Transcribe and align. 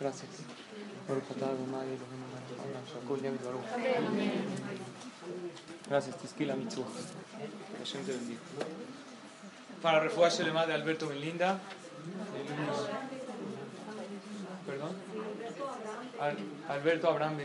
Gracias. 0.00 0.28
Gracias, 5.88 6.16
Tisquila 6.18 6.54
Mitzu. 6.56 6.84
Hashem 7.78 8.04
te 8.04 8.12
bendiga. 8.12 8.40
Para 9.82 10.00
refugiar 10.00 10.32
Shelema 10.32 10.66
de 10.66 10.74
Alberto 10.74 11.08
Belinda. 11.08 11.60
Perdón. 14.66 14.96
Al- 16.20 16.38
Alberto 16.68 17.08
Abraham 17.08 17.36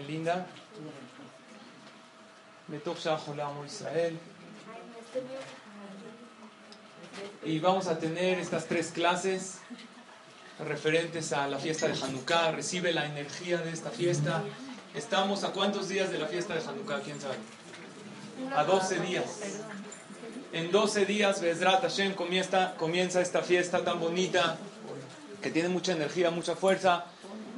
Shaholam 2.99 3.57
Israel. 3.65 4.17
Y 7.43 7.59
vamos 7.59 7.87
a 7.87 7.99
tener 7.99 8.39
estas 8.39 8.65
tres 8.65 8.91
clases 8.91 9.59
referentes 10.65 11.33
a 11.33 11.47
la 11.47 11.57
fiesta 11.57 11.87
de 11.87 11.93
Hanukkah. 11.93 12.51
Recibe 12.51 12.93
la 12.93 13.05
energía 13.05 13.57
de 13.57 13.71
esta 13.71 13.89
fiesta. 13.89 14.43
Estamos 14.93 15.43
a 15.43 15.51
cuántos 15.51 15.89
días 15.89 16.11
de 16.11 16.19
la 16.19 16.27
fiesta 16.27 16.53
de 16.53 16.61
Hanukkah, 16.61 17.01
quién 17.01 17.19
sabe. 17.19 17.35
A 18.55 18.63
12 18.63 18.99
días. 18.99 19.25
En 20.53 20.71
12 20.71 21.05
días, 21.05 21.41
Bezrat 21.41 21.81
Hashem 21.81 22.13
comienza, 22.13 22.75
comienza 22.77 23.21
esta 23.21 23.41
fiesta 23.41 23.83
tan 23.83 23.99
bonita, 23.99 24.57
que 25.41 25.49
tiene 25.49 25.69
mucha 25.69 25.93
energía, 25.93 26.29
mucha 26.29 26.55
fuerza. 26.55 27.05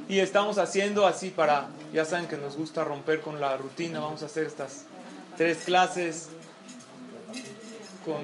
Y 0.08 0.20
estamos 0.20 0.58
haciendo 0.58 1.06
así 1.06 1.30
para, 1.30 1.68
ya 1.92 2.04
saben 2.04 2.26
que 2.26 2.36
nos 2.36 2.56
gusta 2.56 2.84
romper 2.84 3.20
con 3.20 3.40
la 3.40 3.56
rutina, 3.56 4.00
vamos 4.00 4.22
a 4.22 4.26
hacer 4.26 4.46
estas 4.46 4.84
tres 5.36 5.64
clases. 5.64 6.28
Con 8.04 8.20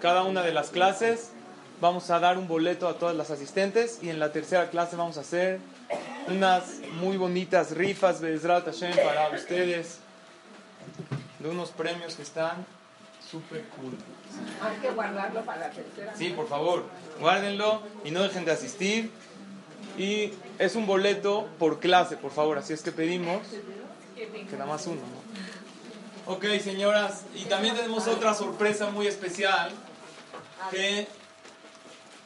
cada 0.00 0.24
una 0.24 0.42
de 0.42 0.52
las 0.52 0.70
clases 0.70 1.30
vamos 1.82 2.08
a 2.10 2.20
dar 2.20 2.38
un 2.38 2.46
boleto 2.46 2.86
a 2.86 2.94
todas 2.94 3.16
las 3.16 3.32
asistentes 3.32 3.98
y 4.02 4.08
en 4.08 4.20
la 4.20 4.30
tercera 4.30 4.70
clase 4.70 4.94
vamos 4.94 5.18
a 5.18 5.22
hacer 5.22 5.58
unas 6.28 6.78
muy 6.92 7.16
bonitas 7.16 7.72
rifas 7.72 8.20
Bezrat 8.20 8.66
Hashem 8.66 8.94
para 8.94 9.30
ustedes 9.30 9.98
de 11.40 11.48
unos 11.48 11.70
premios 11.70 12.14
que 12.14 12.22
están 12.22 12.64
súper 13.28 13.64
cool. 13.70 13.98
Hay 14.62 14.76
que 14.76 14.90
guardarlo 14.90 15.44
para 15.44 15.62
la 15.66 15.70
tercera. 15.70 16.14
Sí, 16.16 16.28
por 16.30 16.48
favor, 16.48 16.84
guárdenlo 17.18 17.82
y 18.04 18.12
no 18.12 18.22
dejen 18.22 18.44
de 18.44 18.52
asistir. 18.52 19.10
Y 19.98 20.32
es 20.60 20.76
un 20.76 20.86
boleto 20.86 21.48
por 21.58 21.80
clase, 21.80 22.16
por 22.16 22.30
favor, 22.30 22.58
así 22.58 22.74
es 22.74 22.82
que 22.82 22.92
pedimos 22.92 23.40
que 24.14 24.52
nada 24.52 24.66
más 24.66 24.86
uno. 24.86 25.00
¿no? 25.00 26.32
Ok, 26.32 26.44
señoras, 26.62 27.24
y 27.34 27.46
también 27.46 27.74
tenemos 27.74 28.06
otra 28.06 28.34
sorpresa 28.34 28.90
muy 28.90 29.08
especial 29.08 29.72
que 30.70 31.08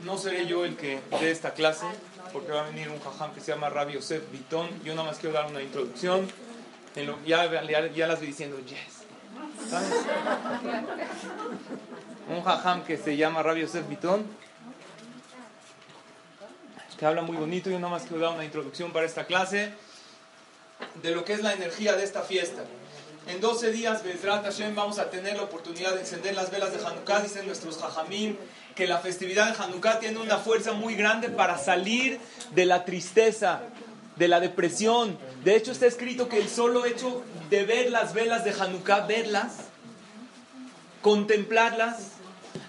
no 0.01 0.19
seré 0.19 0.47
yo 0.47 0.65
el 0.65 0.77
que 0.77 1.01
dé 1.21 1.31
esta 1.31 1.53
clase, 1.55 1.87
porque 2.33 2.53
va 2.53 2.65
a 2.67 2.69
venir 2.69 2.89
un 2.91 3.01
jajam 3.01 3.33
que 3.35 3.41
se 3.41 3.53
llama 3.53 3.71
Rabbi 3.71 3.95
Yosef 3.95 4.31
Vitón. 4.31 4.69
Yo 4.85 4.95
nada 4.95 5.09
más 5.09 5.19
quiero 5.19 5.35
dar 5.35 5.47
una 5.51 5.63
introducción. 5.63 6.29
En 6.95 7.07
lo- 7.07 7.23
ya, 7.25 7.51
ya, 7.51 7.87
ya 7.93 8.07
las 8.07 8.21
vi 8.21 8.29
diciendo, 8.29 8.59
yes. 8.61 9.69
¿Sabes? 9.71 9.91
Un 12.29 12.43
jajam 12.43 12.85
que 12.85 12.97
se 12.97 13.17
llama 13.17 13.43
Rabbi 13.43 13.61
Yosef 13.63 13.89
Vitón, 13.89 14.27
que 16.99 17.05
habla 17.07 17.23
muy 17.23 17.37
bonito. 17.37 17.71
Yo 17.71 17.79
nada 17.79 17.91
más 17.93 18.03
quiero 18.05 18.23
dar 18.25 18.35
una 18.35 18.45
introducción 18.45 18.93
para 18.93 19.07
esta 19.07 19.25
clase 19.27 19.73
de 21.03 21.11
lo 21.15 21.25
que 21.25 21.35
es 21.35 21.43
la 21.43 21.53
energía 21.53 21.95
de 21.95 22.05
esta 22.05 22.23
fiesta. 22.23 22.63
En 23.29 23.41
12 23.41 23.73
días, 23.73 24.05
Bezrat 24.05 24.45
Hashem, 24.45 24.77
vamos 24.77 25.01
a 25.01 25.11
tener 25.11 25.37
la 25.37 25.43
oportunidad 25.43 25.95
de 25.95 26.01
encender 26.01 26.37
las 26.37 26.53
velas 26.53 26.73
de 26.73 26.87
Hanukkah, 26.87 27.23
dicen 27.23 27.45
nuestros 27.45 27.77
jajamim, 27.79 28.37
que 28.77 28.87
la 28.87 28.99
festividad 28.99 29.49
de 29.53 29.61
Hanukkah 29.65 29.99
tiene 29.99 30.21
una 30.21 30.39
fuerza 30.39 30.73
muy 30.75 30.95
grande 30.95 31.29
para 31.29 31.59
salir 31.59 32.21
de 32.55 32.65
la 32.67 32.85
tristeza, 32.85 33.63
de 34.15 34.29
la 34.29 34.39
depresión. 34.39 35.19
De 35.43 35.57
hecho, 35.57 35.73
está 35.73 35.87
escrito 35.87 36.29
que 36.29 36.39
el 36.39 36.49
solo 36.49 36.87
hecho 36.87 37.25
de 37.51 37.65
ver 37.65 37.91
las 37.91 38.15
velas 38.15 38.45
de 38.45 38.53
Hanukkah, 38.53 39.09
verlas, 39.09 39.57
contemplarlas, 41.03 42.13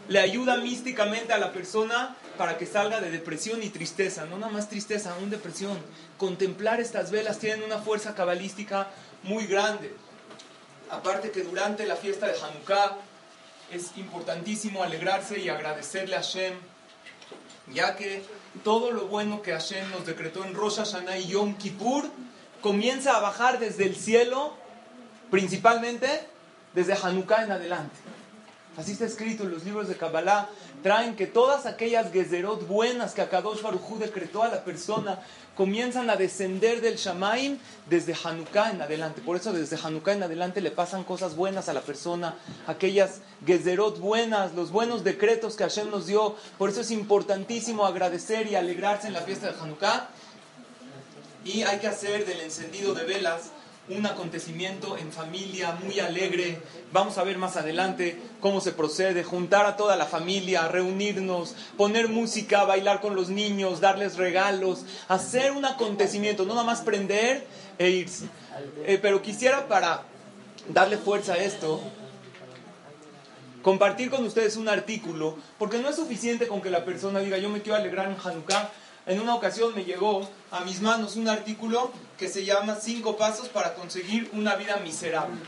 le 0.07 0.19
ayuda 0.19 0.57
místicamente 0.57 1.33
a 1.33 1.37
la 1.37 1.53
persona 1.53 2.15
para 2.35 2.57
que 2.57 2.65
salga 2.65 2.99
de 2.99 3.11
depresión 3.11 3.61
y 3.61 3.69
tristeza. 3.69 4.25
No 4.25 4.39
nada 4.39 4.51
más 4.51 4.69
tristeza, 4.69 5.13
aún 5.13 5.29
depresión. 5.29 5.77
Contemplar 6.17 6.81
estas 6.81 7.11
velas 7.11 7.37
tienen 7.37 7.61
una 7.63 7.77
fuerza 7.77 8.15
cabalística 8.15 8.87
muy 9.21 9.45
grande. 9.45 9.93
Aparte 10.89 11.31
que 11.31 11.43
durante 11.43 11.85
la 11.85 11.95
fiesta 11.95 12.27
de 12.27 12.33
Hanukkah 12.39 12.97
es 13.71 13.97
importantísimo 13.97 14.83
alegrarse 14.83 15.39
y 15.39 15.49
agradecerle 15.49 16.15
a 16.15 16.19
Hashem, 16.19 16.53
ya 17.73 17.95
que 17.95 18.23
todo 18.63 18.91
lo 18.91 19.07
bueno 19.07 19.41
que 19.41 19.51
Hashem 19.51 19.91
nos 19.91 20.05
decretó 20.05 20.45
en 20.45 20.53
Rosh 20.53 20.77
Hashanah 20.77 21.17
y 21.17 21.27
Yom 21.27 21.55
Kippur 21.57 22.09
comienza 22.61 23.17
a 23.17 23.19
bajar 23.19 23.59
desde 23.59 23.85
el 23.85 23.95
cielo, 23.95 24.53
principalmente 25.29 26.27
desde 26.73 26.93
Hanukkah 26.93 27.43
en 27.43 27.51
adelante. 27.51 27.95
Así 28.77 28.91
está 28.91 29.05
escrito 29.05 29.43
en 29.43 29.51
los 29.51 29.65
libros 29.65 29.87
de 29.87 29.95
Kabbalah. 29.95 30.49
Traen 30.83 31.15
que 31.15 31.25
todas 31.25 31.65
aquellas 31.65 32.11
gezerot 32.11 32.67
buenas 32.67 33.15
que 33.15 33.23
Akadosh 33.23 33.63
Baruj 33.63 33.97
decretó 33.97 34.43
a 34.43 34.49
la 34.49 34.63
persona 34.63 35.19
comienzan 35.55 36.11
a 36.11 36.15
descender 36.15 36.79
del 36.79 36.97
Shamaim 36.97 37.57
desde 37.89 38.13
Hanukkah 38.23 38.69
en 38.69 38.83
adelante. 38.83 39.21
Por 39.21 39.35
eso 39.35 39.51
desde 39.51 39.77
Hanukkah 39.83 40.13
en 40.13 40.21
adelante 40.21 40.61
le 40.61 40.69
pasan 40.69 41.03
cosas 41.03 41.35
buenas 41.35 41.69
a 41.69 41.73
la 41.73 41.81
persona. 41.81 42.35
Aquellas 42.67 43.21
gezerot 43.47 43.99
buenas, 43.99 44.53
los 44.53 44.69
buenos 44.69 45.03
decretos 45.03 45.55
que 45.55 45.63
Hashem 45.63 45.89
nos 45.89 46.05
dio. 46.05 46.35
Por 46.59 46.69
eso 46.69 46.81
es 46.81 46.91
importantísimo 46.91 47.83
agradecer 47.83 48.45
y 48.45 48.55
alegrarse 48.55 49.07
en 49.07 49.13
la 49.13 49.21
fiesta 49.21 49.51
de 49.51 49.59
Hanukkah. 49.59 50.09
Y 51.43 51.63
hay 51.63 51.79
que 51.79 51.87
hacer 51.87 52.27
del 52.27 52.41
encendido 52.41 52.93
de 52.93 53.05
velas 53.05 53.49
un 53.89 54.05
acontecimiento 54.05 54.97
en 54.97 55.11
familia 55.11 55.77
muy 55.83 55.99
alegre. 55.99 56.59
Vamos 56.91 57.17
a 57.17 57.23
ver 57.23 57.37
más 57.37 57.55
adelante 57.55 58.19
cómo 58.41 58.59
se 58.61 58.71
procede, 58.71 59.23
juntar 59.23 59.65
a 59.65 59.77
toda 59.77 59.95
la 59.95 60.05
familia, 60.05 60.67
reunirnos, 60.67 61.55
poner 61.77 62.09
música, 62.09 62.63
bailar 62.65 63.01
con 63.01 63.15
los 63.15 63.29
niños, 63.29 63.79
darles 63.79 64.17
regalos, 64.17 64.85
hacer 65.07 65.51
un 65.51 65.65
acontecimiento, 65.65 66.45
no 66.45 66.53
nada 66.53 66.65
más 66.65 66.81
prender 66.81 67.45
e 67.77 67.89
irse. 67.89 68.25
Eh, 68.85 68.99
pero 69.01 69.21
quisiera 69.21 69.67
para 69.67 70.03
darle 70.69 70.97
fuerza 70.97 71.33
a 71.33 71.37
esto, 71.37 71.81
compartir 73.61 74.09
con 74.09 74.25
ustedes 74.25 74.57
un 74.57 74.67
artículo, 74.67 75.37
porque 75.57 75.79
no 75.79 75.89
es 75.89 75.95
suficiente 75.95 76.47
con 76.47 76.61
que 76.61 76.69
la 76.69 76.83
persona 76.83 77.19
diga 77.19 77.37
yo 77.37 77.49
me 77.49 77.61
quiero 77.61 77.77
alegrar 77.77 78.07
en 78.07 78.17
Hanukkah. 78.21 78.69
En 79.07 79.21
una 79.21 79.35
ocasión 79.35 79.73
me 79.73 79.85
llegó 79.85 80.29
a 80.51 80.65
mis 80.65 80.81
manos 80.81 81.15
un 81.15 81.29
artículo 81.29 81.91
que 82.17 82.27
se 82.27 82.43
llama 82.43 82.75
Cinco 82.75 83.15
pasos 83.15 83.47
para 83.47 83.73
conseguir 83.73 84.29
una 84.33 84.55
vida 84.55 84.75
miserable. 84.77 85.39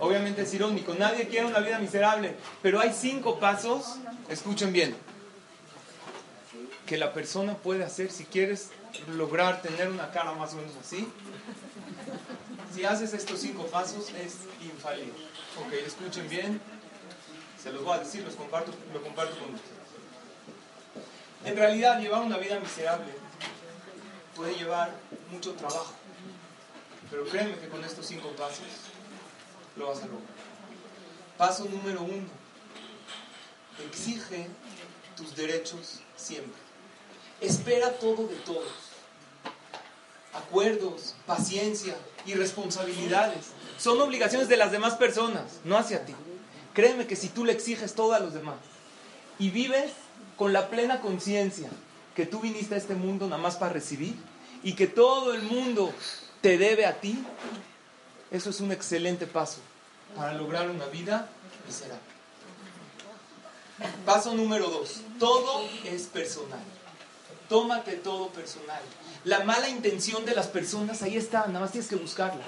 Obviamente 0.00 0.42
es 0.42 0.52
irónico, 0.52 0.96
nadie 0.98 1.28
quiere 1.28 1.46
una 1.46 1.60
vida 1.60 1.78
miserable, 1.78 2.34
pero 2.60 2.80
hay 2.80 2.92
cinco 2.92 3.38
pasos, 3.38 3.98
escuchen 4.28 4.72
bien, 4.72 4.96
que 6.86 6.96
la 6.96 7.12
persona 7.12 7.54
puede 7.54 7.84
hacer 7.84 8.10
si 8.10 8.24
quieres 8.24 8.70
lograr 9.16 9.62
tener 9.62 9.88
una 9.90 10.10
cara 10.10 10.32
más 10.32 10.54
o 10.54 10.56
menos 10.56 10.72
así. 10.84 11.06
Si 12.74 12.84
haces 12.84 13.14
estos 13.14 13.38
cinco 13.38 13.66
pasos 13.66 14.08
es 14.10 14.38
infalible. 14.60 15.12
Ok, 15.64 15.72
escuchen 15.86 16.28
bien, 16.28 16.60
se 17.62 17.70
los 17.72 17.84
voy 17.84 17.96
a 17.96 18.00
decir, 18.00 18.24
los 18.24 18.34
comparto, 18.34 18.72
lo 18.92 19.00
comparto 19.02 19.38
con 19.38 19.54
ustedes. 19.54 19.81
En 21.44 21.56
realidad, 21.56 22.00
llevar 22.00 22.22
una 22.22 22.38
vida 22.38 22.58
miserable 22.60 23.12
puede 24.36 24.54
llevar 24.54 24.92
mucho 25.30 25.52
trabajo. 25.54 25.92
Pero 27.10 27.24
créeme 27.26 27.56
que 27.58 27.68
con 27.68 27.84
estos 27.84 28.06
cinco 28.06 28.30
pasos 28.30 28.64
lo 29.76 29.88
vas 29.88 29.98
a 29.98 30.06
lograr. 30.06 30.22
Paso 31.36 31.64
número 31.64 32.02
uno. 32.02 32.28
Exige 33.86 34.46
tus 35.16 35.34
derechos 35.34 36.00
siempre. 36.16 36.60
Espera 37.40 37.90
todo 37.98 38.28
de 38.28 38.36
todos. 38.36 38.72
Acuerdos, 40.32 41.14
paciencia 41.26 41.96
y 42.24 42.34
responsabilidades 42.34 43.48
son 43.78 44.00
obligaciones 44.00 44.48
de 44.48 44.56
las 44.56 44.70
demás 44.70 44.94
personas, 44.94 45.60
no 45.64 45.76
hacia 45.76 46.04
ti. 46.06 46.14
Créeme 46.72 47.06
que 47.06 47.16
si 47.16 47.28
tú 47.28 47.44
le 47.44 47.52
exiges 47.52 47.94
todo 47.94 48.14
a 48.14 48.20
los 48.20 48.32
demás 48.32 48.56
y 49.38 49.50
vives 49.50 49.92
con 50.36 50.52
la 50.52 50.68
plena 50.68 51.00
conciencia 51.00 51.68
que 52.14 52.26
tú 52.26 52.40
viniste 52.40 52.74
a 52.74 52.78
este 52.78 52.94
mundo 52.94 53.26
nada 53.26 53.40
más 53.40 53.56
para 53.56 53.72
recibir 53.72 54.14
y 54.62 54.74
que 54.74 54.86
todo 54.86 55.34
el 55.34 55.42
mundo 55.42 55.92
te 56.40 56.58
debe 56.58 56.86
a 56.86 57.00
ti, 57.00 57.24
eso 58.30 58.50
es 58.50 58.60
un 58.60 58.72
excelente 58.72 59.26
paso 59.26 59.60
para 60.16 60.34
lograr 60.34 60.68
una 60.68 60.86
vida 60.86 61.28
miserable. 61.66 62.12
Paso 64.04 64.34
número 64.34 64.68
dos, 64.68 65.00
todo 65.18 65.64
es 65.84 66.02
personal. 66.02 66.60
Tómate 67.48 67.92
todo 67.92 68.28
personal. 68.28 68.80
La 69.24 69.44
mala 69.44 69.68
intención 69.68 70.24
de 70.24 70.34
las 70.34 70.48
personas, 70.48 71.02
ahí 71.02 71.16
está, 71.16 71.46
nada 71.46 71.60
más 71.60 71.72
tienes 71.72 71.88
que 71.88 71.96
buscarla. 71.96 72.44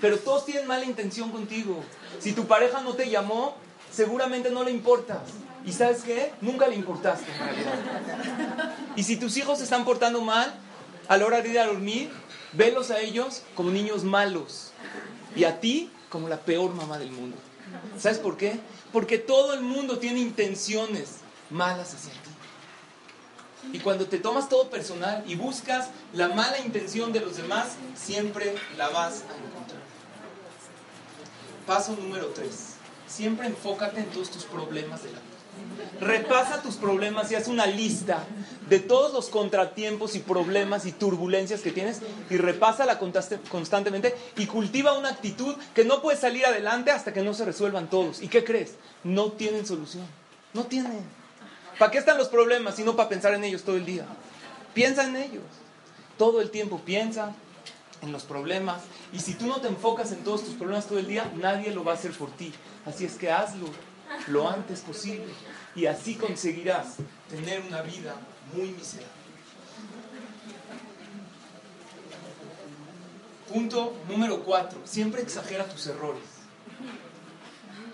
Pero 0.00 0.18
todos 0.18 0.44
tienen 0.44 0.66
mala 0.66 0.84
intención 0.84 1.30
contigo. 1.30 1.82
Si 2.20 2.32
tu 2.32 2.46
pareja 2.46 2.80
no 2.80 2.94
te 2.94 3.08
llamó, 3.08 3.56
seguramente 3.92 4.50
no 4.50 4.64
le 4.64 4.70
importas. 4.70 5.22
¿Y 5.64 5.72
sabes 5.72 6.02
qué? 6.02 6.32
Nunca 6.40 6.66
le 6.68 6.76
importaste 6.76 7.30
en 7.30 7.38
realidad. 7.38 8.74
Y 8.96 9.02
si 9.02 9.16
tus 9.16 9.36
hijos 9.36 9.58
se 9.58 9.64
están 9.64 9.84
portando 9.84 10.20
mal, 10.20 10.54
a 11.08 11.16
la 11.16 11.26
hora 11.26 11.40
de 11.40 11.48
ir 11.50 11.58
a 11.58 11.66
dormir, 11.66 12.10
velos 12.52 12.90
a 12.90 13.00
ellos 13.00 13.42
como 13.54 13.70
niños 13.70 14.04
malos. 14.04 14.72
Y 15.34 15.44
a 15.44 15.60
ti 15.60 15.90
como 16.10 16.28
la 16.28 16.40
peor 16.40 16.74
mamá 16.74 16.98
del 16.98 17.10
mundo. 17.10 17.36
¿Sabes 17.98 18.18
por 18.18 18.36
qué? 18.36 18.60
Porque 18.92 19.18
todo 19.18 19.54
el 19.54 19.62
mundo 19.62 19.98
tiene 19.98 20.20
intenciones 20.20 21.16
malas 21.50 21.94
hacia 21.94 22.12
ti. 22.12 22.18
Y 23.72 23.80
cuando 23.80 24.06
te 24.06 24.18
tomas 24.18 24.48
todo 24.48 24.68
personal 24.68 25.24
y 25.26 25.34
buscas 25.36 25.88
la 26.12 26.28
mala 26.28 26.58
intención 26.60 27.12
de 27.12 27.20
los 27.20 27.36
demás, 27.36 27.68
siempre 27.96 28.54
la 28.76 28.90
vas 28.90 29.22
a 29.22 29.46
encontrar. 29.46 29.82
Paso 31.66 31.96
número 31.96 32.26
3. 32.28 32.50
Siempre 33.08 33.46
enfócate 33.46 34.00
en 34.00 34.06
todos 34.06 34.30
tus 34.30 34.44
problemas 34.44 35.02
de 35.02 35.12
la 35.12 35.18
vida. 35.18 35.33
Repasa 36.00 36.60
tus 36.60 36.74
problemas 36.76 37.30
y 37.30 37.34
haz 37.34 37.48
una 37.48 37.66
lista 37.66 38.24
de 38.68 38.80
todos 38.80 39.12
los 39.12 39.28
contratiempos 39.28 40.16
y 40.16 40.20
problemas 40.20 40.86
y 40.86 40.92
turbulencias 40.92 41.60
que 41.60 41.70
tienes 41.70 42.00
y 42.30 42.36
repásala 42.36 42.98
constantemente 42.98 44.14
y 44.36 44.46
cultiva 44.46 44.98
una 44.98 45.10
actitud 45.10 45.54
que 45.74 45.84
no 45.84 46.02
puede 46.02 46.18
salir 46.18 46.46
adelante 46.46 46.90
hasta 46.90 47.12
que 47.12 47.22
no 47.22 47.34
se 47.34 47.44
resuelvan 47.44 47.88
todos. 47.88 48.22
¿Y 48.22 48.28
qué 48.28 48.44
crees? 48.44 48.74
No 49.04 49.32
tienen 49.32 49.66
solución. 49.66 50.06
No 50.52 50.64
tienen. 50.64 51.04
¿Para 51.78 51.90
qué 51.90 51.98
están 51.98 52.18
los 52.18 52.28
problemas 52.28 52.76
si 52.76 52.82
no 52.82 52.96
para 52.96 53.08
pensar 53.08 53.34
en 53.34 53.44
ellos 53.44 53.62
todo 53.62 53.76
el 53.76 53.84
día? 53.84 54.06
Piensa 54.72 55.04
en 55.04 55.16
ellos. 55.16 55.44
Todo 56.18 56.40
el 56.40 56.50
tiempo 56.50 56.80
piensa 56.84 57.34
en 58.02 58.12
los 58.12 58.24
problemas. 58.24 58.82
Y 59.12 59.20
si 59.20 59.34
tú 59.34 59.46
no 59.46 59.60
te 59.60 59.68
enfocas 59.68 60.12
en 60.12 60.22
todos 60.24 60.44
tus 60.44 60.54
problemas 60.54 60.86
todo 60.86 60.98
el 60.98 61.06
día, 61.06 61.30
nadie 61.36 61.72
lo 61.72 61.84
va 61.84 61.92
a 61.92 61.94
hacer 61.96 62.12
por 62.12 62.30
ti. 62.30 62.52
Así 62.86 63.04
es 63.04 63.14
que 63.14 63.30
hazlo 63.30 63.66
lo 64.28 64.48
antes 64.48 64.80
posible 64.80 65.32
y 65.74 65.86
así 65.86 66.14
conseguirás 66.14 66.96
tener 67.28 67.60
una 67.62 67.82
vida 67.82 68.14
muy 68.52 68.68
miserable. 68.68 69.12
Punto 73.52 73.94
número 74.08 74.42
cuatro, 74.42 74.80
siempre 74.84 75.22
exagera 75.22 75.64
tus 75.64 75.86
errores. 75.86 76.22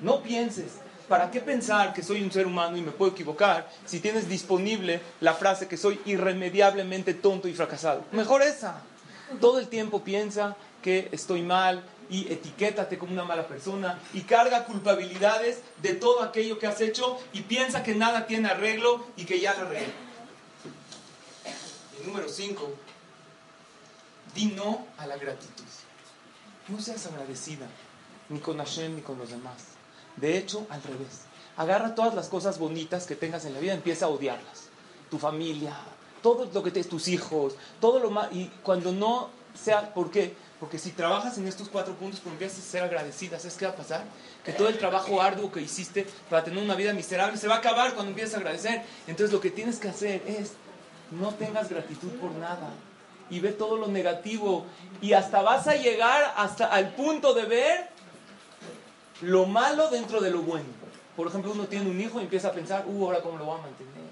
No 0.01 0.23
pienses, 0.23 0.77
¿para 1.09 1.31
qué 1.31 1.41
pensar 1.41 1.93
que 1.93 2.03
soy 2.03 2.23
un 2.23 2.31
ser 2.31 2.47
humano 2.47 2.77
y 2.77 2.83
me 2.83 2.93
puedo 2.93 3.12
equivocar 3.12 3.69
si 3.85 4.01
tienes 4.01 4.29
disponible 4.29 5.01
la 5.21 5.35
frase 5.35 5.69
que 5.69 5.77
soy 5.77 6.01
irremediablemente 6.07 7.15
tonto 7.15 7.49
y 7.49 7.55
fracasado? 7.55 8.05
Mejor 8.12 8.43
esa. 8.43 8.83
Todo 9.41 9.59
el 9.59 9.69
tiempo 9.69 10.03
piensa 10.03 10.57
que 10.83 11.09
estoy 11.12 11.43
mal, 11.43 11.85
y 12.11 12.31
etiquétate 12.33 12.99
como 12.99 13.12
una 13.12 13.25
mala 13.25 13.47
persona 13.47 13.99
y 14.12 14.23
carga 14.23 14.65
culpabilidades 14.65 15.61
de 15.81 15.95
todo 15.95 16.23
aquello 16.23 16.59
que 16.59 16.67
has 16.67 16.81
hecho 16.81 17.19
y 17.33 17.43
piensa 17.43 17.83
que 17.83 17.95
nada 17.95 18.27
tiene 18.27 18.49
arreglo 18.49 19.07
y 19.17 19.25
que 19.25 19.41
ya 19.41 19.55
la 19.55 19.61
arregló. 19.61 19.93
Y 22.01 22.07
número 22.07 22.29
5, 22.29 22.75
di 24.35 24.47
no 24.47 24.87
a 24.99 25.07
la 25.07 25.17
gratitud. 25.17 25.65
No 26.69 26.81
seas 26.81 27.07
agradecida, 27.07 27.67
ni 28.29 28.39
con 28.39 28.59
Hashem 28.59 28.97
ni 28.97 29.03
con 29.03 29.19
los 29.19 29.31
demás. 29.31 29.62
De 30.17 30.37
hecho, 30.37 30.67
al 30.71 30.83
revés. 30.83 31.23
Agarra 31.57 31.95
todas 31.95 32.15
las 32.15 32.29
cosas 32.29 32.59
bonitas 32.59 33.07
que 33.07 33.17
tengas 33.17 33.45
en 33.45 33.55
la 33.55 33.61
vida 33.61 33.73
y 33.73 33.77
empieza 33.77 34.07
a 34.07 34.09
odiarlas. 34.09 34.69
Tu 35.11 35.19
familia, 35.19 35.77
todo 36.23 36.49
lo 36.53 36.62
que 36.62 36.71
te, 36.71 36.85
tus 36.85 37.09
hijos, 37.09 37.55
todo 37.81 37.99
lo 37.99 38.11
más. 38.11 38.33
Y 38.33 38.47
cuando 38.62 38.93
no 38.93 39.31
sea, 39.55 39.93
¿por 39.93 40.11
qué? 40.11 40.35
Porque 40.61 40.79
si 40.79 40.91
trabajas 40.91 41.39
en 41.39 41.49
estos 41.49 41.71
cuatro 41.71 41.95
puntos, 41.95 42.21
pues 42.21 42.35
empiezas 42.35 42.59
a 42.59 42.71
ser 42.71 42.83
agradecida. 42.83 43.39
¿Sabes 43.39 43.57
qué 43.57 43.65
va 43.65 43.73
a 43.73 43.77
pasar? 43.77 44.05
Que 44.45 44.53
todo 44.53 44.69
el 44.69 44.77
trabajo 44.77 45.23
arduo 45.23 45.51
que 45.51 45.62
hiciste 45.62 46.07
para 46.29 46.45
tener 46.45 46.62
una 46.62 46.75
vida 46.75 46.93
miserable 46.93 47.39
se 47.39 47.49
va 47.49 47.57
a 47.57 47.59
acabar 47.59 47.95
cuando 47.95 48.11
empiezas 48.11 48.35
a 48.35 48.37
agradecer. 48.39 48.83
Entonces 49.07 49.33
lo 49.33 49.41
que 49.41 49.51
tienes 49.51 49.79
que 49.79 49.89
hacer 49.89 50.23
es 50.27 50.53
no 51.11 51.33
tengas 51.35 51.71
gratitud 51.71 52.11
por 52.21 52.33
nada. 52.33 52.69
Y 53.31 53.41
ve 53.41 53.53
todo 53.53 53.79
lo 53.79 53.87
negativo. 53.87 54.67
Y 55.01 55.15
hasta 55.15 55.41
vas 55.41 55.67
a 55.67 55.77
llegar 55.77 56.35
hasta 56.37 56.67
al 56.67 56.95
punto 56.95 57.33
de 57.33 57.47
ver 57.47 57.89
lo 59.23 59.47
malo 59.47 59.89
dentro 59.89 60.21
de 60.21 60.31
lo 60.31 60.43
bueno. 60.43 60.69
Por 61.17 61.29
ejemplo, 61.29 61.53
uno 61.53 61.69
tiene 61.69 61.89
un 61.89 61.99
hijo 61.99 62.21
y 62.21 62.25
empieza 62.25 62.49
a 62.49 62.53
pensar, 62.53 62.85
uh, 62.87 63.07
ahora 63.07 63.23
cómo 63.23 63.39
lo 63.39 63.47
voy 63.47 63.59
a 63.59 63.62
mantener. 63.62 64.11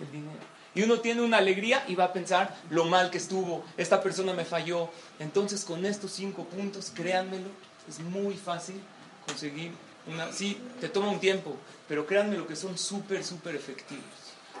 El 0.00 0.10
dinero 0.10 0.53
y 0.74 0.82
uno 0.82 1.00
tiene 1.00 1.22
una 1.22 1.38
alegría 1.38 1.84
y 1.88 1.94
va 1.94 2.04
a 2.04 2.12
pensar 2.12 2.56
lo 2.70 2.84
mal 2.84 3.10
que 3.10 3.18
estuvo, 3.18 3.64
esta 3.76 4.02
persona 4.02 4.32
me 4.32 4.44
falló. 4.44 4.88
Entonces 5.18 5.64
con 5.64 5.86
estos 5.86 6.12
cinco 6.12 6.44
puntos, 6.44 6.92
créanmelo, 6.94 7.48
es 7.88 8.00
muy 8.00 8.36
fácil 8.36 8.80
conseguir 9.26 9.72
una... 10.06 10.32
Sí, 10.32 10.58
te 10.80 10.88
toma 10.88 11.10
un 11.10 11.20
tiempo, 11.20 11.56
pero 11.88 12.06
créanme 12.06 12.36
lo 12.36 12.46
que 12.46 12.56
son 12.56 12.76
súper, 12.76 13.24
súper 13.24 13.54
efectivos 13.54 14.04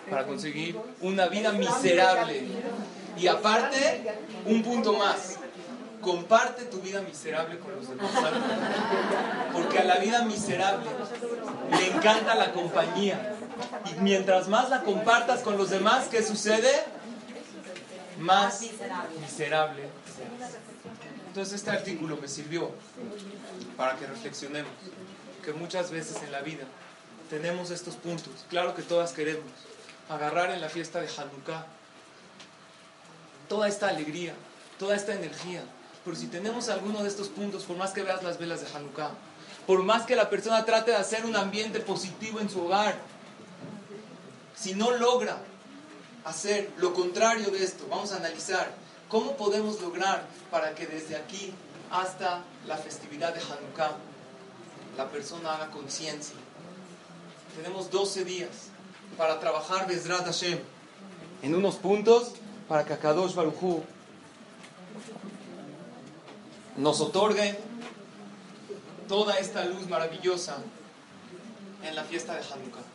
para 0.08 0.26
conseguir 0.26 0.78
una 1.00 1.28
vida 1.28 1.52
miserable. 1.52 2.42
Y 3.18 3.26
aparte, 3.26 4.04
un 4.46 4.62
punto 4.62 4.92
más, 4.94 5.38
comparte 6.00 6.64
tu 6.64 6.80
vida 6.80 7.00
miserable 7.00 7.58
con 7.58 7.74
los 7.74 7.88
demás. 7.88 8.10
Porque 9.52 9.78
a 9.78 9.84
la 9.84 9.96
vida 9.96 10.24
miserable 10.24 10.90
le 11.70 11.96
encanta 11.96 12.34
la 12.34 12.52
compañía. 12.52 13.33
Y 13.90 14.00
mientras 14.00 14.48
más 14.48 14.70
la 14.70 14.82
compartas 14.82 15.40
con 15.40 15.56
los 15.56 15.70
demás, 15.70 16.08
¿qué 16.08 16.22
sucede? 16.22 16.70
Más 18.18 18.60
miserable. 19.20 19.88
Entonces 21.28 21.54
este 21.54 21.70
artículo 21.70 22.16
me 22.16 22.28
sirvió 22.28 22.70
para 23.76 23.96
que 23.96 24.06
reflexionemos 24.06 24.72
que 25.44 25.52
muchas 25.52 25.90
veces 25.90 26.22
en 26.22 26.30
la 26.30 26.40
vida 26.40 26.64
tenemos 27.28 27.70
estos 27.70 27.96
puntos. 27.96 28.44
Claro 28.48 28.74
que 28.74 28.82
todas 28.82 29.12
queremos 29.12 29.44
agarrar 30.08 30.50
en 30.50 30.60
la 30.60 30.68
fiesta 30.68 31.00
de 31.00 31.08
Hanukkah 31.08 31.66
toda 33.48 33.68
esta 33.68 33.88
alegría, 33.88 34.34
toda 34.78 34.94
esta 34.94 35.14
energía. 35.14 35.62
Pero 36.04 36.16
si 36.16 36.26
tenemos 36.26 36.68
alguno 36.68 37.02
de 37.02 37.08
estos 37.08 37.28
puntos, 37.28 37.64
por 37.64 37.76
más 37.76 37.92
que 37.92 38.02
veas 38.02 38.22
las 38.22 38.38
velas 38.38 38.60
de 38.60 38.76
Hanukkah, 38.76 39.10
por 39.66 39.82
más 39.82 40.02
que 40.02 40.16
la 40.16 40.28
persona 40.28 40.64
trate 40.64 40.90
de 40.90 40.98
hacer 40.98 41.24
un 41.24 41.34
ambiente 41.34 41.80
positivo 41.80 42.40
en 42.40 42.50
su 42.50 42.64
hogar, 42.64 42.96
si 44.56 44.74
no 44.74 44.90
logra 44.92 45.38
hacer 46.24 46.72
lo 46.78 46.94
contrario 46.94 47.50
de 47.50 47.64
esto, 47.64 47.86
vamos 47.90 48.12
a 48.12 48.16
analizar 48.16 48.72
cómo 49.08 49.36
podemos 49.36 49.80
lograr 49.80 50.26
para 50.50 50.74
que 50.74 50.86
desde 50.86 51.16
aquí 51.16 51.52
hasta 51.90 52.42
la 52.66 52.76
festividad 52.76 53.34
de 53.34 53.40
Hanukkah 53.40 53.96
la 54.96 55.08
persona 55.10 55.54
haga 55.54 55.70
conciencia. 55.70 56.36
Tenemos 57.56 57.90
12 57.90 58.24
días 58.24 58.68
para 59.16 59.38
trabajar 59.38 59.86
Bezrat 59.86 60.24
Hashem 60.24 60.58
en 61.42 61.54
unos 61.54 61.76
puntos 61.76 62.32
para 62.68 62.84
que 62.84 62.94
Akadosh 62.94 63.34
Baruchu 63.34 63.82
nos 66.76 67.00
otorgue 67.00 67.58
toda 69.06 69.38
esta 69.38 69.64
luz 69.64 69.86
maravillosa 69.88 70.56
en 71.82 71.94
la 71.94 72.04
fiesta 72.04 72.34
de 72.34 72.40
Hanukkah. 72.40 72.93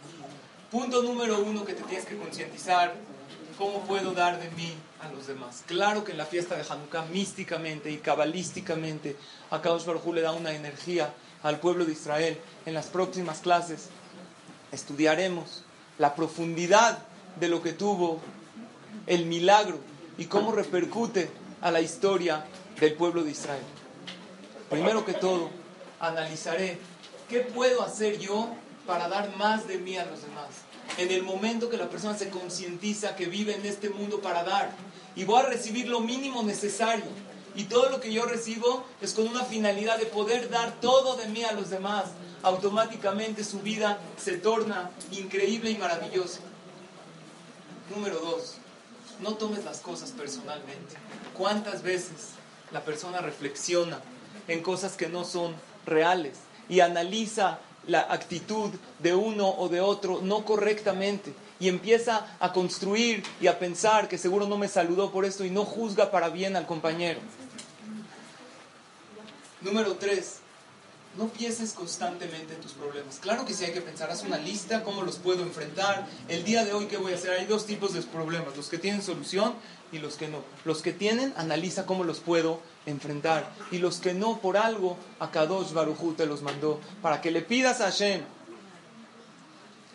Punto 0.71 1.01
número 1.01 1.39
uno 1.39 1.65
que 1.65 1.73
te 1.73 1.81
tienes 1.81 2.05
que 2.05 2.15
concientizar, 2.15 2.93
¿cómo 3.57 3.79
puedo 3.85 4.13
dar 4.13 4.39
de 4.39 4.51
mí 4.51 4.71
a 5.01 5.11
los 5.11 5.25
demás? 5.25 5.63
Claro 5.65 6.03
que 6.03 6.11
en 6.11 6.19
la 6.19 6.27
fiesta 6.27 6.55
de 6.55 6.61
Hanukkah, 6.61 7.05
místicamente 7.05 7.89
y 7.89 7.97
cabalísticamente, 7.97 9.15
a 9.49 9.63
Kadosh 9.63 9.85
Baruj 9.85 10.13
le 10.13 10.21
da 10.21 10.31
una 10.31 10.53
energía 10.53 11.11
al 11.41 11.59
pueblo 11.59 11.85
de 11.85 11.93
Israel. 11.93 12.37
En 12.67 12.75
las 12.75 12.85
próximas 12.85 13.39
clases 13.39 13.89
estudiaremos 14.71 15.63
la 15.97 16.13
profundidad 16.13 16.99
de 17.39 17.47
lo 17.47 17.63
que 17.63 17.73
tuvo 17.73 18.19
el 19.07 19.25
milagro 19.25 19.79
y 20.19 20.25
cómo 20.25 20.51
repercute 20.51 21.31
a 21.61 21.71
la 21.71 21.81
historia 21.81 22.45
del 22.79 22.93
pueblo 22.93 23.23
de 23.23 23.31
Israel. 23.31 23.63
Primero 24.69 25.03
que 25.03 25.13
todo, 25.13 25.49
analizaré 25.99 26.77
qué 27.27 27.39
puedo 27.39 27.81
hacer 27.81 28.19
yo 28.19 28.49
para 28.85 29.07
dar 29.07 29.35
más 29.37 29.67
de 29.67 29.77
mí 29.77 29.97
a 29.97 30.05
los 30.05 30.21
demás. 30.21 30.47
En 30.97 31.11
el 31.11 31.23
momento 31.23 31.69
que 31.69 31.77
la 31.77 31.89
persona 31.89 32.17
se 32.17 32.29
concientiza 32.29 33.15
que 33.15 33.25
vive 33.25 33.55
en 33.55 33.65
este 33.65 33.89
mundo 33.89 34.21
para 34.21 34.43
dar 34.43 34.71
y 35.15 35.23
voy 35.23 35.39
a 35.39 35.45
recibir 35.47 35.87
lo 35.87 35.99
mínimo 35.99 36.43
necesario 36.43 37.05
y 37.55 37.65
todo 37.65 37.89
lo 37.89 37.99
que 37.99 38.13
yo 38.13 38.25
recibo 38.25 38.85
es 39.01 39.13
con 39.13 39.27
una 39.27 39.43
finalidad 39.43 39.97
de 39.97 40.05
poder 40.05 40.49
dar 40.49 40.79
todo 40.79 41.15
de 41.17 41.27
mí 41.27 41.43
a 41.43 41.51
los 41.51 41.69
demás, 41.69 42.05
automáticamente 42.43 43.43
su 43.43 43.59
vida 43.59 43.99
se 44.17 44.37
torna 44.37 44.91
increíble 45.11 45.71
y 45.71 45.77
maravillosa. 45.77 46.39
Número 47.93 48.19
dos, 48.19 48.55
no 49.19 49.33
tomes 49.33 49.65
las 49.65 49.79
cosas 49.79 50.11
personalmente. 50.11 50.95
¿Cuántas 51.37 51.81
veces 51.81 52.29
la 52.71 52.85
persona 52.85 53.19
reflexiona 53.19 53.99
en 54.47 54.61
cosas 54.61 54.95
que 54.95 55.09
no 55.09 55.25
son 55.25 55.55
reales 55.85 56.37
y 56.69 56.81
analiza 56.81 57.59
la 57.89 58.01
actitud 58.01 58.71
de 58.99 59.15
uno 59.15 59.49
o 59.49 59.67
de 59.67 59.81
otro 59.81 60.21
no 60.21 60.45
correctamente 60.45 61.33
y 61.59 61.67
empieza 61.67 62.37
a 62.39 62.53
construir 62.53 63.23
y 63.41 63.47
a 63.47 63.59
pensar 63.59 64.07
que 64.07 64.17
seguro 64.17 64.47
no 64.47 64.57
me 64.57 64.67
saludó 64.67 65.11
por 65.11 65.25
esto 65.25 65.43
y 65.43 65.49
no 65.49 65.65
juzga 65.65 66.11
para 66.11 66.29
bien 66.29 66.55
al 66.55 66.65
compañero. 66.65 67.19
Número 69.61 69.95
tres, 69.95 70.39
no 71.17 71.27
pienses 71.27 71.73
constantemente 71.73 72.53
en 72.53 72.61
tus 72.61 72.73
problemas. 72.73 73.19
Claro 73.19 73.45
que 73.45 73.53
sí 73.53 73.65
hay 73.65 73.73
que 73.73 73.81
pensar, 73.81 74.09
haz 74.09 74.23
una 74.23 74.37
lista, 74.37 74.83
cómo 74.83 75.01
los 75.01 75.17
puedo 75.17 75.41
enfrentar. 75.41 76.07
El 76.29 76.43
día 76.45 76.63
de 76.63 76.71
hoy, 76.71 76.85
¿qué 76.85 76.97
voy 76.97 77.11
a 77.11 77.15
hacer? 77.15 77.31
Hay 77.31 77.45
dos 77.45 77.65
tipos 77.65 77.93
de 77.93 78.01
problemas, 78.03 78.55
los 78.55 78.69
que 78.69 78.77
tienen 78.77 79.01
solución 79.01 79.53
y 79.91 79.99
los 79.99 80.15
que 80.15 80.27
no. 80.27 80.43
Los 80.65 80.81
que 80.81 80.93
tienen, 80.93 81.33
analiza 81.37 81.85
cómo 81.85 82.03
los 82.03 82.19
puedo 82.19 82.59
enfrentar. 82.85 83.49
Y 83.71 83.79
los 83.79 83.97
que 83.97 84.13
no, 84.13 84.39
por 84.39 84.57
algo, 84.57 84.97
a 85.19 85.31
Kadosh 85.31 85.73
Barujú 85.73 86.13
te 86.13 86.25
los 86.25 86.41
mandó. 86.41 86.79
Para 87.01 87.21
que 87.21 87.31
le 87.31 87.41
pidas 87.41 87.81
a 87.81 87.85
Hashem. 87.85 88.21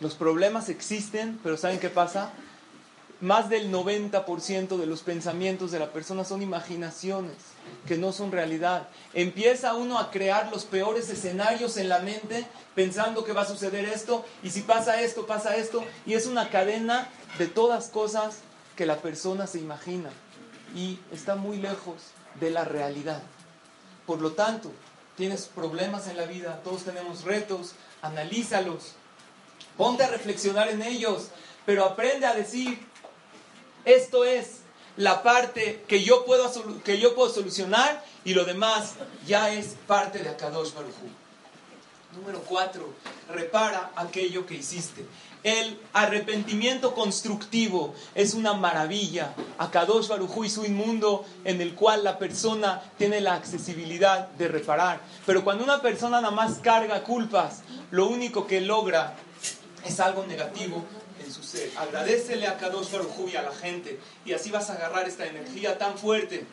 Los 0.00 0.14
problemas 0.14 0.68
existen, 0.68 1.38
pero 1.42 1.56
¿saben 1.56 1.78
qué 1.78 1.88
pasa? 1.88 2.32
Más 3.20 3.48
del 3.48 3.72
90% 3.72 4.76
de 4.76 4.86
los 4.86 5.02
pensamientos 5.02 5.70
de 5.70 5.78
la 5.78 5.92
persona 5.92 6.24
son 6.24 6.42
imaginaciones 6.42 7.36
que 7.86 7.96
no 7.96 8.12
son 8.12 8.32
realidad. 8.32 8.88
Empieza 9.14 9.74
uno 9.74 9.98
a 9.98 10.10
crear 10.10 10.50
los 10.50 10.64
peores 10.64 11.08
escenarios 11.08 11.76
en 11.76 11.88
la 11.88 12.00
mente 12.00 12.44
pensando 12.74 13.24
que 13.24 13.32
va 13.32 13.42
a 13.42 13.46
suceder 13.46 13.84
esto 13.84 14.24
y 14.42 14.50
si 14.50 14.62
pasa 14.62 15.00
esto, 15.00 15.26
pasa 15.26 15.56
esto 15.56 15.84
y 16.04 16.14
es 16.14 16.26
una 16.26 16.50
cadena 16.50 17.08
de 17.38 17.46
todas 17.46 17.88
cosas 17.88 18.40
que 18.76 18.86
la 18.86 18.98
persona 18.98 19.46
se 19.46 19.58
imagina 19.58 20.10
y 20.74 20.98
está 21.12 21.36
muy 21.36 21.58
lejos 21.58 21.96
de 22.40 22.50
la 22.50 22.64
realidad. 22.64 23.22
Por 24.06 24.20
lo 24.20 24.32
tanto, 24.32 24.72
tienes 25.16 25.46
problemas 25.46 26.08
en 26.08 26.16
la 26.16 26.26
vida, 26.26 26.60
todos 26.64 26.84
tenemos 26.84 27.22
retos, 27.24 27.72
analízalos, 28.02 28.92
ponte 29.76 30.04
a 30.04 30.08
reflexionar 30.08 30.68
en 30.68 30.82
ellos, 30.82 31.28
pero 31.64 31.84
aprende 31.84 32.26
a 32.26 32.34
decir, 32.34 32.86
esto 33.84 34.24
es 34.24 34.58
la 34.96 35.22
parte 35.22 35.84
que 35.88 36.02
yo 36.04 36.24
puedo, 36.24 36.50
que 36.82 36.98
yo 36.98 37.14
puedo 37.14 37.32
solucionar 37.32 38.04
y 38.24 38.34
lo 38.34 38.44
demás 38.44 38.94
ya 39.26 39.52
es 39.52 39.76
parte 39.86 40.18
de 40.20 40.28
Akadosh 40.30 40.74
Baruj 40.74 40.94
Número 42.16 42.40
cuatro, 42.42 42.94
repara 43.28 43.90
aquello 43.96 44.46
que 44.46 44.54
hiciste. 44.54 45.04
El 45.42 45.78
arrepentimiento 45.92 46.94
constructivo 46.94 47.94
es 48.14 48.34
una 48.34 48.54
maravilla. 48.54 49.34
Akadosh 49.58 50.08
Baruj 50.08 50.44
y 50.44 50.48
su 50.48 50.64
inmundo 50.64 51.24
en 51.44 51.60
el 51.60 51.74
cual 51.74 52.04
la 52.04 52.18
persona 52.18 52.82
tiene 52.96 53.20
la 53.20 53.34
accesibilidad 53.34 54.28
de 54.28 54.48
reparar. 54.48 55.00
Pero 55.26 55.44
cuando 55.44 55.64
una 55.64 55.82
persona 55.82 56.20
nada 56.20 56.34
más 56.34 56.58
carga 56.60 57.02
culpas, 57.02 57.62
lo 57.90 58.06
único 58.06 58.46
que 58.46 58.60
logra 58.60 59.16
es 59.84 60.00
algo 60.00 60.24
negativo 60.26 60.84
su 61.30 61.42
ser. 61.42 61.70
Agradecele 61.76 62.46
a 62.46 62.56
Kadosh 62.56 62.90
Baruj 62.90 63.28
y 63.32 63.36
a 63.36 63.42
la 63.42 63.52
gente 63.52 63.98
y 64.24 64.32
así 64.32 64.50
vas 64.50 64.70
a 64.70 64.74
agarrar 64.74 65.08
esta 65.08 65.26
energía 65.26 65.78
tan 65.78 65.98
fuerte 65.98 66.46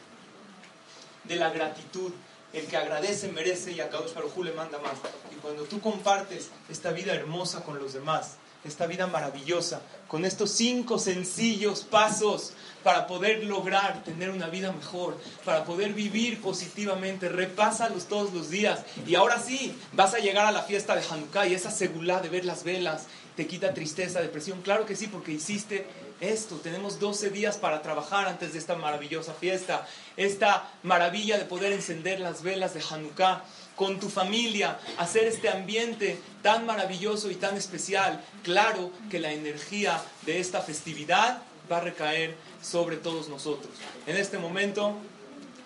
de 1.24 1.36
la 1.36 1.50
gratitud. 1.50 2.12
El 2.54 2.66
que 2.68 2.78
agradece 2.78 3.32
merece 3.32 3.72
y 3.72 3.80
a 3.80 3.88
Baruj 3.88 4.38
le 4.44 4.52
manda 4.52 4.78
más. 4.80 4.94
Y 5.32 5.36
cuando 5.40 5.64
tú 5.64 5.80
compartes 5.80 6.50
esta 6.70 6.92
vida 6.92 7.14
hermosa 7.14 7.64
con 7.64 7.80
los 7.80 7.94
demás, 7.94 8.38
esta 8.64 8.86
vida 8.86 9.08
maravillosa, 9.08 9.82
con 10.08 10.24
estos 10.24 10.52
cinco 10.52 11.00
sencillos 11.00 11.82
pasos 11.82 12.54
para 12.84 13.08
poder 13.08 13.44
lograr 13.46 14.04
tener 14.04 14.30
una 14.30 14.48
vida 14.48 14.72
mejor, 14.72 15.18
para 15.46 15.64
poder 15.64 15.94
vivir 15.94 16.42
positivamente. 16.42 17.30
Repásalos 17.30 18.06
todos 18.06 18.34
los 18.34 18.50
días. 18.50 18.82
Y 19.08 19.16
ahora 19.16 19.40
sí, 19.40 19.76
vas 19.94 20.14
a 20.14 20.20
llegar 20.20 20.46
a 20.46 20.52
la 20.52 20.64
fiesta 20.64 20.96
de 20.96 21.04
Hanukkah 21.10 21.48
y 21.48 21.56
esa 21.56 21.72
seguridad 21.72 22.22
de 22.22 22.30
ver 22.30 22.46
las 22.46 22.64
velas 22.64 23.08
te 23.36 23.48
quita 23.48 23.74
tristeza, 23.74 24.22
depresión. 24.22 24.62
Claro 24.62 24.86
que 24.86 24.96
sí, 24.96 25.08
porque 25.08 25.32
hiciste 25.32 25.88
esto. 26.22 26.56
Tenemos 26.58 27.00
12 27.00 27.30
días 27.30 27.58
para 27.58 27.82
trabajar 27.82 28.28
antes 28.28 28.54
de 28.54 28.60
esta 28.60 28.76
maravillosa 28.76 29.34
fiesta. 29.34 29.88
Esta 30.16 30.70
maravilla 30.84 31.38
de 31.38 31.46
poder 31.46 31.74
encender 31.74 32.20
las 32.20 32.44
velas 32.44 32.74
de 32.74 32.82
Hanukkah 32.90 33.44
con 33.76 34.00
tu 34.00 34.10
familia, 34.10 34.80
hacer 34.98 35.26
este 35.26 35.50
ambiente 35.50 36.20
tan 36.44 36.66
maravilloso 36.66 37.32
y 37.32 37.36
tan 37.36 37.58
especial. 37.58 38.24
Claro 38.44 38.92
que 39.10 39.20
la 39.20 39.34
energía 39.34 40.02
de 40.26 40.40
esta 40.40 40.62
festividad 40.62 41.42
va 41.72 41.78
a 41.78 41.82
recaer 41.82 42.36
sobre 42.62 42.98
todos 42.98 43.28
nosotros. 43.28 43.74
En 44.06 44.18
este 44.18 44.38
momento, 44.38 44.96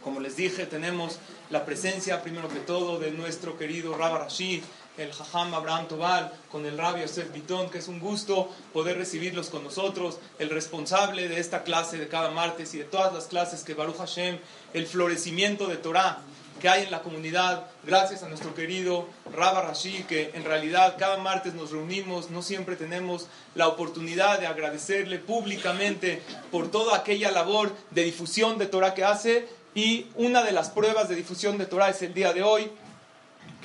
como 0.04 0.20
les 0.20 0.38
dije, 0.38 0.66
tenemos 0.66 1.20
la 1.50 1.66
presencia, 1.66 2.24
primero 2.24 2.48
que 2.48 2.60
todo, 2.60 3.00
de 3.00 3.12
nuestro 3.12 3.58
querido 3.58 3.98
Rabba 3.98 4.20
Rashid, 4.20 4.64
el 4.98 5.12
Jajam 5.12 5.54
Abraham 5.54 5.88
Tobal, 5.88 6.32
con 6.52 6.66
el 6.66 6.78
rabio 6.78 7.06
Yosef 7.06 7.32
Bitón, 7.34 7.70
que 7.70 7.80
es 7.80 7.88
un 7.88 8.00
gusto 8.00 8.50
poder 8.74 8.98
recibirlos 8.98 9.50
con 9.50 9.64
nosotros, 9.64 10.20
el 10.40 10.50
responsable 10.50 11.28
de 11.28 11.40
esta 11.40 11.64
clase 11.64 11.98
de 11.98 12.08
cada 12.08 12.32
martes 12.32 12.74
y 12.74 12.80
de 12.80 12.86
todas 12.86 13.14
las 13.14 13.26
clases 13.26 13.64
que 13.64 13.74
Baruch 13.74 13.98
Hashem, 13.98 14.40
el 14.74 14.88
florecimiento 14.88 15.68
de 15.68 15.78
Torah 15.78 16.22
que 16.60 16.70
hay 16.70 16.84
en 16.84 16.92
la 16.92 17.02
comunidad, 17.02 17.66
gracias 17.84 18.24
a 18.24 18.30
nuestro 18.30 18.56
querido 18.56 19.08
Rabba 19.34 19.62
Rashi, 19.62 20.04
que 20.04 20.32
en 20.36 20.46
realidad 20.46 20.96
cada 20.98 21.18
martes 21.18 21.54
nos 21.54 21.72
reunimos, 21.72 22.30
no 22.30 22.42
siempre 22.42 22.76
tenemos 22.76 23.28
la 23.56 23.68
oportunidad 23.68 24.40
de 24.40 24.48
agradecerle 24.48 25.20
públicamente 25.20 26.22
por 26.52 26.72
toda 26.72 26.96
aquella 26.98 27.32
labor 27.32 27.76
de 27.92 28.04
difusión 28.04 28.58
de 28.58 28.68
Torah 28.68 28.94
que 28.94 29.04
hace, 29.04 29.48
y 29.74 30.08
una 30.16 30.44
de 30.44 30.54
las 30.54 30.70
pruebas 30.70 31.10
de 31.10 31.16
difusión 31.16 31.58
de 31.58 31.66
Torah 31.66 31.90
es 31.90 32.02
el 32.02 32.14
día 32.14 32.32
de 32.32 32.44
hoy, 32.44 32.72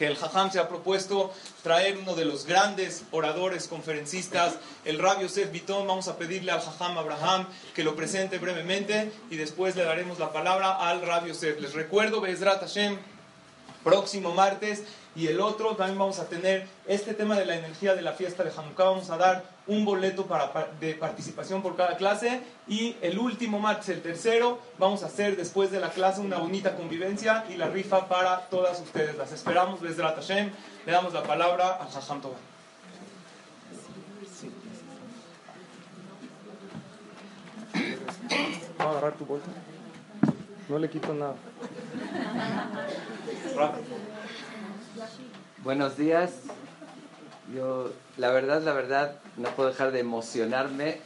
que 0.01 0.07
el 0.07 0.17
Jajam 0.17 0.51
se 0.51 0.59
ha 0.59 0.67
propuesto 0.67 1.31
traer 1.63 1.99
uno 1.99 2.15
de 2.15 2.25
los 2.25 2.47
grandes 2.47 3.05
oradores, 3.11 3.69
conferencistas, 3.69 4.55
el 4.87 4.99
Rabbi 4.99 5.25
Yosef 5.25 5.53
Bitón. 5.53 5.87
Vamos 5.87 6.09
a 6.09 6.17
pedirle 6.17 6.53
al 6.53 6.63
Jajam 6.63 6.97
Abraham 6.97 7.47
que 7.75 7.85
lo 7.85 7.95
presente 7.95 8.39
brevemente 8.39 9.13
y 9.29 9.37
después 9.37 9.77
le 9.77 9.85
daremos 9.85 10.19
la 10.19 10.33
palabra 10.33 10.89
al 10.89 11.03
Rabbi 11.03 11.29
Yosef. 11.29 11.61
Les 11.61 11.75
recuerdo, 11.75 12.23
Bezrat 12.23 12.61
Hashem, 12.61 12.97
próximo 13.83 14.33
martes 14.35 14.85
y 15.17 15.27
el 15.27 15.41
otro 15.41 15.75
también 15.75 15.99
vamos 15.99 16.19
a 16.19 16.29
tener 16.29 16.69
este 16.87 17.15
tema 17.15 17.37
de 17.37 17.45
la 17.45 17.57
energía 17.57 17.95
de 17.95 18.03
la 18.03 18.13
fiesta 18.13 18.45
de 18.45 18.51
Hanukkah. 18.57 18.85
Vamos 18.85 19.11
a 19.11 19.17
dar 19.17 19.45
un 19.67 19.85
boleto 19.85 20.27
para, 20.27 20.69
de 20.79 20.95
participación 20.95 21.63
por 21.63 21.77
cada 21.77 21.97
clase 21.97 22.41
y 22.69 22.97
el 23.03 23.19
último 23.19 23.59
martes, 23.59 23.89
el 23.89 24.03
tercero, 24.03 24.59
vamos 24.79 25.03
a 25.03 25.07
hacer 25.07 25.37
después 25.37 25.71
de 25.71 25.81
la 25.81 25.91
clase 25.91 26.21
una 26.21 26.39
bonita 26.39 26.77
convivencia 26.77 27.45
y 27.49 27.57
la 27.57 27.69
rifa 27.69 28.09
para 28.09 28.49
todas 28.49 28.81
ustedes. 28.81 29.17
Las 29.17 29.33
esperamos, 29.33 29.81
Bezrat 29.81 30.17
Hashem. 30.17 30.51
Le 30.87 30.93
damos 30.93 31.13
la 31.13 31.23
palabra 31.23 31.79
a 31.81 31.87
Jajam 31.87 32.21
Tobar. 32.21 32.39
Vamos 38.79 38.95
a 38.95 38.99
agarrar 38.99 39.19
tu 39.19 39.27
bolsa. 39.27 39.51
No 40.71 40.79
le 40.79 40.89
quito 40.89 41.13
nada. 41.13 41.35
Buenos 45.65 45.97
días. 45.97 46.31
Yo, 47.53 47.91
la 48.17 48.31
verdad, 48.31 48.63
la 48.63 48.73
verdad, 48.73 49.17
no 49.37 49.49
puedo 49.57 49.71
dejar 49.71 49.91
de 49.91 49.99
emocionarme. 49.99 51.01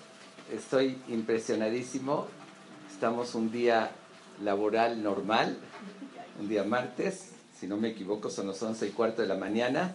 Estoy 0.53 1.01
impresionadísimo. 1.09 2.27
Estamos 2.93 3.35
un 3.35 3.51
día 3.51 3.91
laboral 4.43 5.03
normal, 5.03 5.57
un 6.39 6.47
día 6.47 6.65
martes, 6.65 7.31
si 7.59 7.67
no 7.67 7.79
me 7.79 7.89
equivoco, 7.89 8.29
son 8.29 8.49
las 8.49 8.63
once 8.63 8.87
y 8.87 8.91
cuarto 8.91 9.23
de 9.23 9.29
la 9.29 9.37
mañana. 9.37 9.95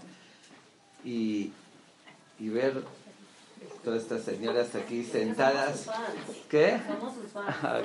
Y, 1.05 1.53
y 2.39 2.49
ver 2.49 2.83
todas 3.89 4.03
estas 4.03 4.21
señoras 4.21 4.75
aquí 4.75 5.03
sentadas. 5.03 5.87
¿Qué? 6.47 6.79
Somos 6.87 7.15
sus 7.15 7.31
fans. 7.31 7.55
Ah, 7.63 7.81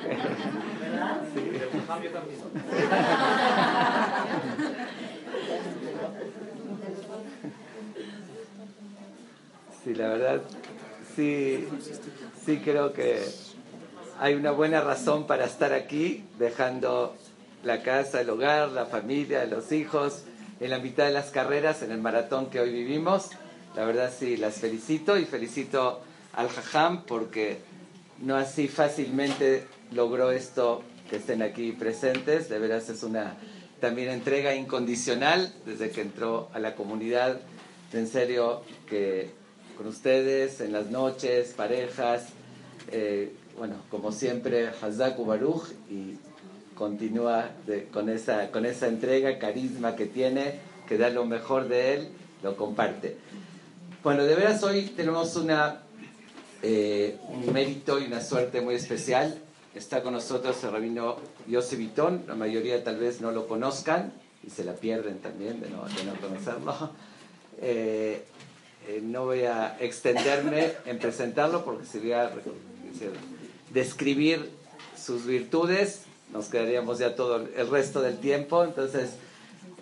sí, 9.82 9.94
la 9.94 10.08
verdad, 10.08 10.42
sí, 11.16 11.66
sí 12.44 12.60
creo 12.62 12.92
que 12.92 13.24
hay 14.20 14.34
una 14.34 14.50
buena 14.50 14.82
razón 14.82 15.26
para 15.26 15.46
estar 15.46 15.72
aquí, 15.72 16.26
dejando 16.38 17.16
la 17.62 17.82
casa, 17.82 18.20
el 18.20 18.28
hogar, 18.28 18.68
la 18.72 18.84
familia, 18.84 19.46
los 19.46 19.72
hijos, 19.72 20.24
en 20.60 20.68
la 20.68 20.78
mitad 20.78 21.06
de 21.06 21.12
las 21.12 21.30
carreras, 21.30 21.82
en 21.82 21.92
el 21.92 22.02
maratón 22.02 22.50
que 22.50 22.60
hoy 22.60 22.72
vivimos. 22.72 23.30
La 23.74 23.84
verdad 23.84 24.12
sí, 24.16 24.36
las 24.36 24.54
felicito 24.56 25.18
y 25.18 25.24
felicito 25.24 26.00
al 26.32 26.48
Jajam 26.48 27.04
porque 27.04 27.58
no 28.20 28.36
así 28.36 28.68
fácilmente 28.68 29.64
logró 29.92 30.30
esto 30.30 30.82
que 31.10 31.16
estén 31.16 31.42
aquí 31.42 31.72
presentes. 31.72 32.48
De 32.48 32.58
veras 32.58 32.88
es 32.88 33.02
una 33.02 33.36
también 33.80 34.10
entrega 34.10 34.54
incondicional 34.54 35.52
desde 35.66 35.90
que 35.90 36.02
entró 36.02 36.48
a 36.54 36.58
la 36.58 36.74
comunidad. 36.74 37.40
En 37.92 38.06
serio 38.08 38.62
que 38.88 39.30
con 39.76 39.86
ustedes 39.88 40.60
en 40.60 40.72
las 40.72 40.90
noches, 40.90 41.52
parejas, 41.56 42.28
Eh, 42.92 43.32
bueno, 43.56 43.76
como 43.90 44.12
siempre, 44.12 44.68
Hazak 44.68 45.16
Baruch 45.24 45.64
y 45.90 46.18
continúa 46.74 47.50
con, 47.92 48.08
esa, 48.08 48.50
con 48.50 48.66
esa 48.66 48.88
entrega, 48.88 49.38
carisma 49.38 49.96
que 49.96 50.06
tiene, 50.06 50.60
que 50.88 50.98
da 50.98 51.08
lo 51.08 51.24
mejor 51.24 51.68
de 51.68 51.94
él, 51.94 52.08
lo 52.42 52.56
comparte. 52.56 53.16
Bueno, 54.04 54.24
de 54.24 54.34
veras 54.34 54.62
hoy 54.62 54.82
tenemos 54.94 55.34
una, 55.36 55.80
eh, 56.62 57.16
un 57.26 57.50
mérito 57.54 57.98
y 57.98 58.04
una 58.04 58.20
suerte 58.20 58.60
muy 58.60 58.74
especial. 58.74 59.40
Está 59.74 60.02
con 60.02 60.12
nosotros 60.12 60.62
el 60.62 60.72
rabino 60.72 61.16
Yossi 61.46 61.76
Vitón, 61.76 62.22
la 62.28 62.34
mayoría 62.34 62.84
tal 62.84 62.98
vez 62.98 63.22
no 63.22 63.32
lo 63.32 63.48
conozcan 63.48 64.12
y 64.46 64.50
se 64.50 64.62
la 64.62 64.74
pierden 64.74 65.20
también 65.20 65.58
de 65.62 65.70
no, 65.70 65.86
conocerlo. 66.20 66.90
Eh, 67.62 68.24
eh, 68.88 69.00
no 69.00 69.26
voy 69.26 69.44
a 69.44 69.76
extenderme 69.78 70.72
en 70.86 70.98
presentarlo 70.98 71.64
porque 71.64 71.86
si 71.86 72.00
voy 72.00 72.12
a 72.12 72.32
describir 73.72 74.50
sus 75.00 75.24
virtudes, 75.24 76.02
nos 76.32 76.46
quedaríamos 76.46 76.98
ya 76.98 77.14
todo 77.14 77.36
el 77.36 77.70
resto 77.70 78.02
del 78.02 78.18
tiempo. 78.18 78.64
Entonces, 78.64 79.10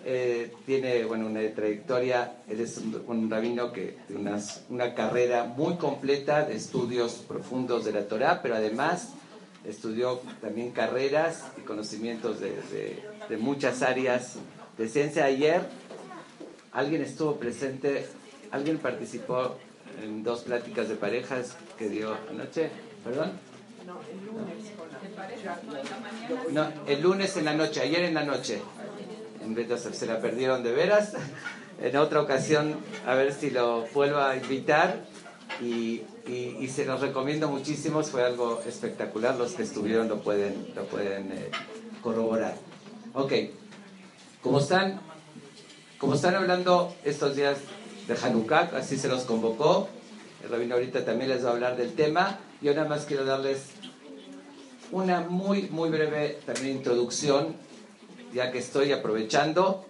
eh, 0.05 0.51
tiene 0.65 1.05
bueno, 1.05 1.27
una 1.27 1.39
trayectoria, 1.53 2.37
él 2.49 2.59
es 2.59 2.77
un, 3.07 3.29
rabino 3.29 3.71
que 3.71 3.97
tiene 4.07 4.21
una, 4.21 4.39
una, 4.69 4.93
carrera 4.95 5.45
muy 5.45 5.75
completa 5.75 6.43
de 6.43 6.55
estudios 6.55 7.23
profundos 7.27 7.85
de 7.85 7.93
la 7.93 8.07
Torah, 8.07 8.41
pero 8.41 8.55
además 8.55 9.13
estudió 9.63 10.21
también 10.41 10.71
carreras 10.71 11.45
y 11.57 11.61
conocimientos 11.61 12.41
de, 12.41 12.53
de 13.29 13.37
muchas 13.37 13.81
áreas 13.81 14.35
de 14.77 14.89
ciencia. 14.89 15.25
Ayer 15.25 15.61
alguien 16.73 17.01
estuvo 17.01 17.37
presente, 17.37 18.05
alguien 18.51 18.79
participó 18.79 19.57
en 20.03 20.23
dos 20.23 20.41
pláticas 20.41 20.89
de 20.89 20.95
parejas 20.95 21.55
que 21.77 21.87
dio 21.87 22.17
anoche, 22.29 22.69
¿perdón? 23.03 23.31
No, 23.85 23.99
el 24.11 24.25
lunes. 24.25 24.55
No, 26.51 26.67
el 26.87 27.01
lunes 27.01 27.37
en 27.37 27.45
la 27.45 27.53
noche, 27.53 27.81
ayer 27.81 28.03
en 28.03 28.13
la 28.13 28.23
noche 28.23 28.61
en 29.43 29.55
vez 29.55 29.69
de 29.69 29.77
se 29.77 30.05
la 30.05 30.19
perdieron 30.19 30.63
de 30.63 30.71
veras. 30.71 31.13
En 31.81 31.97
otra 31.97 32.21
ocasión, 32.21 32.75
a 33.05 33.15
ver 33.15 33.33
si 33.33 33.49
lo 33.49 33.85
vuelvo 33.93 34.19
a 34.19 34.35
invitar. 34.35 35.05
Y, 35.61 36.01
se 36.69 36.85
los 36.85 37.01
recomiendo 37.01 37.49
muchísimo, 37.49 38.01
fue 38.03 38.23
algo 38.23 38.61
espectacular, 38.65 39.35
los 39.35 39.51
que 39.51 39.61
estuvieron 39.61 40.07
lo 40.07 40.21
pueden, 40.21 40.73
lo 40.75 40.85
pueden 40.85 41.31
eh, 41.31 41.51
corroborar. 42.01 42.55
Ok, 43.13 43.33
como 44.41 44.59
están, 44.59 44.99
como 45.99 46.15
están 46.15 46.33
hablando 46.33 46.95
estos 47.03 47.35
días 47.35 47.57
de 48.07 48.15
Hanukkah, 48.15 48.71
así 48.75 48.97
se 48.97 49.07
los 49.07 49.23
convocó, 49.23 49.87
el 50.43 50.49
rabino 50.49 50.73
ahorita 50.75 51.05
también 51.05 51.29
les 51.29 51.45
va 51.45 51.49
a 51.49 51.53
hablar 51.53 51.77
del 51.77 51.93
tema, 51.93 52.39
yo 52.61 52.73
nada 52.73 52.87
más 52.87 53.05
quiero 53.05 53.25
darles 53.25 53.65
una 54.91 55.21
muy, 55.21 55.63
muy 55.63 55.89
breve 55.89 56.39
también 56.45 56.77
introducción 56.77 57.55
ya 58.33 58.51
que 58.51 58.59
estoy 58.59 58.91
aprovechando 58.91 59.85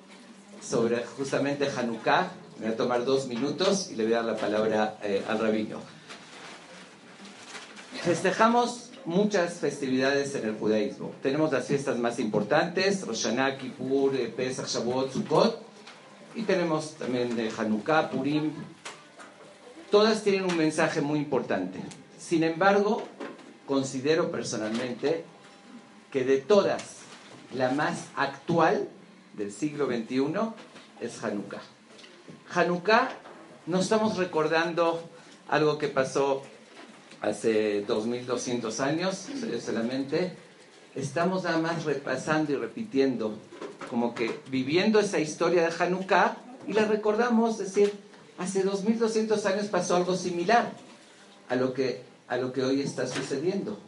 sobre 0.62 1.04
justamente 1.18 1.68
Hanukkah, 1.68 2.32
me 2.60 2.66
voy 2.66 2.74
a 2.74 2.78
tomar 2.78 3.06
dos 3.06 3.28
minutos 3.28 3.90
y 3.92 3.96
le 3.96 4.04
voy 4.04 4.14
a 4.14 4.18
dar 4.18 4.26
la 4.26 4.38
palabra 4.38 4.98
eh, 5.04 5.24
al 5.28 5.40
rabino. 5.40 5.80
Festejamos 8.02 8.92
muchas 9.06 9.56
festividades 9.56 10.36
en 10.36 10.48
el 10.48 10.56
judaísmo. 10.56 11.12
Tenemos 11.22 11.52
las 11.52 11.66
fiestas 11.66 11.98
más 11.98 12.20
importantes, 12.20 13.06
Rosh 13.06 13.24
Hashanah, 13.24 13.58
Kippur, 13.58 14.16
eh, 14.16 14.34
Pesach, 14.36 14.68
Shavuot, 14.68 15.12
Sukkot, 15.12 15.62
y 16.36 16.44
tenemos 16.44 16.96
también 16.96 17.36
de 17.36 17.50
Hanukkah, 17.58 18.10
Purim. 18.10 18.52
Todas 19.90 20.24
tienen 20.24 20.44
un 20.46 20.58
mensaje 20.58 21.02
muy 21.02 21.20
importante. 21.20 21.80
Sin 22.18 22.44
embargo, 22.44 23.04
considero 23.68 24.32
personalmente 24.32 25.24
que 26.12 26.24
de 26.24 26.38
todas 26.38 27.03
la 27.56 27.72
más 27.72 28.06
actual 28.16 28.88
del 29.36 29.52
siglo 29.52 29.88
XXI 29.88 30.26
es 31.02 31.24
Hanukkah. 31.24 31.62
Hanukkah 32.54 33.10
no 33.68 33.80
estamos 33.80 34.18
recordando 34.18 35.02
algo 35.50 35.78
que 35.78 35.88
pasó 35.88 36.44
hace 37.22 37.82
2200 37.82 38.80
años 38.80 39.28
solamente, 39.64 40.36
estamos 40.96 41.44
nada 41.44 41.58
más 41.60 41.86
repasando 41.86 42.52
y 42.52 42.56
repitiendo, 42.56 43.38
como 43.90 44.14
que 44.14 44.40
viviendo 44.50 45.00
esa 45.00 45.20
historia 45.20 45.62
de 45.68 45.84
Hanukkah 45.84 46.38
y 46.68 46.74
la 46.74 46.86
recordamos, 46.86 47.60
es 47.60 47.74
decir, 47.74 47.94
hace 48.38 48.64
2200 48.64 49.46
años 49.46 49.68
pasó 49.68 49.96
algo 49.96 50.16
similar 50.16 50.72
a 51.50 51.56
lo 51.56 51.74
que, 51.74 52.02
a 52.28 52.38
lo 52.38 52.52
que 52.52 52.64
hoy 52.64 52.82
está 52.82 53.08
sucediendo 53.08 53.80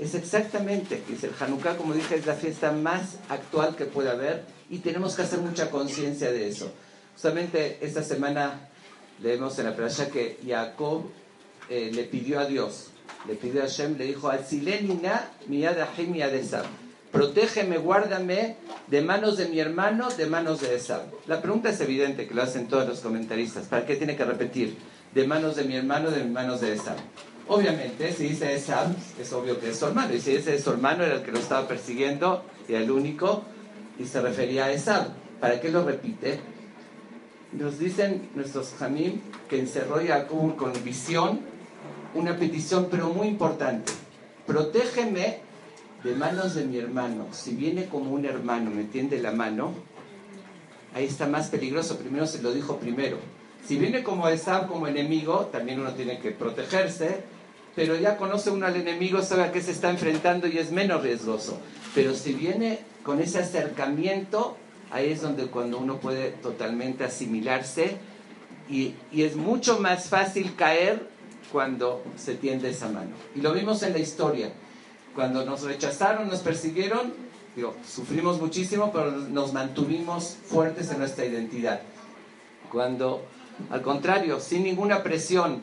es 0.00 0.14
exactamente, 0.14 1.02
dice 1.06 1.26
el 1.26 1.34
Hanukkah, 1.38 1.76
como 1.76 1.92
dije, 1.92 2.14
es 2.16 2.24
la 2.24 2.34
fiesta 2.34 2.72
más 2.72 3.16
actual 3.28 3.76
que 3.76 3.84
puede 3.84 4.08
haber 4.08 4.44
y 4.70 4.78
tenemos 4.78 5.14
que 5.14 5.22
hacer 5.22 5.40
mucha 5.40 5.70
conciencia 5.70 6.32
de 6.32 6.48
eso. 6.48 6.72
Justamente 7.12 7.78
esta 7.82 8.02
semana 8.02 8.68
leemos 9.22 9.58
en 9.58 9.66
la 9.66 9.76
playa 9.76 10.08
que 10.08 10.38
Jacob 10.46 11.04
eh, 11.68 11.90
le 11.92 12.04
pidió 12.04 12.40
a 12.40 12.46
Dios, 12.46 12.88
le 13.28 13.34
pidió 13.34 13.60
a 13.60 13.66
Hashem, 13.66 13.98
le 13.98 14.06
dijo, 14.06 14.30
protégeme, 17.12 17.76
guárdame 17.76 18.56
de 18.86 19.02
manos 19.02 19.36
de 19.36 19.48
mi 19.48 19.60
hermano, 19.60 20.08
de 20.08 20.26
manos 20.26 20.62
de 20.62 20.76
Esab. 20.76 21.02
La 21.26 21.42
pregunta 21.42 21.68
es 21.68 21.80
evidente, 21.82 22.26
que 22.26 22.34
lo 22.34 22.42
hacen 22.42 22.68
todos 22.68 22.88
los 22.88 23.00
comentaristas, 23.00 23.66
¿para 23.66 23.84
qué 23.84 23.96
tiene 23.96 24.16
que 24.16 24.24
repetir? 24.24 24.78
De 25.12 25.26
manos 25.26 25.56
de 25.56 25.64
mi 25.64 25.76
hermano, 25.76 26.10
de 26.10 26.24
manos 26.24 26.62
de 26.62 26.72
Esab. 26.72 26.96
Obviamente, 27.52 28.12
si 28.12 28.28
dice 28.28 28.54
Esab, 28.54 28.94
es 29.20 29.32
obvio 29.32 29.58
que 29.58 29.70
es 29.70 29.78
su 29.80 29.86
hermano. 29.86 30.14
Y 30.14 30.20
si 30.20 30.36
ese 30.36 30.54
es 30.54 30.62
su 30.62 30.70
hermano, 30.70 31.02
era 31.02 31.16
el 31.16 31.22
que 31.22 31.32
lo 31.32 31.40
estaba 31.40 31.66
persiguiendo, 31.66 32.44
y 32.68 32.74
el 32.74 32.88
único, 32.88 33.42
y 33.98 34.04
se 34.04 34.20
refería 34.20 34.66
a 34.66 34.72
Esab. 34.72 35.08
¿Para 35.40 35.60
qué 35.60 35.68
lo 35.68 35.84
repite? 35.84 36.38
Nos 37.50 37.80
dicen 37.80 38.28
nuestros 38.36 38.74
jamim 38.78 39.20
que 39.48 39.58
encerró 39.58 39.96
Jacob 40.06 40.54
con 40.54 40.72
visión 40.84 41.40
una 42.14 42.36
petición, 42.36 42.86
pero 42.88 43.08
muy 43.08 43.26
importante. 43.26 43.90
Protégeme 44.46 45.40
de 46.04 46.14
manos 46.14 46.54
de 46.54 46.66
mi 46.66 46.78
hermano. 46.78 47.26
Si 47.32 47.56
viene 47.56 47.86
como 47.86 48.12
un 48.12 48.26
hermano, 48.26 48.70
me 48.70 48.84
tiende 48.84 49.20
la 49.20 49.32
mano, 49.32 49.74
ahí 50.94 51.06
está 51.06 51.26
más 51.26 51.48
peligroso. 51.48 51.98
Primero 51.98 52.28
se 52.28 52.42
lo 52.42 52.52
dijo 52.52 52.76
primero. 52.76 53.18
Si 53.66 53.76
viene 53.76 54.04
como 54.04 54.28
Esab, 54.28 54.68
como 54.68 54.86
enemigo, 54.86 55.48
también 55.50 55.80
uno 55.80 55.94
tiene 55.94 56.20
que 56.20 56.30
protegerse 56.30 57.39
pero 57.80 57.96
ya 57.96 58.18
conoce 58.18 58.50
uno 58.50 58.66
al 58.66 58.76
enemigo, 58.76 59.22
sabe 59.22 59.44
a 59.44 59.52
qué 59.52 59.62
se 59.62 59.70
está 59.70 59.88
enfrentando 59.88 60.46
y 60.46 60.58
es 60.58 60.70
menos 60.70 61.02
riesgoso. 61.02 61.58
Pero 61.94 62.14
si 62.14 62.34
viene 62.34 62.80
con 63.02 63.22
ese 63.22 63.38
acercamiento, 63.38 64.58
ahí 64.90 65.10
es 65.10 65.22
donde 65.22 65.46
cuando 65.46 65.78
uno 65.78 65.98
puede 65.98 66.28
totalmente 66.28 67.04
asimilarse 67.04 67.96
y, 68.68 68.96
y 69.10 69.22
es 69.22 69.34
mucho 69.34 69.80
más 69.80 70.10
fácil 70.10 70.54
caer 70.56 71.08
cuando 71.50 72.04
se 72.18 72.34
tiende 72.34 72.68
esa 72.68 72.90
mano. 72.90 73.12
Y 73.34 73.40
lo 73.40 73.54
vimos 73.54 73.82
en 73.82 73.94
la 73.94 73.98
historia. 73.98 74.52
Cuando 75.14 75.46
nos 75.46 75.62
rechazaron, 75.62 76.28
nos 76.28 76.40
persiguieron, 76.40 77.14
sufrimos 77.88 78.42
muchísimo, 78.42 78.92
pero 78.92 79.10
nos 79.10 79.54
mantuvimos 79.54 80.36
fuertes 80.44 80.90
en 80.90 80.98
nuestra 80.98 81.24
identidad. 81.24 81.80
Cuando, 82.70 83.24
al 83.70 83.80
contrario, 83.80 84.38
sin 84.38 84.64
ninguna 84.64 85.02
presión, 85.02 85.62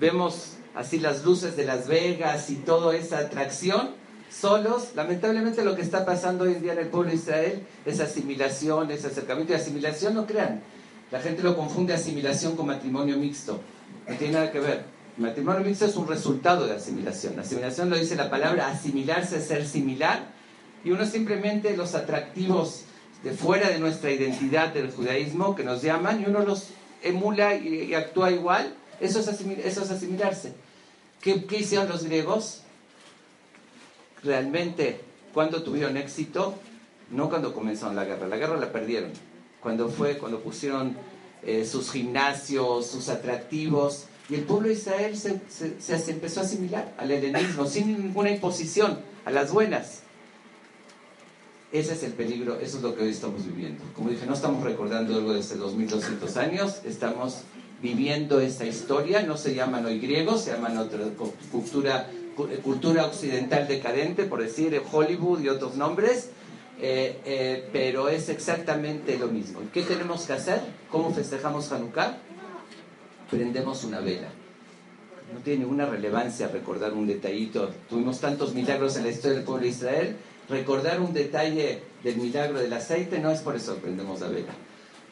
vemos 0.00 0.54
así 0.74 0.98
las 0.98 1.24
luces 1.24 1.56
de 1.56 1.64
Las 1.64 1.88
Vegas 1.88 2.50
y 2.50 2.56
toda 2.56 2.96
esa 2.96 3.18
atracción, 3.18 3.90
solos. 4.30 4.90
Lamentablemente 4.94 5.64
lo 5.64 5.74
que 5.74 5.82
está 5.82 6.04
pasando 6.04 6.44
hoy 6.44 6.54
en 6.54 6.62
día 6.62 6.72
en 6.72 6.80
el 6.80 6.88
pueblo 6.88 7.10
de 7.10 7.16
Israel 7.16 7.66
es 7.84 8.00
asimilación, 8.00 8.90
es 8.90 9.04
acercamiento 9.04 9.52
y 9.52 9.56
asimilación, 9.56 10.14
no 10.14 10.26
crean. 10.26 10.62
La 11.10 11.20
gente 11.20 11.42
lo 11.42 11.56
confunde 11.56 11.94
asimilación 11.94 12.56
con 12.56 12.66
matrimonio 12.66 13.16
mixto. 13.16 13.60
No 14.08 14.14
tiene 14.16 14.34
nada 14.34 14.52
que 14.52 14.60
ver. 14.60 14.84
El 15.16 15.22
matrimonio 15.24 15.64
mixto 15.64 15.86
es 15.86 15.96
un 15.96 16.06
resultado 16.06 16.66
de 16.66 16.74
asimilación. 16.74 17.38
asimilación 17.38 17.90
lo 17.90 17.96
dice 17.96 18.14
la 18.14 18.30
palabra 18.30 18.68
asimilarse, 18.68 19.40
ser 19.40 19.66
similar. 19.66 20.26
Y 20.84 20.90
uno 20.90 21.06
simplemente 21.06 21.76
los 21.76 21.94
atractivos 21.94 22.84
de 23.24 23.32
fuera 23.32 23.68
de 23.68 23.78
nuestra 23.78 24.10
identidad 24.10 24.72
del 24.72 24.90
judaísmo 24.92 25.56
que 25.56 25.64
nos 25.64 25.82
llaman 25.82 26.22
y 26.22 26.26
uno 26.26 26.40
los 26.40 26.68
emula 27.02 27.54
y, 27.54 27.94
actúa 27.94 28.30
igual. 28.30 28.74
Eso 29.00 29.20
es, 29.20 29.28
asimilarse. 29.28 30.52
¿Qué, 31.20 31.44
hicieron 31.58 31.88
los 31.88 32.04
griegos? 32.04 32.62
Realmente, 34.22 35.00
cuando 35.32 35.62
tuvieron 35.62 35.96
éxito, 35.96 36.54
no 37.10 37.28
cuando 37.28 37.54
comenzaron 37.54 37.96
la 37.96 38.04
guerra, 38.04 38.26
la 38.26 38.36
guerra 38.36 38.56
la 38.56 38.72
perdieron. 38.72 39.12
Cuando 39.60 39.88
fue, 39.88 40.18
cuando 40.18 40.40
pusieron 40.40 40.96
eh, 41.42 41.64
sus 41.64 41.92
gimnasios, 41.92 42.86
sus 42.86 43.08
atractivos, 43.08 44.06
y 44.28 44.34
el 44.34 44.42
pueblo 44.42 44.68
de 44.68 44.74
Israel 44.74 45.16
se, 45.16 45.40
se, 45.48 46.10
empezó 46.10 46.40
a 46.40 46.42
asimilar 46.42 46.94
al 46.98 47.10
helenismo 47.10 47.66
sin 47.66 47.98
ninguna 47.98 48.30
imposición, 48.30 48.98
a 49.24 49.30
las 49.30 49.52
buenas. 49.52 50.02
Ese 51.72 51.94
es 51.94 52.02
el 52.02 52.12
peligro, 52.12 52.58
eso 52.60 52.78
es 52.78 52.82
lo 52.82 52.94
que 52.94 53.04
hoy 53.04 53.10
estamos 53.10 53.46
viviendo. 53.46 53.82
Como 53.94 54.10
dije, 54.10 54.26
no 54.26 54.34
estamos 54.34 54.62
recordando 54.64 55.14
algo 55.14 55.32
de 55.32 55.40
hace 55.40 55.56
2200 55.56 56.36
años, 56.36 56.80
estamos 56.84 57.42
viviendo 57.82 58.40
esta 58.40 58.64
historia, 58.64 59.22
no 59.22 59.36
se 59.36 59.54
llaman 59.54 59.86
hoy 59.86 59.98
griegos, 60.00 60.42
se 60.42 60.52
llaman 60.52 60.78
otra 60.78 61.04
cultura 61.52 62.08
cultura 62.62 63.06
occidental 63.06 63.66
decadente, 63.66 64.24
por 64.24 64.42
decir 64.42 64.80
Hollywood 64.92 65.40
y 65.40 65.48
otros 65.48 65.74
nombres, 65.74 66.30
eh, 66.80 67.20
eh, 67.24 67.68
pero 67.72 68.08
es 68.08 68.28
exactamente 68.28 69.18
lo 69.18 69.28
mismo. 69.28 69.60
¿Qué 69.72 69.82
tenemos 69.82 70.26
que 70.26 70.34
hacer? 70.34 70.60
¿Cómo 70.90 71.12
festejamos 71.12 71.72
Hanukkah? 71.72 72.18
Prendemos 73.30 73.84
una 73.84 74.00
vela. 74.00 74.28
No 75.34 75.40
tiene 75.40 75.60
ninguna 75.60 75.86
relevancia 75.86 76.48
recordar 76.48 76.94
un 76.94 77.06
detallito. 77.06 77.70
Tuvimos 77.90 78.20
tantos 78.20 78.54
milagros 78.54 78.96
en 78.96 79.04
la 79.04 79.10
historia 79.10 79.36
del 79.36 79.44
pueblo 79.44 79.64
de 79.64 79.68
Israel. 79.70 80.16
Recordar 80.48 81.00
un 81.00 81.12
detalle 81.12 81.82
del 82.02 82.16
milagro 82.16 82.60
del 82.60 82.72
aceite 82.72 83.18
no 83.18 83.30
es 83.30 83.40
por 83.40 83.56
eso 83.56 83.76
prendemos 83.76 84.20
la 84.20 84.28
vela. 84.28 84.52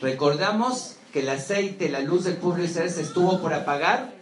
Recordamos 0.00 0.96
que 1.12 1.20
el 1.20 1.28
aceite, 1.28 1.88
la 1.88 2.00
luz 2.00 2.24
del 2.24 2.36
pueblo 2.36 2.66
se 2.66 2.84
estuvo 2.84 3.40
por 3.40 3.54
apagar 3.54 4.12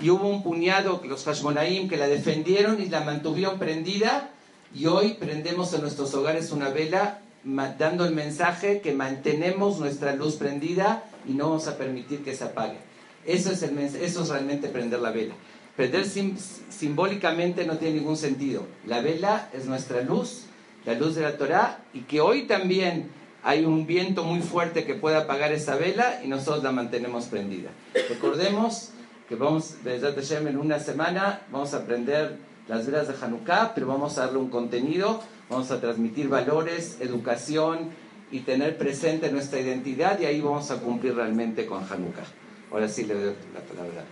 y 0.00 0.10
hubo 0.10 0.28
un 0.28 0.42
puñado, 0.42 1.00
los 1.04 1.24
Hashmonaim, 1.24 1.88
que 1.88 1.96
la 1.96 2.08
defendieron 2.08 2.80
y 2.80 2.88
la 2.88 3.00
mantuvieron 3.00 3.58
prendida 3.58 4.30
y 4.74 4.86
hoy 4.86 5.14
prendemos 5.14 5.72
en 5.74 5.82
nuestros 5.82 6.14
hogares 6.14 6.52
una 6.52 6.70
vela 6.70 7.20
dando 7.44 8.04
el 8.04 8.14
mensaje 8.14 8.80
que 8.80 8.92
mantenemos 8.92 9.78
nuestra 9.78 10.14
luz 10.14 10.36
prendida 10.36 11.04
y 11.26 11.32
no 11.32 11.50
vamos 11.50 11.66
a 11.68 11.76
permitir 11.76 12.22
que 12.22 12.34
se 12.34 12.44
apague. 12.44 12.78
Eso 13.26 13.50
es, 13.50 13.62
el, 13.62 13.78
eso 13.78 14.22
es 14.22 14.28
realmente 14.28 14.68
prender 14.68 15.00
la 15.00 15.10
vela. 15.10 15.34
Prender 15.76 16.06
simbólicamente 16.06 17.66
no 17.66 17.78
tiene 17.78 17.96
ningún 17.96 18.16
sentido. 18.16 18.66
La 18.86 19.00
vela 19.00 19.48
es 19.52 19.66
nuestra 19.66 20.02
luz, 20.02 20.44
la 20.84 20.94
luz 20.94 21.14
de 21.14 21.22
la 21.22 21.36
Torah, 21.36 21.84
y 21.94 22.00
que 22.00 22.20
hoy 22.20 22.46
también 22.46 23.10
hay 23.42 23.64
un 23.64 23.86
viento 23.86 24.24
muy 24.24 24.40
fuerte 24.40 24.84
que 24.84 24.94
puede 24.94 25.16
apagar 25.16 25.52
esa 25.52 25.76
vela 25.76 26.20
y 26.24 26.28
nosotros 26.28 26.62
la 26.62 26.72
mantenemos 26.72 27.26
prendida. 27.26 27.70
Recordemos 28.08 28.90
que 29.28 29.34
vamos, 29.36 29.76
desde 29.84 30.36
en 30.36 30.58
una 30.58 30.78
semana, 30.78 31.42
vamos 31.50 31.72
a 31.74 31.86
prender 31.86 32.36
las 32.68 32.86
velas 32.86 33.08
de 33.08 33.14
Hanukkah, 33.20 33.74
pero 33.74 33.86
vamos 33.86 34.18
a 34.18 34.26
darle 34.26 34.38
un 34.38 34.50
contenido, 34.50 35.22
vamos 35.48 35.70
a 35.70 35.80
transmitir 35.80 36.28
valores, 36.28 36.98
educación 37.00 37.90
y 38.30 38.40
tener 38.40 38.76
presente 38.76 39.30
nuestra 39.32 39.60
identidad 39.60 40.20
y 40.20 40.26
ahí 40.26 40.40
vamos 40.40 40.70
a 40.70 40.76
cumplir 40.76 41.14
realmente 41.14 41.66
con 41.66 41.82
Hanukkah. 41.82 42.26
Ahora 42.70 42.88
sí 42.88 43.04
le 43.04 43.14
doy 43.14 43.34
la 43.54 43.60
palabra. 43.60 44.04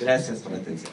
Gracias 0.00 0.40
por 0.40 0.52
la 0.52 0.58
atención. 0.58 0.92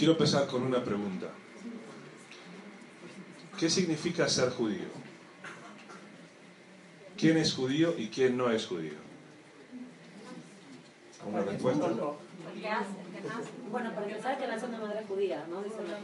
Quiero 0.00 0.14
empezar 0.14 0.46
con 0.46 0.62
una 0.62 0.82
pregunta. 0.82 1.26
¿Qué 3.58 3.68
significa 3.68 4.26
ser 4.30 4.48
judío? 4.48 4.88
¿Quién 7.18 7.36
es 7.36 7.52
judío 7.52 7.94
y 7.98 8.08
quién 8.08 8.34
no 8.34 8.50
es 8.50 8.66
judío? 8.66 8.94
¿Una 11.26 11.42
respuesta? 11.42 11.86
Bueno, 13.70 13.94
para 13.94 14.06
empezar, 14.06 14.38
que 14.38 14.46
nace 14.46 14.64
una 14.64 14.78
madre 14.78 15.04
judía, 15.06 15.44
¿no? 15.50 15.62
Dice 15.62 15.76
la 15.86 16.00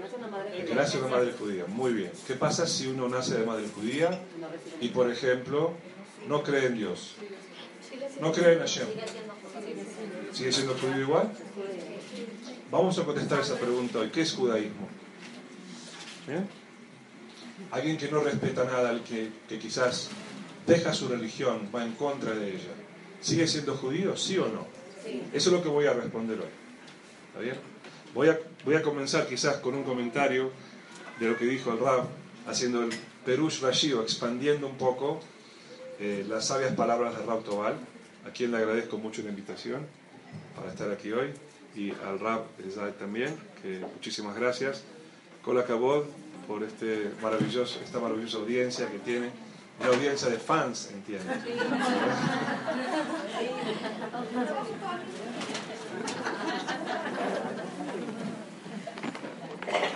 Nace 0.00 0.16
una 0.16 0.26
madre 0.26 0.50
judía. 0.50 0.64
Que 0.64 0.74
nace 0.74 0.98
una 0.98 1.06
madre 1.06 1.32
judía, 1.32 1.66
muy 1.66 1.92
bien. 1.92 2.10
¿Qué 2.26 2.34
pasa 2.34 2.66
si 2.66 2.88
uno 2.88 3.08
nace 3.08 3.38
de 3.38 3.46
madre 3.46 3.68
judía 3.68 4.20
y, 4.80 4.88
por 4.88 5.08
ejemplo, 5.08 5.74
no 6.26 6.42
cree 6.42 6.66
en 6.66 6.74
Dios? 6.74 7.14
No 8.20 8.32
cree 8.32 8.54
en 8.54 8.58
Hashem. 8.58 8.88
¿Sigue 10.32 10.50
siendo 10.50 10.74
judío 10.74 11.02
igual? 11.02 11.30
Vamos 12.70 12.96
a 12.98 13.04
contestar 13.04 13.40
esa 13.40 13.56
pregunta 13.56 13.98
hoy. 13.98 14.10
¿Qué 14.10 14.20
es 14.20 14.32
judaísmo? 14.32 14.88
¿Bien? 16.26 16.48
Alguien 17.72 17.96
que 17.96 18.08
no 18.08 18.20
respeta 18.20 18.64
nada, 18.64 19.02
que, 19.02 19.32
que 19.48 19.58
quizás 19.58 20.08
deja 20.66 20.92
su 20.92 21.08
religión, 21.08 21.68
va 21.74 21.84
en 21.84 21.92
contra 21.92 22.32
de 22.32 22.50
ella 22.50 22.72
¿Sigue 23.20 23.46
siendo 23.46 23.76
judío? 23.76 24.16
¿Sí 24.16 24.38
o 24.38 24.46
no? 24.46 24.66
Eso 25.32 25.50
es 25.50 25.52
lo 25.52 25.62
que 25.62 25.68
voy 25.68 25.86
a 25.86 25.92
responder 25.92 26.38
hoy. 26.38 26.48
¿Está 27.28 27.40
bien? 27.40 27.56
Voy 28.14 28.28
a, 28.28 28.38
voy 28.64 28.76
a 28.76 28.82
comenzar 28.82 29.26
quizás 29.26 29.56
con 29.56 29.74
un 29.74 29.84
comentario 29.84 30.50
de 31.18 31.28
lo 31.28 31.36
que 31.36 31.44
dijo 31.44 31.72
el 31.72 31.80
Rab, 31.80 32.04
haciendo 32.46 32.82
el 32.82 32.90
Perush 33.24 33.60
Rashi, 33.60 33.92
expandiendo 33.92 34.66
un 34.66 34.76
poco 34.76 35.20
eh, 35.98 36.24
las 36.28 36.46
sabias 36.46 36.74
palabras 36.74 37.16
de 37.18 37.24
Rab 37.26 37.42
Tobal, 37.42 37.76
a 38.26 38.30
quien 38.30 38.52
le 38.52 38.58
agradezco 38.58 38.96
mucho 38.96 39.22
la 39.22 39.28
invitación 39.28 39.86
para 40.56 40.70
estar 40.70 40.90
aquí 40.90 41.12
hoy, 41.12 41.30
y 41.74 41.90
al 41.90 42.18
Rab 42.18 42.44
Zay 42.74 42.92
también, 42.92 43.36
que 43.62 43.80
muchísimas 43.94 44.36
gracias. 44.36 44.82
Kola 45.44 45.64
Kabod 45.64 46.04
por 46.46 46.62
este 46.62 47.12
maravilloso, 47.22 47.80
esta 47.84 48.00
maravillosa 48.00 48.38
audiencia 48.38 48.90
que 48.90 48.98
tiene 48.98 49.30
la 49.80 49.86
audiencia 49.88 50.28
de 50.28 50.38
fans, 50.38 50.90
entiendo. 50.92 51.32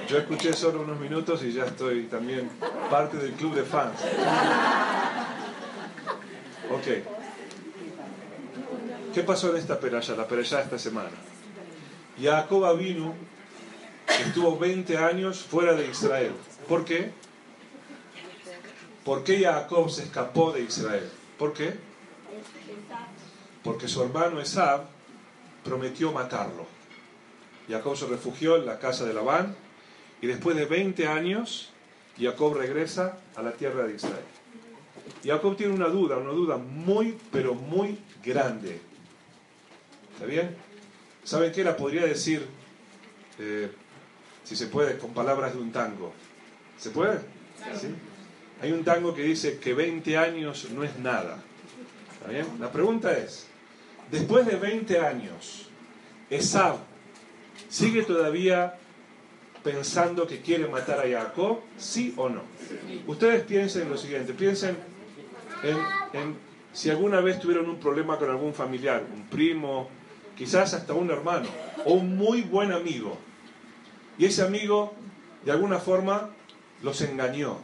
Yo 0.08 0.18
escuché 0.18 0.52
solo 0.52 0.82
unos 0.82 1.00
minutos 1.00 1.42
y 1.42 1.52
ya 1.52 1.64
estoy 1.64 2.04
también 2.04 2.48
parte 2.90 3.16
del 3.16 3.32
club 3.32 3.54
de 3.54 3.64
fans. 3.64 3.98
Ok. 6.70 6.86
¿Qué 9.12 9.22
pasó 9.22 9.50
en 9.50 9.56
esta 9.56 9.78
peralla, 9.78 10.16
la 10.16 10.26
peralla 10.26 10.56
de 10.58 10.62
esta 10.62 10.78
semana? 10.78 11.10
Jacob 12.20 12.78
vino, 12.78 13.14
estuvo 14.20 14.58
20 14.58 14.96
años 14.98 15.42
fuera 15.42 15.74
de 15.74 15.88
Israel. 15.88 16.32
¿Por 16.68 16.84
qué? 16.84 17.10
¿Por 19.04 19.24
qué 19.24 19.40
Jacob 19.40 19.90
se 19.90 20.04
escapó 20.04 20.52
de 20.52 20.62
Israel? 20.62 21.10
¿Por 21.38 21.52
qué? 21.52 21.74
Porque 23.62 23.88
su 23.88 24.02
hermano 24.02 24.40
Esab 24.40 24.86
prometió 25.64 26.12
matarlo. 26.12 26.66
Jacob 27.68 27.96
se 27.96 28.06
refugió 28.06 28.56
en 28.56 28.66
la 28.66 28.78
casa 28.78 29.04
de 29.04 29.14
Labán 29.14 29.56
y 30.20 30.26
después 30.26 30.56
de 30.56 30.66
20 30.66 31.06
años 31.08 31.70
Jacob 32.18 32.54
regresa 32.54 33.18
a 33.34 33.42
la 33.42 33.52
tierra 33.52 33.84
de 33.84 33.96
Israel. 33.96 34.24
Jacob 35.24 35.56
tiene 35.56 35.74
una 35.74 35.88
duda, 35.88 36.16
una 36.16 36.30
duda 36.30 36.56
muy, 36.56 37.18
pero 37.32 37.54
muy 37.54 37.98
grande. 38.22 38.80
¿Está 40.14 40.26
bien? 40.26 40.56
¿Saben 41.24 41.52
qué? 41.52 41.64
La 41.64 41.76
podría 41.76 42.04
decir, 42.04 42.46
eh, 43.38 43.70
si 44.44 44.54
se 44.54 44.66
puede, 44.66 44.98
con 44.98 45.14
palabras 45.14 45.54
de 45.54 45.60
un 45.60 45.72
tango. 45.72 46.12
¿Se 46.78 46.90
puede? 46.90 47.18
¿Sí? 47.80 47.88
Hay 48.60 48.72
un 48.72 48.84
tango 48.84 49.14
que 49.14 49.22
dice 49.22 49.58
que 49.58 49.72
20 49.72 50.18
años 50.18 50.68
no 50.70 50.84
es 50.84 50.98
nada. 50.98 51.42
¿Está 52.12 52.30
bien? 52.30 52.46
La 52.60 52.70
pregunta 52.70 53.16
es, 53.16 53.46
después 54.10 54.46
de 54.46 54.56
20 54.56 54.98
años, 55.00 55.68
¿Esab 56.28 56.76
sigue 57.70 58.02
todavía 58.02 58.74
pensando 59.62 60.26
que 60.26 60.40
quiere 60.40 60.68
matar 60.68 61.00
a 61.00 61.08
Jacob? 61.08 61.60
¿Sí 61.78 62.12
o 62.16 62.28
no? 62.28 62.42
Ustedes 63.06 63.44
piensen 63.44 63.82
en 63.82 63.90
lo 63.90 63.96
siguiente, 63.96 64.34
piensen 64.34 64.76
en, 65.62 65.78
en 66.20 66.36
si 66.72 66.90
alguna 66.90 67.20
vez 67.20 67.40
tuvieron 67.40 67.68
un 67.70 67.80
problema 67.80 68.18
con 68.18 68.28
algún 68.28 68.52
familiar, 68.52 69.02
un 69.14 69.22
primo, 69.28 69.88
quizás 70.36 70.74
hasta 70.74 70.92
un 70.94 71.10
hermano, 71.10 71.48
o 71.84 71.94
un 71.94 72.16
muy 72.16 72.42
buen 72.42 72.72
amigo, 72.72 73.16
y 74.18 74.26
ese 74.26 74.42
amigo 74.42 74.94
de 75.44 75.52
alguna 75.52 75.78
forma 75.78 76.30
los 76.82 77.00
engañó, 77.00 77.58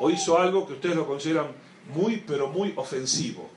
o 0.00 0.10
hizo 0.10 0.38
algo 0.38 0.66
que 0.66 0.74
ustedes 0.74 0.96
lo 0.96 1.06
consideran 1.06 1.48
muy, 1.94 2.22
pero 2.26 2.48
muy 2.48 2.72
ofensivo. 2.76 3.48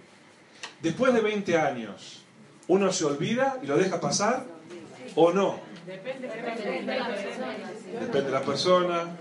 Después 0.81 1.13
de 1.13 1.21
20 1.21 1.57
años, 1.57 2.23
¿uno 2.67 2.91
se 2.91 3.05
olvida 3.05 3.59
y 3.61 3.67
lo 3.67 3.77
deja 3.77 3.99
pasar 3.99 4.45
o 5.15 5.31
no? 5.31 5.59
Depende 5.85 6.27
de 6.27 6.41
la 6.41 7.07
persona. 7.11 7.57
Depende 7.99 8.21
de 8.21 8.31
la 8.31 8.41
persona, 8.41 9.17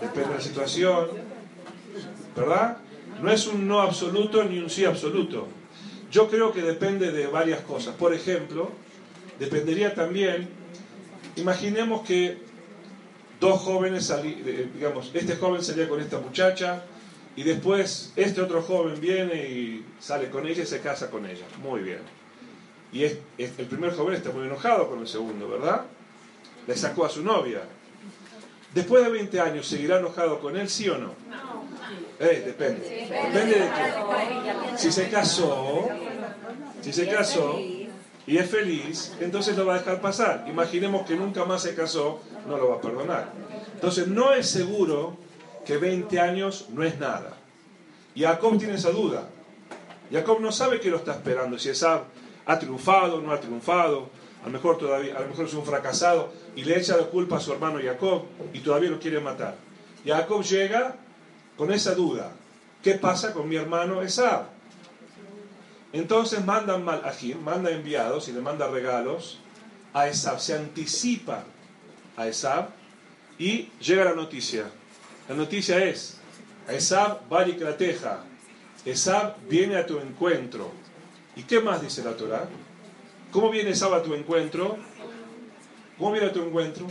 depende 0.00 0.28
de 0.28 0.34
la 0.34 0.40
situación, 0.40 1.08
¿verdad? 2.36 2.78
No 3.20 3.30
es 3.30 3.46
un 3.46 3.68
no 3.68 3.80
absoluto 3.80 4.42
ni 4.44 4.58
un 4.58 4.70
sí 4.70 4.84
absoluto. 4.84 5.46
Yo 6.12 6.28
creo 6.28 6.52
que 6.52 6.60
depende 6.60 7.10
de 7.10 7.26
varias 7.26 7.62
cosas. 7.62 7.96
Por 7.96 8.12
ejemplo, 8.12 8.70
dependería 9.38 9.94
también, 9.94 10.48
imaginemos 11.36 12.06
que 12.06 12.36
dos 13.40 13.60
jóvenes, 13.62 14.06
salí, 14.06 14.34
digamos, 14.74 15.10
este 15.14 15.36
joven 15.36 15.64
salía 15.64 15.88
con 15.88 16.00
esta 16.00 16.20
muchacha 16.20 16.82
y 17.34 17.42
después 17.44 18.12
este 18.14 18.42
otro 18.42 18.60
joven 18.60 19.00
viene 19.00 19.48
y 19.48 19.86
sale 19.98 20.28
con 20.28 20.46
ella 20.46 20.62
y 20.62 20.66
se 20.66 20.80
casa 20.80 21.10
con 21.10 21.24
ella. 21.24 21.46
Muy 21.62 21.80
bien. 21.80 22.00
Y 22.92 23.04
el 23.04 23.66
primer 23.70 23.94
joven 23.94 24.14
está 24.14 24.30
muy 24.32 24.44
enojado 24.44 24.90
con 24.90 25.00
el 25.00 25.08
segundo, 25.08 25.48
¿verdad? 25.48 25.86
Le 26.66 26.76
sacó 26.76 27.06
a 27.06 27.08
su 27.08 27.24
novia. 27.24 27.62
Después 28.74 29.02
de 29.02 29.10
20 29.10 29.40
años, 29.40 29.66
¿seguirá 29.66 29.98
enojado 29.98 30.40
con 30.40 30.58
él, 30.58 30.68
sí 30.68 30.90
o 30.90 30.98
no? 30.98 31.14
Eh, 32.20 32.42
depende. 32.46 33.08
Depende 33.32 33.54
de 33.54 33.70
qué. 33.70 34.78
Si 34.78 34.92
se 34.92 35.08
casó, 35.08 35.88
si 36.80 36.92
se 36.92 37.08
casó 37.08 37.58
y 38.26 38.38
es 38.38 38.50
feliz, 38.50 39.12
entonces 39.20 39.56
lo 39.56 39.66
va 39.66 39.74
a 39.74 39.78
dejar 39.78 40.00
pasar. 40.00 40.44
Imaginemos 40.48 41.06
que 41.06 41.16
nunca 41.16 41.44
más 41.44 41.62
se 41.62 41.74
casó 41.74 42.20
no 42.46 42.56
lo 42.56 42.68
va 42.68 42.76
a 42.76 42.80
perdonar. 42.80 43.32
Entonces 43.74 44.06
no 44.06 44.32
es 44.32 44.48
seguro 44.48 45.16
que 45.64 45.76
20 45.76 46.20
años 46.20 46.66
no 46.70 46.84
es 46.84 46.98
nada. 46.98 47.36
Y 48.14 48.22
Jacob 48.22 48.58
tiene 48.58 48.74
esa 48.74 48.90
duda. 48.90 49.28
Jacob 50.10 50.40
no 50.40 50.52
sabe 50.52 50.80
qué 50.80 50.90
lo 50.90 50.98
está 50.98 51.12
esperando, 51.12 51.58
si 51.58 51.70
Esab 51.70 52.04
ha 52.44 52.58
triunfado, 52.58 53.22
no 53.22 53.32
ha 53.32 53.40
triunfado, 53.40 54.10
a 54.42 54.46
lo 54.46 54.52
mejor 54.52 54.76
todavía, 54.76 55.16
a 55.16 55.20
lo 55.20 55.28
mejor 55.28 55.46
es 55.46 55.54
un 55.54 55.64
fracasado 55.64 56.32
y 56.54 56.64
le 56.64 56.78
echa 56.78 56.96
la 56.96 57.04
culpa 57.04 57.36
a 57.36 57.40
su 57.40 57.52
hermano 57.52 57.78
Jacob 57.82 58.24
y 58.52 58.60
todavía 58.60 58.90
lo 58.90 58.98
quiere 58.98 59.20
matar. 59.20 59.56
Jacob 60.04 60.42
llega 60.42 60.96
con 61.62 61.72
esa 61.72 61.94
duda, 61.94 62.32
¿qué 62.82 62.94
pasa 62.94 63.32
con 63.32 63.48
mi 63.48 63.54
hermano 63.54 64.02
Esab? 64.02 64.46
Entonces 65.92 66.44
mandan 66.44 66.84
malajim, 66.84 67.40
manda 67.40 67.70
enviados 67.70 68.26
y 68.26 68.32
le 68.32 68.40
manda 68.40 68.66
regalos 68.66 69.38
a 69.92 70.08
Esab, 70.08 70.40
se 70.40 70.56
anticipa 70.56 71.44
a 72.16 72.26
Esab 72.26 72.70
y 73.38 73.70
llega 73.80 74.02
la 74.02 74.14
noticia. 74.14 74.64
La 75.28 75.36
noticia 75.36 75.84
es, 75.84 76.18
Esab 76.66 77.20
teja, 77.78 78.24
Esab 78.84 79.36
viene 79.48 79.76
a 79.76 79.86
tu 79.86 80.00
encuentro. 80.00 80.72
¿Y 81.36 81.44
qué 81.44 81.60
más 81.60 81.80
dice 81.80 82.02
la 82.02 82.16
Torah? 82.16 82.48
¿Cómo 83.30 83.50
viene 83.50 83.70
Esab 83.70 83.94
a 83.94 84.02
tu 84.02 84.14
encuentro? 84.14 84.78
¿Cómo 85.96 86.10
viene 86.10 86.26
a 86.26 86.32
tu 86.32 86.42
encuentro? 86.42 86.88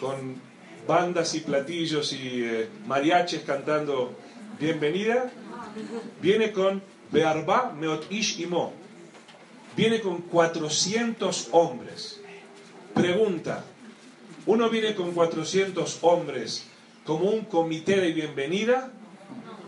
Con 0.00 0.49
bandas 0.90 1.36
y 1.36 1.40
platillos 1.40 2.12
y 2.12 2.42
eh, 2.42 2.68
mariaches 2.88 3.42
cantando 3.42 4.12
bienvenida. 4.58 5.30
Viene 6.20 6.50
con 6.50 6.82
Bearba 7.12 7.72
Meot 7.78 8.10
Ish 8.10 8.40
Imo. 8.40 8.72
Viene 9.76 10.00
con 10.00 10.22
400 10.22 11.50
hombres. 11.52 12.20
Pregunta, 12.92 13.62
¿uno 14.46 14.68
viene 14.68 14.96
con 14.96 15.12
400 15.12 15.98
hombres 16.02 16.66
como 17.04 17.30
un 17.30 17.44
comité 17.44 18.00
de 18.00 18.10
bienvenida? 18.10 18.90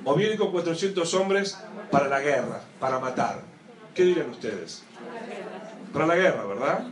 ¿O 0.04 0.16
viene 0.16 0.36
con 0.36 0.50
400 0.50 1.14
hombres 1.14 1.56
para 1.92 2.08
la 2.08 2.18
guerra, 2.18 2.64
para 2.80 2.98
matar? 2.98 3.42
¿Qué 3.94 4.02
dirían 4.02 4.30
ustedes? 4.30 4.82
Para 5.92 6.04
la 6.04 6.16
guerra, 6.16 6.44
¿verdad? 6.46 6.84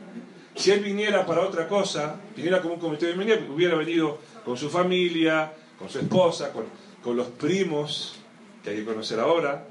Si 0.55 0.71
él 0.71 0.81
viniera 0.81 1.25
para 1.25 1.43
otra 1.43 1.69
cosa, 1.69 2.17
viniera 2.37 2.61
como 2.61 2.75
un 2.75 2.81
comité 2.81 3.07
de 3.07 3.13
bienvenida, 3.13 3.53
hubiera 3.53 3.77
venido 3.77 4.19
con 4.45 4.57
su 4.57 4.69
familia, 4.69 5.53
con 5.79 5.89
su 5.89 5.99
esposa, 5.99 6.53
con, 6.53 6.65
con 7.03 7.17
los 7.17 7.29
primos 7.29 8.17
que 8.63 8.71
hay 8.71 8.77
que 8.77 8.85
conocer 8.85 9.21
ahora, 9.21 9.65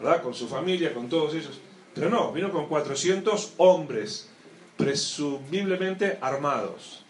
¿verdad? 0.00 0.22
Con 0.22 0.34
su 0.34 0.48
familia, 0.48 0.94
con 0.94 1.08
todos 1.08 1.34
ellos. 1.34 1.60
Pero 1.94 2.10
no, 2.10 2.32
vino 2.32 2.50
con 2.50 2.66
400 2.66 3.54
hombres, 3.58 4.30
presumiblemente 4.76 6.18
armados. 6.20 7.04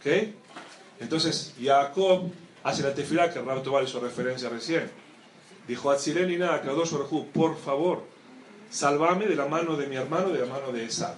¿Ok? 0.00 0.28
Entonces, 1.00 1.54
Jacob 1.60 2.30
hace 2.62 2.82
la 2.82 2.94
tefilá 2.94 3.32
que 3.32 3.40
Raúl 3.40 3.62
Tobal 3.62 3.84
hizo 3.84 4.00
referencia 4.00 4.48
recién. 4.48 4.90
Dijo, 5.66 5.90
Atzilén 5.90 6.30
y 6.30 6.36
nada, 6.36 6.62
por 7.32 7.56
favor, 7.56 8.02
salvame 8.70 9.26
de 9.26 9.36
la 9.36 9.46
mano 9.46 9.76
de 9.76 9.86
mi 9.86 9.96
hermano, 9.96 10.30
de 10.30 10.40
la 10.40 10.46
mano 10.46 10.72
de 10.72 10.84
Esab. 10.84 11.14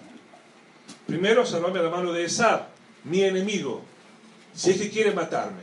Primero, 1.06 1.44
salvame 1.44 1.78
de 1.78 1.84
la 1.84 1.90
mano 1.90 2.12
de 2.12 2.24
Esab, 2.24 2.68
mi 3.04 3.22
enemigo, 3.22 3.82
si 4.54 4.70
es 4.70 4.80
que 4.80 4.90
quiere 4.90 5.12
matarme. 5.12 5.62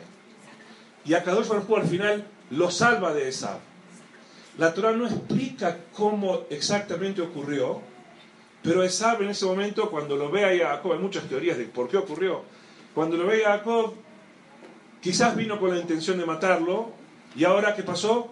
Y 1.04 1.14
a 1.14 1.24
Kadosh 1.24 1.50
al 1.52 1.88
final 1.88 2.28
lo 2.52 2.70
salva 2.70 3.14
de 3.14 3.28
Esab. 3.28 3.60
La 4.58 4.74
Torah 4.74 4.92
no 4.92 5.08
explica 5.08 5.78
cómo 5.94 6.42
exactamente 6.50 7.22
ocurrió, 7.22 7.82
pero 8.62 8.84
Esab 8.84 9.22
en 9.24 9.30
ese 9.30 9.46
momento, 9.46 9.90
cuando 9.90 10.16
lo 10.16 10.30
ve 10.30 10.46
a 10.46 10.70
Jacob, 10.70 10.94
hay 10.94 11.00
muchas 11.00 11.24
teorías 11.24 11.58
de 11.58 11.66
por 11.66 11.90
qué 11.90 11.98
ocurrió. 11.98 12.44
Cuando 12.94 13.18
lo 13.18 13.26
ve 13.26 13.46
a 13.46 13.58
Jacob, 13.58 13.96
quizás 15.02 15.36
vino 15.36 15.60
con 15.60 15.72
la 15.72 15.80
intención 15.80 16.20
de 16.20 16.26
matarlo, 16.26 16.92
y 17.36 17.46
ahora 17.46 17.74
¿qué 17.74 17.82
pasó? 17.82 18.32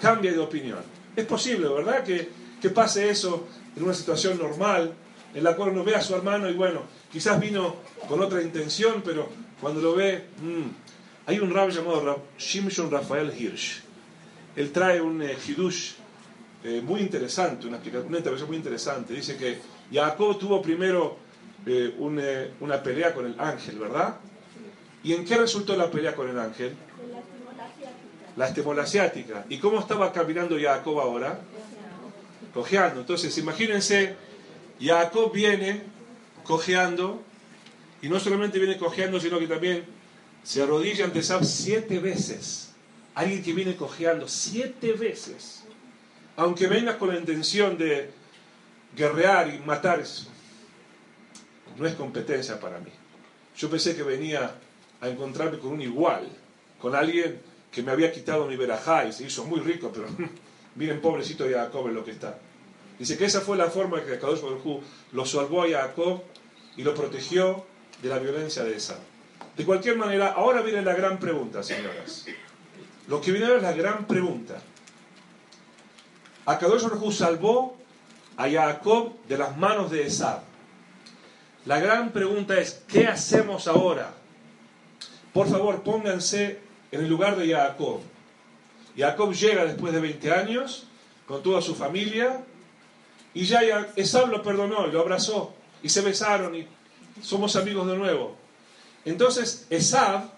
Cambia 0.00 0.32
de 0.32 0.38
opinión. 0.38 0.78
Es 1.16 1.24
posible, 1.24 1.68
¿verdad? 1.68 2.04
Que, 2.04 2.28
que 2.60 2.70
pase 2.70 3.08
eso 3.10 3.48
en 3.76 3.82
una 3.82 3.94
situación 3.94 4.38
normal, 4.38 4.94
en 5.34 5.44
la 5.44 5.54
cual 5.54 5.70
uno 5.70 5.84
ve 5.84 5.94
a 5.94 6.00
su 6.00 6.14
hermano 6.14 6.48
y 6.48 6.54
bueno, 6.54 6.82
quizás 7.10 7.38
vino 7.40 7.76
con 8.08 8.22
otra 8.22 8.42
intención, 8.42 9.02
pero 9.04 9.28
cuando 9.60 9.80
lo 9.80 9.94
ve, 9.94 10.26
mmm, 10.42 10.66
hay 11.26 11.38
un 11.38 11.52
rab 11.52 11.70
llamado 11.70 12.22
Shimshon 12.38 12.90
Rafael 12.90 13.32
Hirsch 13.36 13.86
él 14.56 14.72
trae 14.72 15.00
un 15.00 15.22
eh, 15.22 15.36
hidush 15.46 15.92
eh, 16.64 16.80
muy 16.82 17.00
interesante, 17.00 17.66
una, 17.66 17.76
una 17.76 18.18
interpretación 18.18 18.48
muy 18.48 18.56
interesante. 18.56 19.12
Dice 19.12 19.36
que 19.36 19.58
Jacob 19.92 20.38
tuvo 20.38 20.62
primero 20.62 21.18
eh, 21.66 21.94
una 22.60 22.82
pelea 22.82 23.14
con 23.14 23.26
el 23.26 23.38
ángel, 23.38 23.78
¿verdad? 23.78 24.16
¿Y 25.04 25.12
en 25.12 25.24
qué 25.24 25.36
resultó 25.36 25.76
la 25.76 25.90
pelea 25.90 26.14
con 26.14 26.28
el 26.28 26.38
ángel? 26.38 26.74
La 28.36 28.48
estimula 28.48 28.82
asiática. 28.82 29.44
¿Y 29.48 29.58
cómo 29.58 29.78
estaba 29.78 30.12
caminando 30.12 30.56
Jacob 30.58 30.98
ahora? 31.00 31.38
Cojeando. 32.52 33.00
Entonces, 33.00 33.36
imagínense, 33.38 34.16
Jacob 34.80 35.32
viene 35.32 35.82
cojeando, 36.44 37.22
y 38.02 38.08
no 38.08 38.20
solamente 38.20 38.58
viene 38.58 38.76
cojeando, 38.76 39.18
sino 39.20 39.38
que 39.38 39.46
también 39.46 39.84
se 40.42 40.62
arrodilla 40.62 41.04
ante 41.04 41.22
Sab 41.22 41.44
siete 41.44 41.98
veces. 41.98 42.72
Alguien 43.14 43.42
que 43.42 43.52
viene 43.52 43.76
cojeando 43.76 44.28
siete 44.28 44.92
veces, 44.92 45.64
aunque 46.36 46.66
venga 46.66 46.98
con 46.98 47.08
la 47.08 47.18
intención 47.18 47.78
de 47.78 48.10
guerrear 48.94 49.52
y 49.54 49.58
matar, 49.60 50.04
no 51.78 51.86
es 51.86 51.94
competencia 51.94 52.60
para 52.60 52.78
mí. 52.78 52.90
Yo 53.56 53.70
pensé 53.70 53.96
que 53.96 54.02
venía 54.02 54.54
a 55.00 55.08
encontrarme 55.08 55.58
con 55.58 55.72
un 55.72 55.80
igual, 55.80 56.28
con 56.78 56.94
alguien 56.94 57.40
que 57.72 57.82
me 57.82 57.90
había 57.90 58.12
quitado 58.12 58.46
mi 58.46 58.56
verajá 58.56 59.06
y 59.06 59.12
se 59.12 59.24
hizo 59.24 59.44
muy 59.46 59.60
rico, 59.60 59.90
pero 59.92 60.06
miren 60.76 61.00
pobrecito 61.00 61.46
Jacob 61.50 61.88
en 61.88 61.94
lo 61.94 62.04
que 62.04 62.12
está. 62.12 62.38
Dice 62.98 63.18
que 63.18 63.26
esa 63.26 63.40
fue 63.40 63.56
la 63.56 63.70
forma 63.70 64.02
que 64.02 64.18
Kadosh 64.18 64.40
Baruj 64.40 64.82
lo 65.12 65.26
salvó 65.26 65.62
a 65.62 65.68
Jacob 65.68 66.22
y 66.76 66.82
lo 66.82 66.94
protegió 66.94 67.64
de 68.02 68.08
la 68.08 68.18
violencia 68.18 68.64
de 68.64 68.76
esa. 68.76 68.98
De 69.56 69.64
cualquier 69.64 69.96
manera, 69.96 70.32
ahora 70.32 70.62
viene 70.62 70.82
la 70.82 70.94
gran 70.94 71.18
pregunta, 71.18 71.62
señoras. 71.62 72.26
Lo 73.08 73.20
que 73.20 73.32
viene 73.32 73.46
ahora 73.46 73.58
es 73.58 73.62
la 73.62 73.72
gran 73.72 74.06
pregunta. 74.06 74.62
Akadosh 76.46 76.82
Baruj 76.84 77.12
salvó 77.12 77.76
a 78.36 78.48
Jacob 78.48 79.14
de 79.28 79.38
las 79.38 79.56
manos 79.56 79.90
de 79.90 80.06
Esab. 80.06 80.40
La 81.64 81.80
gran 81.80 82.12
pregunta 82.12 82.58
es, 82.58 82.84
¿qué 82.86 83.06
hacemos 83.06 83.66
ahora? 83.66 84.14
Por 85.32 85.48
favor, 85.48 85.82
pónganse 85.82 86.60
en 86.92 87.00
el 87.00 87.08
lugar 87.08 87.36
de 87.36 87.52
Jacob. 87.52 88.00
Jacob 88.96 89.32
llega 89.32 89.64
después 89.64 89.92
de 89.92 90.00
20 90.00 90.32
años 90.32 90.86
con 91.26 91.42
toda 91.42 91.60
su 91.60 91.74
familia 91.74 92.40
y 93.36 93.44
ya 93.44 93.60
Esab 93.96 94.30
lo 94.30 94.42
perdonó 94.42 94.86
lo 94.86 94.98
abrazó 94.98 95.52
y 95.82 95.90
se 95.90 96.00
besaron 96.00 96.54
y 96.56 96.66
somos 97.20 97.54
amigos 97.54 97.86
de 97.86 97.94
nuevo. 97.94 98.34
Entonces 99.04 99.66
Esab 99.68 100.30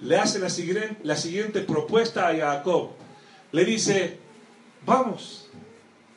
le 0.00 0.16
hace 0.16 0.40
la 0.40 0.50
siguiente, 0.50 0.96
la 1.04 1.14
siguiente 1.14 1.60
propuesta 1.60 2.26
a 2.26 2.36
Jacob. 2.36 2.90
Le 3.52 3.64
dice, 3.64 4.18
vamos, 4.84 5.48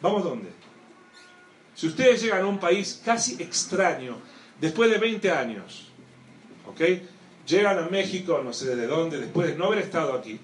¿vamos 0.01 0.23
dónde? 0.23 0.49
Si 1.75 1.85
ustedes 1.85 2.23
llegan 2.23 2.41
a 2.41 2.47
un 2.47 2.59
país 2.59 2.99
casi 3.05 3.35
extraño, 3.41 4.17
después 4.59 4.89
de 4.89 4.97
20 4.97 5.29
años, 5.29 5.87
¿ok? 6.67 6.81
Llegan 7.45 7.77
a 7.77 7.89
México, 7.89 8.41
no 8.43 8.53
sé 8.53 8.75
desde 8.75 8.87
dónde, 8.87 9.19
después 9.19 9.49
de 9.49 9.55
no 9.55 9.65
haber 9.65 9.79
estado 9.79 10.13
aquí, 10.13 10.39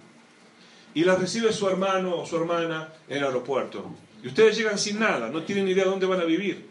y 0.93 1.03
la 1.03 1.15
recibe 1.15 1.51
su 1.51 1.67
hermano 1.67 2.15
o 2.15 2.27
su 2.27 2.37
hermana 2.37 2.93
en 3.09 3.17
el 3.17 3.23
aeropuerto. 3.23 3.91
Ustedes 4.27 4.57
llegan 4.57 4.77
sin 4.77 4.99
nada, 4.99 5.29
no 5.29 5.43
tienen 5.43 5.67
idea 5.67 5.85
de 5.85 5.89
dónde 5.89 6.05
van 6.05 6.19
a 6.19 6.25
vivir. 6.25 6.67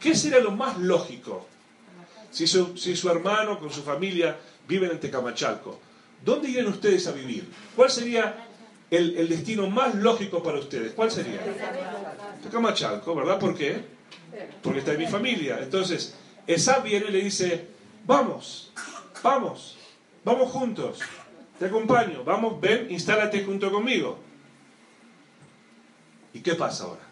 ¿Qué 0.00 0.14
sería 0.14 0.38
lo 0.38 0.52
más 0.52 0.78
lógico? 0.78 1.46
Si 2.30 2.46
su, 2.46 3.10
hermano 3.10 3.58
con 3.58 3.72
su 3.72 3.82
familia 3.82 4.36
viven 4.68 4.92
en 4.92 5.00
Tecamachalco. 5.00 5.80
¿Dónde 6.24 6.48
irían 6.48 6.68
ustedes 6.68 7.06
a 7.08 7.12
vivir? 7.12 7.50
¿Cuál 7.74 7.90
sería 7.90 8.46
el, 8.90 9.28
destino 9.28 9.68
más 9.68 9.94
lógico 9.96 10.42
para 10.42 10.58
ustedes? 10.58 10.92
¿Cuál 10.92 11.10
sería? 11.10 11.40
Tecamachalco, 12.42 13.14
¿verdad? 13.14 13.38
¿Por 13.38 13.56
qué? 13.56 13.84
Porque 14.62 14.78
está 14.78 14.92
en 14.92 14.98
mi 14.98 15.06
familia. 15.06 15.58
Entonces, 15.60 16.14
esa 16.46 16.78
viene 16.78 17.06
y 17.08 17.12
le 17.12 17.22
dice, 17.24 17.66
vamos, 18.06 18.72
vamos, 19.22 19.76
vamos 20.24 20.50
juntos, 20.50 21.00
te 21.58 21.66
acompaño, 21.66 22.22
vamos, 22.24 22.60
ven, 22.60 22.86
instálate 22.90 23.44
junto 23.44 23.72
conmigo. 23.72 24.29
¿Y 26.32 26.40
qué 26.40 26.54
pasa 26.54 26.84
ahora? 26.84 27.02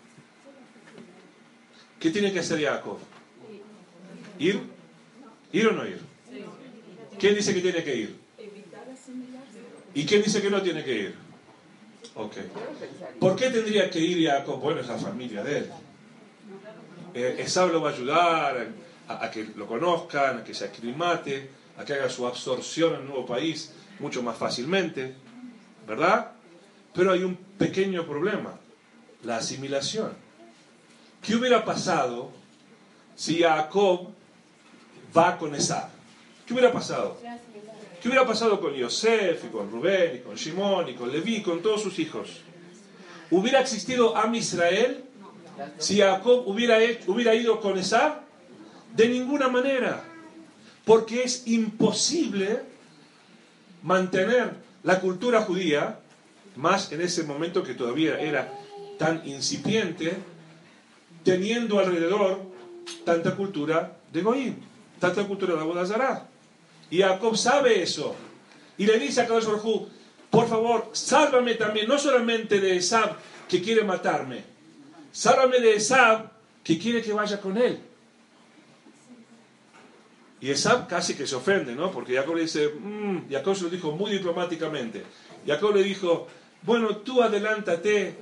¿Qué 1.98 2.10
tiene 2.10 2.32
que 2.32 2.38
hacer 2.40 2.62
Jacob? 2.62 2.98
¿Ir? 4.38 4.60
¿Ir 5.52 5.66
o 5.66 5.72
no 5.72 5.86
ir? 5.86 6.00
¿Quién 7.18 7.34
dice 7.34 7.52
que 7.52 7.60
tiene 7.60 7.82
que 7.82 7.96
ir? 7.96 8.16
¿Y 9.94 10.06
quién 10.06 10.22
dice 10.22 10.40
que 10.40 10.50
no 10.50 10.62
tiene 10.62 10.84
que 10.84 10.94
ir? 10.94 11.14
Ok. 12.14 12.36
¿Por 13.18 13.34
qué 13.34 13.50
tendría 13.50 13.90
que 13.90 13.98
ir 13.98 14.28
Jacob? 14.28 14.60
Bueno, 14.60 14.80
es 14.80 14.86
la 14.86 14.98
familia 14.98 15.42
de 15.42 15.58
él. 15.58 15.70
Eh, 17.14 17.46
lo 17.56 17.80
va 17.80 17.90
a 17.90 17.92
ayudar 17.92 18.68
a, 19.08 19.30
que 19.30 19.44
lo 19.56 19.66
conozcan, 19.66 20.38
a 20.38 20.44
que 20.44 20.54
se 20.54 20.66
aclimate, 20.66 21.50
a 21.76 21.84
que 21.84 21.94
haga 21.94 22.08
su 22.08 22.26
absorción 22.26 22.94
en 22.94 23.00
el 23.00 23.06
nuevo 23.06 23.26
país 23.26 23.72
mucho 23.98 24.22
más 24.22 24.36
fácilmente, 24.36 25.14
¿verdad? 25.86 26.32
Pero 26.94 27.12
hay 27.12 27.24
un 27.24 27.36
pequeño 27.36 28.06
problema, 28.06 28.54
la 29.24 29.36
asimilación. 29.36 30.12
¿Qué 31.22 31.34
hubiera 31.34 31.64
pasado 31.64 32.30
si 33.16 33.42
Jacob 33.42 34.08
va 35.16 35.36
con 35.38 35.54
Esab? 35.54 35.88
¿Qué 36.46 36.54
hubiera 36.54 36.72
pasado? 36.72 37.18
¿Qué 38.00 38.08
hubiera 38.08 38.26
pasado 38.26 38.60
con 38.60 38.74
Yosef 38.74 39.44
y 39.44 39.48
con 39.48 39.70
Rubén 39.70 40.16
y 40.16 40.18
con 40.20 40.36
Shimón 40.36 40.88
y 40.88 40.94
con 40.94 41.10
Leví 41.10 41.36
y 41.36 41.42
con 41.42 41.60
todos 41.60 41.82
sus 41.82 41.98
hijos? 41.98 42.42
¿Hubiera 43.30 43.60
existido 43.60 44.16
Am 44.16 44.34
Israel 44.34 45.04
si 45.78 45.98
Jacob 45.98 46.46
hubiera, 46.46 46.78
hubiera 47.06 47.34
ido 47.34 47.60
con 47.60 47.76
Esab? 47.76 48.20
De 48.94 49.08
ninguna 49.08 49.48
manera. 49.48 50.02
Porque 50.84 51.24
es 51.24 51.46
imposible 51.46 52.62
mantener 53.82 54.54
la 54.82 55.00
cultura 55.00 55.42
judía, 55.42 56.00
más 56.56 56.90
en 56.92 57.02
ese 57.02 57.24
momento 57.24 57.62
que 57.62 57.74
todavía 57.74 58.18
era 58.18 58.57
tan 58.98 59.26
incipiente, 59.26 60.12
teniendo 61.24 61.78
alrededor 61.78 62.42
tanta 63.04 63.36
cultura 63.36 63.96
de 64.12 64.22
Goim, 64.22 64.56
tanta 64.98 65.24
cultura 65.26 65.54
de 65.54 65.60
Abodazará. 65.60 66.28
Y 66.90 66.98
Jacob 66.98 67.36
sabe 67.36 67.82
eso. 67.82 68.14
Y 68.76 68.86
le 68.86 68.98
dice 68.98 69.20
a 69.20 69.26
Kadosh 69.26 69.46
Baruj 69.46 69.64
Hu, 69.64 69.88
por 70.30 70.48
favor, 70.48 70.90
sálvame 70.92 71.54
también, 71.54 71.88
no 71.88 71.98
solamente 71.98 72.60
de 72.60 72.76
Esab 72.76 73.16
que 73.48 73.62
quiere 73.62 73.82
matarme, 73.82 74.44
sálvame 75.12 75.58
de 75.60 75.74
Esab 75.76 76.30
que 76.62 76.78
quiere 76.78 77.02
que 77.02 77.12
vaya 77.12 77.40
con 77.40 77.56
él. 77.56 77.80
Y 80.40 80.50
Esab 80.50 80.86
casi 80.86 81.14
que 81.14 81.26
se 81.26 81.34
ofende, 81.34 81.74
¿no? 81.74 81.90
Porque 81.90 82.14
Jacob 82.14 82.36
le 82.36 82.42
dice, 82.42 82.68
"Mm", 82.68 83.28
Jacob 83.30 83.56
se 83.56 83.64
lo 83.64 83.70
dijo 83.70 83.92
muy 83.92 84.12
diplomáticamente. 84.12 85.02
Jacob 85.46 85.74
le 85.74 85.82
dijo, 85.82 86.28
bueno, 86.62 86.96
tú 86.98 87.22
adelántate 87.22 88.14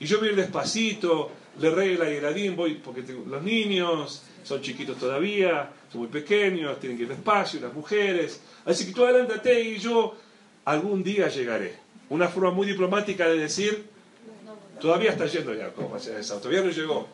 y 0.00 0.06
yo 0.06 0.18
voy 0.20 0.34
despacito, 0.34 1.30
le 1.60 1.70
regla 1.70 2.10
y 2.10 2.16
Eladim, 2.16 2.54
voy, 2.56 2.74
porque 2.76 3.02
tengo- 3.02 3.24
los 3.26 3.42
niños 3.42 4.22
son 4.44 4.60
chiquitos 4.62 4.96
todavía, 4.98 5.70
son 5.90 6.02
muy 6.02 6.08
pequeños, 6.10 6.78
tienen 6.78 6.96
que 6.96 7.04
ir 7.04 7.08
despacio, 7.08 7.60
las 7.60 7.72
mujeres. 7.74 8.40
Así 8.64 8.86
que 8.86 8.92
tú 8.92 9.04
adelántate 9.04 9.60
y 9.60 9.78
yo 9.78 10.14
algún 10.64 11.02
día 11.02 11.28
llegaré. 11.28 11.76
Una 12.10 12.28
forma 12.28 12.50
muy 12.52 12.66
diplomática 12.66 13.28
de 13.28 13.38
decir, 13.38 13.86
todavía 14.80 15.10
está 15.10 15.26
yendo 15.26 15.52
Jacob 15.54 15.94
hacia 15.94 16.18
Esab, 16.18 16.38
todavía 16.40 16.62
no 16.62 16.70
llegó. 16.70 17.08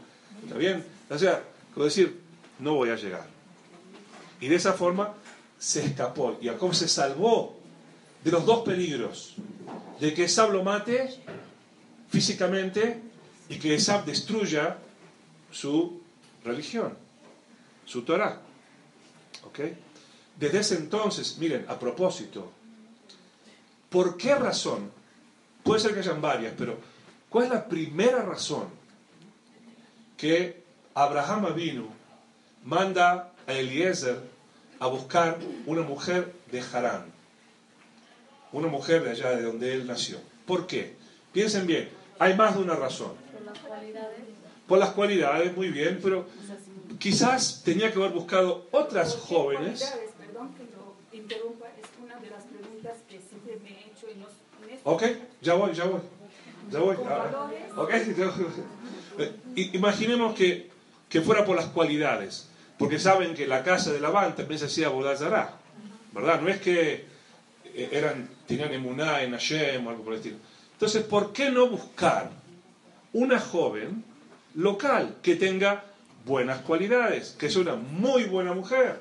¿Está 0.44 0.58
bien? 0.58 0.84
O 1.08 1.18
sea, 1.18 1.42
como 1.72 1.86
decir, 1.86 2.20
no 2.58 2.74
voy 2.74 2.90
a 2.90 2.96
llegar. 2.96 3.26
Y 4.40 4.48
de 4.48 4.56
esa 4.56 4.74
forma 4.74 5.14
se 5.58 5.84
escapó. 5.84 6.38
Jacob 6.42 6.74
se 6.74 6.86
salvó 6.88 7.58
de 8.22 8.30
los 8.30 8.44
dos 8.44 8.60
peligros. 8.64 9.34
De 10.00 10.12
que 10.12 10.24
Esab 10.24 10.52
lo 10.52 10.62
mate 10.62 11.08
físicamente 12.14 13.00
y 13.48 13.58
que 13.58 13.74
Esab 13.74 14.04
destruya 14.04 14.78
su 15.50 16.00
religión, 16.44 16.96
su 17.84 18.02
Torah. 18.02 18.40
Desde 20.38 20.58
ese 20.60 20.76
entonces, 20.76 21.38
miren, 21.38 21.66
a 21.68 21.76
propósito, 21.76 22.52
¿por 23.90 24.16
qué 24.16 24.36
razón? 24.36 24.92
Puede 25.64 25.80
ser 25.80 25.94
que 25.94 26.00
hayan 26.00 26.20
varias, 26.20 26.54
pero 26.56 26.78
¿cuál 27.28 27.46
es 27.46 27.50
la 27.50 27.66
primera 27.66 28.22
razón 28.22 28.68
que 30.16 30.62
Abraham 30.94 31.46
Avinu 31.46 31.88
manda 32.64 33.32
a 33.46 33.52
Eliezer 33.52 34.20
a 34.78 34.86
buscar 34.86 35.38
una 35.66 35.82
mujer 35.82 36.32
de 36.52 36.60
Harán? 36.60 37.06
Una 38.52 38.68
mujer 38.68 39.02
de 39.02 39.10
allá 39.10 39.30
de 39.30 39.42
donde 39.42 39.74
él 39.74 39.86
nació. 39.86 40.18
¿Por 40.46 40.68
qué? 40.68 40.96
Piensen 41.32 41.66
bien, 41.66 41.88
hay 42.18 42.34
más 42.34 42.54
de 42.56 42.62
una 42.62 42.74
razón. 42.76 43.12
Por 43.32 43.42
las 43.44 43.58
cualidades. 43.58 44.18
Por 44.68 44.78
las 44.78 44.90
cualidades, 44.90 45.56
muy 45.56 45.68
bien, 45.68 46.00
pero 46.02 46.26
quizás 46.98 47.62
tenía 47.64 47.92
que 47.92 47.98
haber 47.98 48.12
buscado 48.12 48.66
otras 48.70 49.14
jóvenes. 49.16 49.92
Perdón 50.18 50.54
que 50.54 50.64
lo 50.74 50.94
interrumpa, 51.12 51.66
es 51.80 51.86
una 52.02 52.16
de 52.18 52.30
las 52.30 52.44
preguntas 52.44 52.92
que 53.08 53.20
siempre 53.20 53.58
me 53.62 53.70
he 53.70 53.86
hecho 53.90 54.08
en 54.08 54.22
este- 54.22 54.80
Ok, 54.84 55.02
ya 55.42 55.54
voy, 55.54 55.72
ya 55.74 55.84
voy. 55.84 56.00
Ya 56.70 56.78
voy. 56.80 56.96
Con 56.96 57.06
valores. 57.08 57.60
Ok, 57.76 57.90
ya 58.18 58.26
voy. 59.16 59.30
I- 59.56 59.76
Imaginemos 59.76 60.34
que, 60.34 60.70
que 61.08 61.20
fuera 61.20 61.44
por 61.44 61.56
las 61.56 61.66
cualidades, 61.66 62.48
porque 62.78 62.98
saben 62.98 63.34
que 63.34 63.46
la 63.46 63.62
casa 63.62 63.92
de 63.92 64.00
Labán 64.00 64.34
también 64.34 64.58
se 64.58 64.66
hacía 64.66 64.88
Bodazará, 64.88 65.56
¿verdad? 66.12 66.40
No 66.40 66.48
es 66.48 66.60
que 66.60 67.04
eh, 67.66 67.88
eran, 67.92 68.28
tenían 68.46 68.72
emuná 68.72 69.22
en 69.22 69.32
Hashem 69.32 69.86
o 69.86 69.90
algo 69.90 70.02
por 70.04 70.14
el 70.14 70.18
estilo. 70.20 70.38
Entonces, 70.84 71.04
¿por 71.04 71.32
qué 71.32 71.50
no 71.50 71.66
buscar 71.66 72.30
una 73.14 73.40
joven 73.40 74.04
local 74.54 75.16
que 75.22 75.34
tenga 75.34 75.82
buenas 76.26 76.60
cualidades, 76.60 77.34
que 77.38 77.46
es 77.46 77.56
una 77.56 77.74
muy 77.74 78.24
buena 78.24 78.52
mujer? 78.52 79.00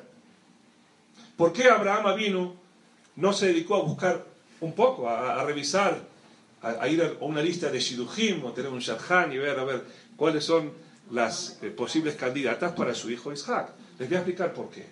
¿Por 1.35 1.51
qué 1.51 1.65
Abraham 1.65 2.15
vino 2.15 2.55
no 3.17 3.33
se 3.33 3.47
dedicó 3.47 3.75
a 3.75 3.81
buscar 3.81 4.25
un 4.61 4.71
poco, 4.71 5.09
a, 5.09 5.43
revisar, 5.43 5.99
a, 6.61 6.69
a 6.69 6.87
ir 6.87 7.03
a 7.03 7.11
una 7.19 7.41
lista 7.41 7.69
de 7.69 7.81
Shidujim 7.81 8.45
o 8.45 8.53
tener 8.53 8.71
un 8.71 8.79
Shadchan 8.79 9.33
y 9.33 9.37
ver 9.39 9.59
a 9.59 9.65
ver 9.65 9.83
cuáles 10.15 10.45
son 10.45 10.71
las 11.11 11.59
eh, 11.61 11.69
posibles 11.69 12.15
candidatas 12.15 12.71
para 12.71 12.95
su 12.95 13.11
hijo 13.11 13.33
Isaac? 13.33 13.73
Les 13.99 14.07
voy 14.07 14.15
a 14.15 14.19
explicar 14.19 14.53
por 14.53 14.69
qué. 14.69 14.87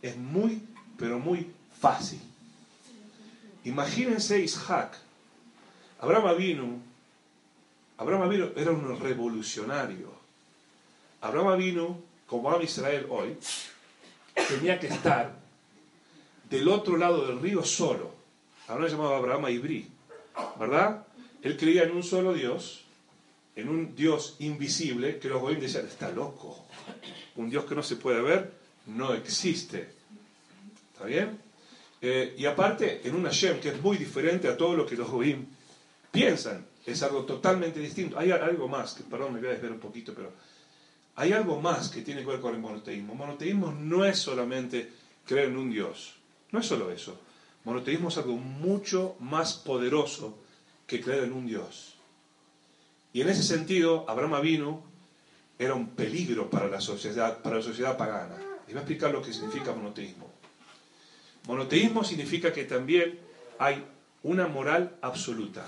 Es 0.00 0.16
muy, 0.16 0.62
pero 0.96 1.18
muy 1.18 1.48
fácil. 1.78 2.22
Imagínense 3.64 4.40
Isaac. 4.40 4.96
Abraham 6.02 6.36
vino, 6.36 6.82
Abraham 7.96 8.28
vino 8.28 8.50
era 8.56 8.72
un 8.72 9.00
revolucionario. 9.00 10.12
Abraham 11.20 11.58
vino, 11.58 12.00
como 12.26 12.50
Am 12.50 12.60
Israel 12.60 13.06
hoy, 13.08 13.36
tenía 14.48 14.80
que 14.80 14.88
estar 14.88 15.32
del 16.50 16.66
otro 16.68 16.96
lado 16.96 17.28
del 17.28 17.40
río 17.40 17.62
solo. 17.64 18.10
Abraham 18.66 18.90
llamaba 18.90 19.16
Abraham 19.16 19.48
Ibrí, 19.50 19.86
¿verdad? 20.58 21.06
Él 21.40 21.56
creía 21.56 21.84
en 21.84 21.92
un 21.92 22.02
solo 22.02 22.32
Dios, 22.32 22.82
en 23.54 23.68
un 23.68 23.94
Dios 23.94 24.34
invisible, 24.40 25.20
que 25.20 25.28
los 25.28 25.40
goyim 25.40 25.60
decían, 25.60 25.86
está 25.86 26.10
loco. 26.10 26.66
Un 27.36 27.48
Dios 27.48 27.64
que 27.64 27.76
no 27.76 27.82
se 27.84 27.94
puede 27.94 28.20
ver 28.22 28.52
no 28.86 29.14
existe. 29.14 29.88
¿Está 30.92 31.04
bien? 31.04 31.38
Eh, 32.00 32.34
y 32.36 32.46
aparte, 32.46 33.02
en 33.04 33.14
un 33.14 33.22
Hashem 33.22 33.60
que 33.60 33.68
es 33.68 33.80
muy 33.80 33.96
diferente 33.96 34.48
a 34.48 34.56
todo 34.56 34.74
lo 34.74 34.84
que 34.84 34.96
los 34.96 35.08
goyim 35.08 35.46
piensan. 36.12 36.64
Es 36.86 37.02
algo 37.02 37.24
totalmente 37.24 37.80
distinto. 37.80 38.16
Hay 38.18 38.30
algo 38.30 38.68
más, 38.68 38.94
perdón, 39.10 39.34
me 39.34 39.40
voy 39.40 39.48
a 39.48 39.52
desviar 39.52 39.72
un 39.72 39.80
poquito, 39.80 40.14
pero 40.14 40.32
hay 41.16 41.32
algo 41.32 41.60
más 41.60 41.88
que 41.88 42.02
tiene 42.02 42.20
que 42.20 42.28
ver 42.28 42.40
con 42.40 42.54
el 42.54 42.60
monoteísmo. 42.60 43.14
Monoteísmo 43.14 43.72
no 43.72 44.04
es 44.04 44.18
solamente 44.18 44.92
creer 45.26 45.48
en 45.48 45.56
un 45.56 45.70
Dios. 45.70 46.14
No 46.52 46.60
es 46.60 46.66
solo 46.66 46.92
eso. 46.92 47.18
Monoteísmo 47.64 48.08
es 48.08 48.18
algo 48.18 48.36
mucho 48.36 49.16
más 49.18 49.54
poderoso 49.54 50.38
que 50.86 51.00
creer 51.00 51.24
en 51.24 51.32
un 51.32 51.46
Dios. 51.46 51.94
Y 53.12 53.20
en 53.20 53.28
ese 53.28 53.42
sentido, 53.42 54.04
Abraham 54.08 54.34
Avinu 54.34 54.82
era 55.58 55.74
un 55.74 55.90
peligro 55.90 56.50
para 56.50 56.66
la 56.68 56.80
sociedad, 56.80 57.42
para 57.42 57.56
la 57.56 57.62
sociedad 57.62 57.96
pagana. 57.96 58.36
Y 58.66 58.72
voy 58.72 58.78
a 58.78 58.80
explicar 58.80 59.12
lo 59.12 59.22
que 59.22 59.32
significa 59.32 59.72
monoteísmo. 59.72 60.30
Monoteísmo 61.46 62.04
significa 62.04 62.52
que 62.52 62.64
también 62.64 63.18
hay 63.58 63.84
una 64.22 64.48
moral 64.48 64.96
absoluta. 65.02 65.64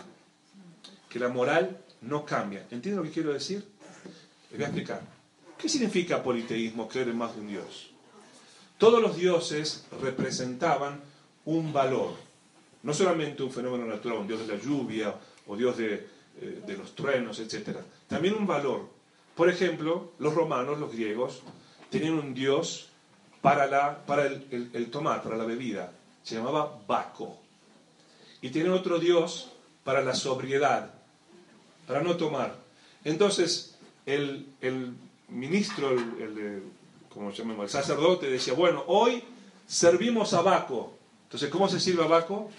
Que 1.15 1.21
la 1.21 1.29
moral 1.29 1.79
no 2.01 2.25
cambia. 2.25 2.67
¿Entienden 2.73 2.97
lo 2.97 3.05
que 3.05 3.13
quiero 3.13 3.33
decir? 3.33 3.65
Les 4.51 4.59
voy 4.59 4.65
a 4.65 4.67
explicar. 4.67 5.01
¿Qué 5.57 5.69
significa 5.69 6.21
politeísmo, 6.21 6.89
creer 6.89 7.11
en 7.11 7.19
más 7.19 7.37
de 7.37 7.41
un 7.41 7.47
Dios? 7.47 7.93
Todos 8.79 9.01
los 9.01 9.17
dioses 9.17 9.87
representaban 10.03 11.01
un 11.45 11.73
valor, 11.73 12.15
no 12.83 12.93
solamente 12.93 13.45
un 13.45 13.53
fenómeno 13.53 13.87
natural, 13.87 14.19
un 14.19 14.27
dios 14.27 14.45
de 14.45 14.57
la 14.57 14.61
lluvia 14.61 15.15
o 15.47 15.57
dios 15.57 15.77
de, 15.77 16.05
eh, 16.41 16.77
los 16.77 16.97
truenos, 16.97 17.39
etc. 17.39 17.79
También 18.09 18.35
un 18.35 18.49
valor. 18.49 18.89
Por 19.37 19.49
ejemplo, 19.49 20.15
los 20.19 20.35
romanos, 20.35 20.81
los 20.81 20.91
griegos, 20.91 21.43
tenían 21.91 22.15
un 22.15 22.35
dios 22.35 22.89
para, 23.41 23.69
la, 23.69 24.05
para 24.05 24.27
el, 24.27 24.49
el, 24.51 24.71
el 24.73 24.91
tomar, 24.91 25.23
para 25.23 25.37
la 25.37 25.45
bebida. 25.45 25.93
Se 26.25 26.35
llamaba 26.35 26.77
Baco. 26.89 27.39
Y 28.43 28.51
tienen 28.51 28.73
otro 28.73 28.99
dios 28.99 29.53
para 29.85 30.03
la 30.03 30.15
sobriedad, 30.17 31.04
para 31.87 32.03
no 32.03 32.17
tomar. 32.17 32.55
Entonces, 33.05 33.77
el, 34.07 34.47
el 34.61 34.95
ministro, 35.29 35.91
el, 35.91 35.99
el, 36.21 36.63
como 37.09 37.31
llamamos, 37.31 37.65
el 37.65 37.71
sacerdote 37.71 38.29
decía, 38.29 38.55
bueno, 38.55 38.85
hoy 38.87 39.23
servimos 39.67 40.35
a 40.35 40.43
Baco. 40.43 40.95
Entonces, 41.25 41.51
¿cómo 41.51 41.69
se 41.69 41.81
sirve 41.81 42.05
a 42.05 42.07
Baco? 42.07 42.51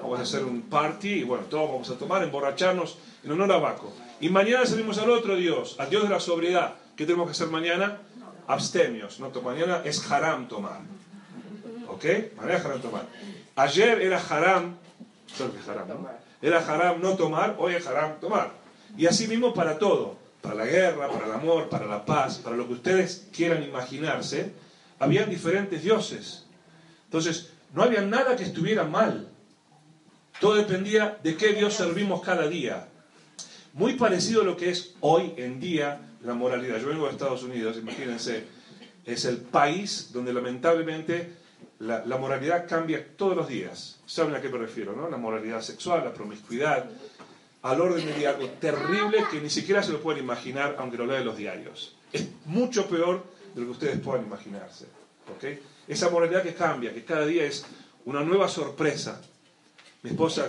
Vamos 0.00 0.18
a 0.18 0.22
hacer 0.22 0.44
un 0.44 0.62
party 0.62 1.08
y 1.08 1.24
bueno, 1.24 1.44
todos 1.44 1.70
vamos 1.70 1.90
a 1.90 1.98
tomar, 1.98 2.22
emborracharnos 2.22 2.98
en 3.22 3.32
honor 3.32 3.52
a 3.52 3.58
Baco. 3.58 3.92
Y 4.20 4.28
mañana 4.28 4.66
servimos 4.66 4.98
al 4.98 5.10
otro 5.10 5.36
Dios, 5.36 5.76
al 5.78 5.90
Dios 5.90 6.02
de 6.02 6.08
la 6.08 6.20
sobriedad. 6.20 6.74
¿Qué 6.96 7.04
tenemos 7.04 7.26
que 7.26 7.32
hacer 7.32 7.48
mañana? 7.48 7.98
Abstemios. 8.46 9.20
¿no? 9.20 9.30
Mañana 9.42 9.82
es 9.84 10.10
haram 10.10 10.48
tomar. 10.48 10.80
¿Ok? 11.88 12.04
Mañana 12.36 12.58
es 12.58 12.64
haram 12.64 12.80
tomar. 12.80 13.06
Ayer 13.56 14.02
era 14.02 14.18
haram, 14.18 14.76
¿sabes 15.26 15.54
qué 15.54 15.60
es 15.60 15.68
haram? 15.68 15.88
Era 16.42 16.58
haram 16.58 17.00
no 17.00 17.16
tomar, 17.16 17.56
hoy 17.58 17.74
es 17.74 17.86
haram 17.86 18.20
tomar. 18.20 18.52
Y 18.96 19.06
así 19.06 19.26
mismo 19.26 19.54
para 19.54 19.78
todo, 19.78 20.16
para 20.40 20.54
la 20.54 20.66
guerra, 20.66 21.08
para 21.08 21.26
el 21.26 21.32
amor, 21.32 21.68
para 21.68 21.86
la 21.86 22.04
paz, 22.04 22.38
para 22.38 22.56
lo 22.56 22.66
que 22.66 22.74
ustedes 22.74 23.28
quieran 23.32 23.62
imaginarse, 23.62 24.52
habían 24.98 25.30
diferentes 25.30 25.82
dioses. 25.82 26.44
Entonces, 27.06 27.50
no 27.72 27.82
había 27.82 28.02
nada 28.02 28.36
que 28.36 28.44
estuviera 28.44 28.84
mal. 28.84 29.28
Todo 30.40 30.54
dependía 30.54 31.18
de 31.22 31.36
qué 31.36 31.52
Dios 31.52 31.74
servimos 31.74 32.22
cada 32.22 32.48
día. 32.48 32.88
Muy 33.72 33.94
parecido 33.94 34.42
a 34.42 34.44
lo 34.44 34.56
que 34.56 34.70
es 34.70 34.94
hoy 35.00 35.32
en 35.36 35.60
día 35.60 36.00
la 36.22 36.34
moralidad. 36.34 36.80
Yo 36.80 36.88
vengo 36.88 37.06
de 37.06 37.12
Estados 37.12 37.42
Unidos, 37.42 37.76
imagínense, 37.76 38.44
es 39.04 39.24
el 39.24 39.38
país 39.38 40.10
donde 40.12 40.32
lamentablemente 40.32 41.32
la, 41.84 42.04
la, 42.04 42.16
moralidad 42.16 42.66
cambia 42.68 43.16
todos 43.16 43.36
los 43.36 43.48
días. 43.48 44.00
¿Saben 44.06 44.34
a 44.34 44.40
qué 44.40 44.48
me 44.48 44.58
refiero? 44.58 44.94
No? 44.96 45.08
La 45.08 45.16
moralidad 45.16 45.60
sexual, 45.60 46.02
la 46.04 46.12
promiscuidad, 46.12 46.88
al 47.62 47.80
orden 47.80 48.06
de 48.06 48.26
algo 48.26 48.46
terrible 48.60 49.24
que 49.30 49.40
ni 49.40 49.48
siquiera 49.48 49.82
se 49.82 49.92
lo 49.92 50.00
pueden 50.00 50.22
imaginar 50.22 50.76
aunque 50.78 50.98
lo 50.98 51.06
lean 51.06 51.24
los 51.24 51.36
diarios. 51.36 51.96
Es 52.12 52.28
mucho 52.44 52.86
peor 52.88 53.24
de 53.54 53.60
lo 53.60 53.66
que 53.66 53.72
ustedes 53.72 54.00
puedan 54.00 54.26
imaginarse. 54.26 54.86
¿okay? 55.34 55.60
Esa 55.88 56.10
moralidad 56.10 56.42
que 56.42 56.54
cambia, 56.54 56.92
que 56.92 57.04
cada 57.04 57.24
día 57.24 57.44
es 57.44 57.64
una 58.04 58.22
nueva 58.22 58.48
sorpresa. 58.48 59.20
Mi 60.02 60.10
esposa 60.10 60.46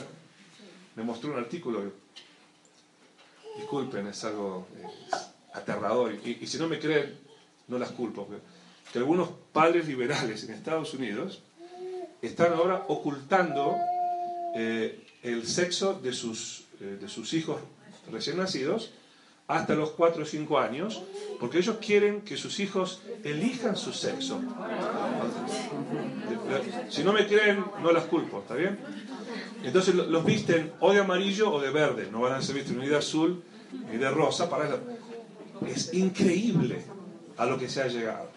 me 0.96 1.04
mostró 1.04 1.32
un 1.32 1.40
artículo, 1.40 1.84
disculpen, 3.58 4.08
es 4.08 4.24
algo 4.26 4.68
eh, 4.78 4.84
aterrador, 5.54 6.14
y, 6.14 6.40
y, 6.42 6.48
si 6.48 6.58
no 6.58 6.68
me 6.68 6.80
creen, 6.80 7.18
no 7.68 7.78
las 7.78 7.92
culpo, 7.92 8.28
que 8.92 9.00
algunos 9.00 9.30
padres 9.52 9.88
liberales 9.88 10.44
en 10.44 10.54
Estados 10.54 10.94
Unidos 10.94 11.42
están 12.22 12.54
ahora 12.54 12.86
ocultando 12.88 13.76
eh, 14.56 15.06
el 15.24 15.46
sexo 15.48 15.94
de 15.94 16.14
sus, 16.14 16.66
eh, 16.80 16.98
de 17.00 17.08
sus 17.08 17.34
hijos 17.34 17.60
recién 18.12 18.38
nacidos 18.38 18.92
hasta 19.48 19.76
los 19.76 19.92
4 19.92 20.24
o 20.24 20.26
5 20.26 20.60
años, 20.60 21.04
porque 21.40 21.60
ellos 21.60 21.78
quieren 21.80 22.22
que 22.22 22.36
sus 22.36 22.60
hijos 22.60 23.02
elijan 23.24 23.76
su 23.76 23.94
sexo. 23.94 24.42
Si 26.90 27.04
no 27.04 27.14
me 27.14 27.28
creen, 27.28 27.64
no 27.84 27.92
las 27.92 28.06
culpo, 28.06 28.40
¿está 28.40 28.56
bien? 28.56 28.80
Entonces 29.64 29.94
los 29.94 30.26
visten 30.26 30.74
o 30.80 30.94
de 30.94 31.00
amarillo 31.00 31.52
o 31.52 31.62
de 31.62 31.70
verde, 31.70 32.10
no 32.12 32.22
van 32.22 32.34
a 32.34 32.42
ser 32.42 32.56
vistos 32.56 32.76
ni 32.76 32.88
de 32.88 32.98
azul 32.98 33.44
ni 33.92 33.98
de 33.98 34.10
rosa. 34.10 34.50
Para 34.50 34.66
eso. 34.66 34.80
Es 35.68 35.94
increíble 35.94 36.84
a 37.38 37.46
lo 37.46 37.58
que 37.58 37.70
se 37.70 37.82
ha 37.82 37.88
llegado. 37.88 38.30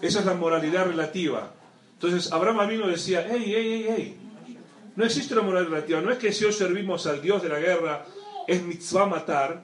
Esa 0.00 0.20
es 0.20 0.26
la 0.26 0.34
moralidad 0.34 0.86
relativa. 0.86 1.52
Entonces 1.94 2.32
Abraham 2.32 2.68
vino 2.68 2.88
y 2.88 2.92
decía, 2.92 3.26
hey, 3.28 3.42
hey, 3.46 3.84
hey, 3.86 3.86
hey, 3.88 4.56
no 4.96 5.04
existe 5.04 5.34
una 5.34 5.42
moralidad 5.42 5.70
relativa, 5.70 6.00
no 6.00 6.10
es 6.10 6.18
que 6.18 6.32
si 6.32 6.44
hoy 6.44 6.52
servimos 6.52 7.06
al 7.06 7.22
Dios 7.22 7.42
de 7.42 7.48
la 7.48 7.58
guerra, 7.58 8.04
es 8.46 8.62
mitzvah 8.62 9.06
matar, 9.06 9.62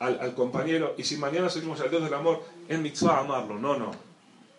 al, 0.00 0.34
compañero 0.34 0.94
y 0.96 1.04
si 1.04 1.16
mañana 1.18 1.50
seguimos 1.50 1.80
al 1.80 1.90
Dios 1.90 2.02
del 2.02 2.14
amor, 2.14 2.42
es 2.68 2.78
mitzvah 2.78 3.20
amarlo. 3.20 3.58
No, 3.58 3.76
no. 3.76 3.90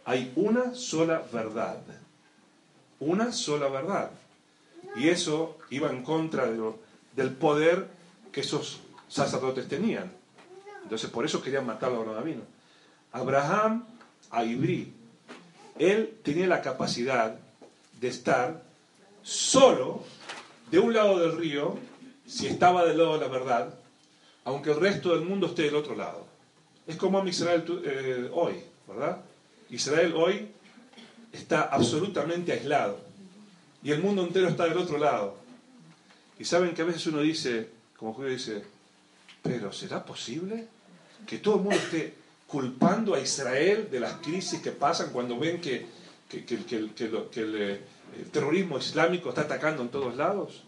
Hay 0.05 0.31
una 0.35 0.75
sola 0.75 1.23
verdad. 1.33 1.79
Una 2.99 3.31
sola 3.31 3.67
verdad. 3.67 4.11
Y 4.95 5.09
eso 5.09 5.57
iba 5.71 5.89
en 5.89 6.03
contra 6.03 6.45
de 6.45 6.73
del 7.15 7.31
poder 7.31 7.87
que 8.31 8.41
esos 8.41 8.81
sacerdotes 9.07 9.67
tenían. 9.67 10.11
Entonces 10.83 11.09
por 11.09 11.25
eso 11.25 11.41
querían 11.41 11.65
matarlo 11.65 11.99
a 11.99 12.17
Abraham. 12.17 12.41
Abraham, 13.11 13.85
a 14.31 14.43
Ibrí, 14.43 14.93
él 15.77 16.17
tenía 16.23 16.47
la 16.47 16.61
capacidad 16.61 17.37
de 17.99 18.07
estar 18.07 18.63
solo 19.21 20.03
de 20.71 20.79
un 20.79 20.93
lado 20.93 21.19
del 21.19 21.37
río, 21.37 21.77
si 22.25 22.47
estaba 22.47 22.85
del 22.85 22.97
lado 22.97 23.15
de 23.15 23.19
la 23.19 23.27
verdad, 23.27 23.73
aunque 24.45 24.71
el 24.71 24.79
resto 24.79 25.15
del 25.15 25.27
mundo 25.27 25.47
esté 25.47 25.63
del 25.63 25.75
otro 25.75 25.95
lado. 25.95 26.25
Es 26.87 26.95
como 26.95 27.25
Israel 27.27 27.63
eh, 27.83 28.29
hoy, 28.33 28.55
¿verdad? 28.87 29.21
Israel 29.69 30.13
hoy 30.15 30.49
está 31.31 31.63
absolutamente 31.63 32.51
aislado 32.51 32.99
y 33.83 33.91
el 33.91 34.01
mundo 34.01 34.23
entero 34.23 34.47
está 34.47 34.65
del 34.65 34.77
otro 34.77 34.97
lado. 34.97 35.37
Y 36.39 36.45
saben 36.45 36.73
que 36.73 36.81
a 36.81 36.85
veces 36.85 37.05
uno 37.07 37.21
dice, 37.21 37.69
como 37.97 38.13
Julio 38.13 38.31
dice, 38.31 38.63
pero 39.41 39.71
¿será 39.71 40.03
posible 40.03 40.67
que 41.27 41.37
todo 41.37 41.55
el 41.55 41.61
mundo 41.61 41.77
esté 41.77 42.15
culpando 42.51 43.15
a 43.15 43.19
Israel 43.19 43.87
de 43.89 43.99
las 43.99 44.15
crisis 44.15 44.59
que 44.59 44.71
pasan 44.71 45.11
cuando 45.11 45.39
ven 45.39 45.61
que, 45.61 45.85
que, 46.29 46.43
el, 46.75 46.91
eh, 46.97 47.81
el 48.19 48.29
terrorismo 48.29 48.77
islámico 48.77 49.29
está 49.29 49.41
atacando 49.41 49.81
en 49.81 49.89
todos 49.89 50.17
lados? 50.17 50.63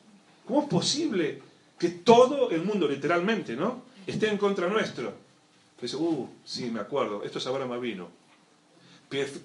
¿Cómo 0.48 0.64
es 0.64 0.70
posible 0.70 1.42
que 1.78 1.90
todo 1.90 2.52
el 2.52 2.64
mundo, 2.64 2.88
literalmente, 2.88 3.56
¿no? 3.56 3.84
Esté 4.08 4.30
en 4.30 4.38
contra 4.38 4.68
nuestro. 4.68 5.14
Dice, 5.82 5.98
uh, 5.98 6.30
sí, 6.46 6.72
me 6.72 6.80
acuerdo, 6.80 7.24
esto 7.24 7.40
es 7.40 7.48
Abraham 7.48 7.82
vino. 7.82 8.08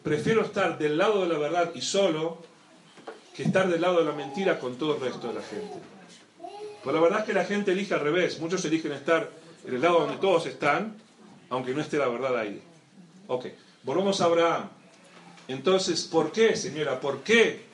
Prefiero 0.03 0.43
estar 0.43 0.79
del 0.79 0.97
lado 0.97 1.23
de 1.23 1.29
la 1.29 1.39
verdad 1.39 1.73
y 1.75 1.81
solo 1.81 2.39
que 3.35 3.43
estar 3.43 3.69
del 3.69 3.81
lado 3.81 3.99
de 3.99 4.05
la 4.05 4.13
mentira 4.13 4.61
con 4.61 4.77
todo 4.77 4.95
el 4.95 5.01
resto 5.01 5.29
de 5.29 5.35
la 5.35 5.43
gente. 5.43 5.75
Pues 6.83 6.95
la 6.95 7.03
verdad 7.03 7.21
es 7.21 7.25
que 7.27 7.33
la 7.33 7.45
gente 7.45 7.73
elige 7.73 7.95
al 7.95 8.01
revés. 8.01 8.39
Muchos 8.39 8.65
eligen 8.65 8.93
estar 8.93 9.29
en 9.67 9.75
el 9.75 9.83
lado 9.83 10.01
donde 10.01 10.17
todos 10.19 10.47
están, 10.47 10.97
aunque 11.51 11.75
no 11.75 11.81
esté 11.81 11.99
la 11.99 12.09
verdad 12.09 12.37
ahí. 12.39 12.63
Ok, 13.27 13.47
volvamos 13.83 14.21
a 14.21 14.25
Abraham. 14.25 14.69
Entonces, 15.49 16.03
¿por 16.05 16.33
qué, 16.33 16.57
señora? 16.57 17.01
¿Por 17.01 17.23
qué 17.23 17.65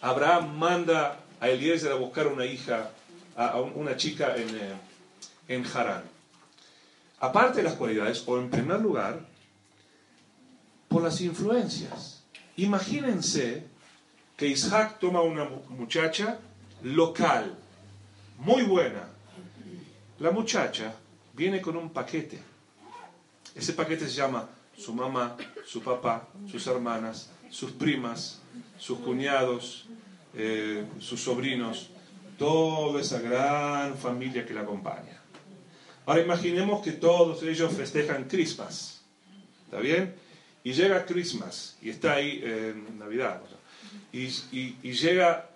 Abraham 0.00 0.56
manda 0.56 1.20
a 1.40 1.48
Eliezer 1.48 1.92
a 1.92 1.96
buscar 1.96 2.26
una 2.26 2.44
hija 2.44 2.90
a 3.38 3.60
una 3.60 3.96
chica 3.96 4.34
en, 4.36 4.48
eh, 4.48 4.74
en 5.46 5.64
Harán. 5.64 6.02
Aparte 7.20 7.58
de 7.58 7.62
las 7.62 7.74
cualidades, 7.74 8.24
o 8.26 8.36
en 8.36 8.50
primer 8.50 8.80
lugar, 8.80 9.20
por 10.88 11.02
las 11.02 11.20
influencias. 11.20 12.24
Imagínense 12.56 13.64
que 14.36 14.48
Isaac 14.48 14.98
toma 14.98 15.22
una 15.22 15.44
muchacha 15.68 16.38
local, 16.82 17.56
muy 18.38 18.62
buena. 18.62 19.08
La 20.18 20.32
muchacha 20.32 20.94
viene 21.34 21.60
con 21.60 21.76
un 21.76 21.90
paquete. 21.90 22.40
Ese 23.58 23.72
paquete 23.72 24.08
se 24.08 24.14
llama 24.14 24.48
su 24.76 24.94
mamá, 24.94 25.36
su 25.66 25.82
papá, 25.82 26.28
sus 26.48 26.64
hermanas, 26.68 27.32
sus 27.50 27.72
primas, 27.72 28.40
sus 28.78 29.00
cuñados, 29.00 29.88
eh, 30.34 30.86
sus 31.00 31.20
sobrinos, 31.20 31.90
toda 32.38 33.00
esa 33.00 33.18
gran 33.18 33.96
familia 33.96 34.46
que 34.46 34.54
la 34.54 34.60
acompaña. 34.60 35.20
Ahora 36.06 36.22
imaginemos 36.22 36.82
que 36.84 36.92
todos 36.92 37.42
ellos 37.42 37.72
festejan 37.72 38.28
Christmas, 38.28 39.02
¿está 39.64 39.80
bien? 39.80 40.14
Y 40.62 40.72
llega 40.72 41.04
Christmas, 41.04 41.76
y 41.82 41.90
está 41.90 42.14
ahí 42.14 42.40
en 42.44 42.96
Navidad, 42.96 43.42
y, 44.12 44.28
llega 44.92 45.50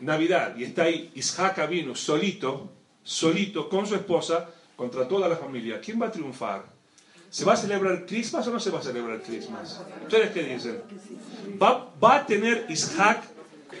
Navidad, 0.00 0.56
y 0.56 0.64
está 0.64 0.84
ahí 0.84 1.12
Isaac 1.14 1.68
vino 1.68 1.94
solito, 1.94 2.72
solito, 3.02 3.68
con 3.68 3.86
su 3.86 3.96
esposa, 3.96 4.48
contra 4.76 5.06
toda 5.06 5.28
la 5.28 5.36
familia. 5.36 5.78
¿Quién 5.78 6.00
va 6.00 6.06
a 6.06 6.12
triunfar? 6.12 6.77
¿Se 7.30 7.44
va 7.44 7.54
a 7.54 7.56
celebrar 7.56 8.06
Christmas 8.06 8.46
o 8.46 8.50
no 8.50 8.60
se 8.60 8.70
va 8.70 8.80
a 8.80 8.82
celebrar 8.82 9.20
Christmas? 9.22 9.80
¿Ustedes 10.02 10.30
qué 10.30 10.42
dicen? 10.42 10.82
¿Va, 11.60 11.92
va 12.02 12.16
a 12.16 12.26
tener 12.26 12.66
Isaac 12.68 13.22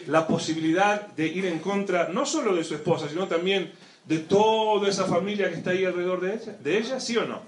la 0.06 0.26
posibilidad 0.26 1.06
de 1.08 1.26
ir 1.26 1.46
en 1.46 1.58
contra 1.58 2.08
no 2.08 2.26
solo 2.26 2.54
de 2.54 2.64
su 2.64 2.74
esposa, 2.74 3.08
sino 3.08 3.26
también 3.26 3.72
de 4.04 4.18
toda 4.18 4.88
esa 4.88 5.04
familia 5.04 5.48
que 5.50 5.56
está 5.56 5.70
ahí 5.70 5.84
alrededor 5.84 6.20
de 6.20 6.34
ella, 6.34 6.56
de 6.62 6.78
ella 6.78 7.00
¿sí 7.00 7.16
o 7.16 7.26
no? 7.26 7.42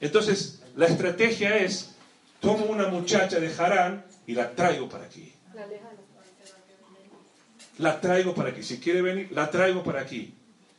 Entonces, 0.00 0.62
la 0.74 0.86
estrategia 0.86 1.56
es, 1.58 1.94
tomo 2.40 2.66
una 2.66 2.88
muchacha 2.88 3.40
de 3.40 3.52
Harán 3.54 4.04
y 4.26 4.34
la 4.34 4.50
traigo 4.50 4.88
para 4.88 5.06
aquí. 5.06 5.32
La 7.78 8.00
traigo 8.00 8.34
para 8.34 8.50
aquí. 8.50 8.62
Si 8.62 8.78
quiere 8.78 9.02
venir, 9.02 9.32
la 9.32 9.50
traigo 9.50 9.82
para 9.82 10.00
aquí. 10.00 10.34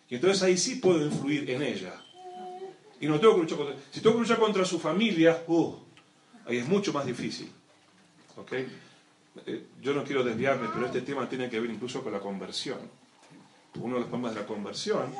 Y 0.09 0.15
entonces 0.15 0.41
ahí 0.43 0.57
sí 0.57 0.75
puedo 0.75 1.03
influir 1.03 1.49
en 1.49 1.63
ella. 1.63 1.93
Y 2.99 3.07
no 3.07 3.19
tengo 3.19 3.35
que 3.35 3.41
luchar 3.41 3.57
contra... 3.57 3.75
Si 3.91 4.01
tengo 4.01 4.15
que 4.15 4.21
luchar 4.21 4.39
contra 4.39 4.65
su 4.65 4.79
familia, 4.79 5.43
uh, 5.47 5.75
ahí 6.45 6.57
es 6.57 6.67
mucho 6.67 6.91
más 6.93 7.05
difícil. 7.05 7.51
¿Ok? 8.37 8.53
Eh, 9.45 9.65
yo 9.81 9.93
no 9.93 10.03
quiero 10.03 10.23
desviarme, 10.23 10.67
pero 10.73 10.85
este 10.85 11.01
tema 11.01 11.29
tiene 11.29 11.49
que 11.49 11.59
ver 11.59 11.69
incluso 11.69 12.03
con 12.03 12.11
la 12.11 12.19
conversión. 12.19 12.79
Uno 13.75 13.95
de 13.95 13.99
los 14.01 14.09
problemas 14.09 14.33
de 14.33 14.41
la 14.41 14.47
conversión 14.47 15.13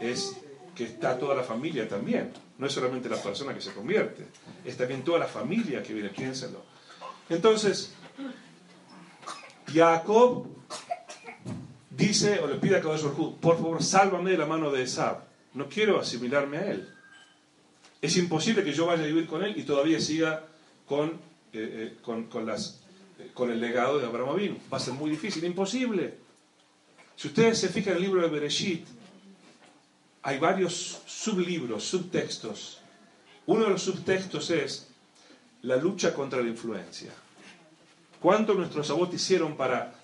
es 0.00 0.36
que 0.74 0.84
está 0.84 1.18
toda 1.18 1.34
la 1.34 1.42
familia 1.42 1.88
también. 1.88 2.32
No 2.58 2.66
es 2.66 2.72
solamente 2.72 3.08
la 3.08 3.16
persona 3.22 3.54
que 3.54 3.60
se 3.60 3.72
convierte, 3.72 4.26
es 4.64 4.76
también 4.76 5.02
toda 5.02 5.18
la 5.18 5.26
familia 5.26 5.82
que 5.82 5.94
viene, 5.94 6.10
piénsenlo. 6.10 6.62
Entonces, 7.30 7.94
Jacob 9.72 10.46
dice, 11.90 12.40
o 12.40 12.46
le 12.46 12.56
pide 12.56 12.76
a 12.76 12.80
Kadosh 12.80 13.04
por 13.40 13.56
favor, 13.56 13.82
sálvame 13.82 14.32
de 14.32 14.38
la 14.38 14.46
mano 14.46 14.70
de 14.70 14.82
Esab. 14.82 15.29
No 15.54 15.68
quiero 15.68 15.98
asimilarme 16.00 16.58
a 16.58 16.70
él. 16.70 16.88
Es 18.00 18.16
imposible 18.16 18.64
que 18.64 18.72
yo 18.72 18.86
vaya 18.86 19.02
a 19.02 19.06
vivir 19.06 19.26
con 19.26 19.44
él 19.44 19.54
y 19.56 19.64
todavía 19.64 20.00
siga 20.00 20.44
con, 20.86 21.08
eh, 21.52 21.92
eh, 21.92 21.96
con, 22.02 22.46
las 22.46 22.80
con 23.34 23.50
el 23.50 23.60
legado 23.60 23.98
de 23.98 24.06
Abraham 24.06 24.30
Avinu. 24.30 24.56
Va 24.72 24.78
a 24.78 24.80
ser 24.80 24.94
muy 24.94 25.10
difícil, 25.10 25.44
imposible. 25.44 26.14
Si 27.16 27.28
ustedes 27.28 27.58
se 27.58 27.68
fijan 27.68 27.92
en 27.92 27.96
el 27.98 28.02
libro 28.04 28.22
de 28.22 28.28
Bereshit, 28.28 28.86
hay 30.22 30.38
varios 30.38 31.02
sublibros, 31.06 31.84
subtextos. 31.84 32.80
Uno 33.46 33.64
de 33.64 33.70
los 33.70 33.82
subtextos 33.82 34.50
es 34.50 34.88
la 35.62 35.76
lucha 35.76 36.14
contra 36.14 36.40
la 36.40 36.48
influencia. 36.48 37.10
¿Cuánto 38.20 38.54
nuestros 38.54 38.88
abuelos 38.90 39.14
hicieron 39.14 39.56
para, 39.56 39.94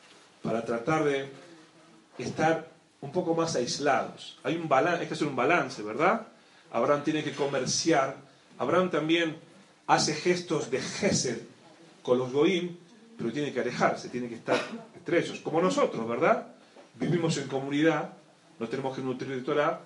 para 0.43 0.65
tratar 0.65 1.05
de 1.05 1.29
estar 2.19 2.76
un 3.01 3.13
poco 3.13 3.35
más 3.35 3.57
aislados? 3.57 4.39
Hay 4.43 4.57
un 4.57 4.69
balance, 4.69 5.03
hay 5.03 5.09
que 5.09 5.15
hacer 5.15 5.29
un 5.29 5.37
balance, 5.37 5.83
¿verdad? 5.83 6.27
Abraham 6.73 7.05
tiene 7.05 7.23
que 7.23 7.33
comerciar. 7.33 8.17
Abraham 8.59 8.91
también 8.91 9.37
hace 9.87 10.15
gestos 10.15 10.71
de 10.71 10.81
gesed 10.81 11.43
con 12.03 12.19
los 12.19 12.33
goim, 12.33 12.77
pero 13.17 13.33
tiene 13.33 13.53
que 13.53 13.61
alejarse, 13.61 14.09
tiene 14.09 14.29
que 14.29 14.37
estar 14.37 14.61
entre 14.95 15.21
ellos, 15.21 15.41
como 15.41 15.61
nosotros, 15.61 16.07
¿verdad? 16.09 16.49
Vivimos 16.95 17.37
en 17.39 17.49
comunidad, 17.49 18.13
no 18.59 18.69
tenemos 18.69 18.97
que 18.97 19.03
nutrir 19.03 19.37
de 19.37 19.43
Torah, 19.43 19.81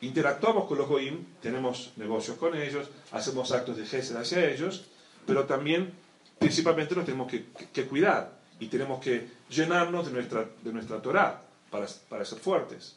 interactuamos 0.00 0.66
con 0.66 0.78
los 0.78 0.88
goim, 0.88 1.24
tenemos 1.42 1.92
negocios 1.96 2.36
con 2.36 2.56
ellos, 2.56 2.88
hacemos 3.12 3.52
actos 3.52 3.76
de 3.76 3.86
gesed 3.86 4.16
hacia 4.16 4.48
ellos, 4.48 4.84
pero 5.26 5.44
también, 5.44 5.92
principalmente, 6.38 6.94
nos 6.94 7.04
tenemos 7.04 7.30
que, 7.30 7.46
que 7.72 7.86
cuidar 7.86 8.32
y 8.58 8.66
tenemos 8.66 9.00
que 9.00 9.28
llenarnos 9.48 10.06
de 10.06 10.12
nuestra, 10.12 10.46
de 10.62 10.72
nuestra 10.72 11.02
Torah 11.02 11.42
para, 11.70 11.86
para 12.08 12.24
ser 12.24 12.38
fuertes. 12.38 12.96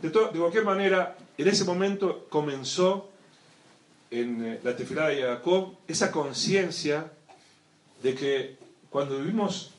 De, 0.00 0.08
de 0.08 0.38
cualquier 0.38 0.64
manera, 0.64 1.16
en 1.38 1.48
ese 1.48 1.64
momento 1.64 2.26
comenzó 2.28 3.10
en 4.10 4.44
eh, 4.44 4.60
la 4.62 4.76
tefilá 4.76 5.08
de 5.08 5.22
Jacob 5.22 5.74
esa 5.88 6.10
conciencia 6.12 7.12
de 8.02 8.14
que 8.14 8.56
cuando 8.90 9.18
vivimos 9.18 9.72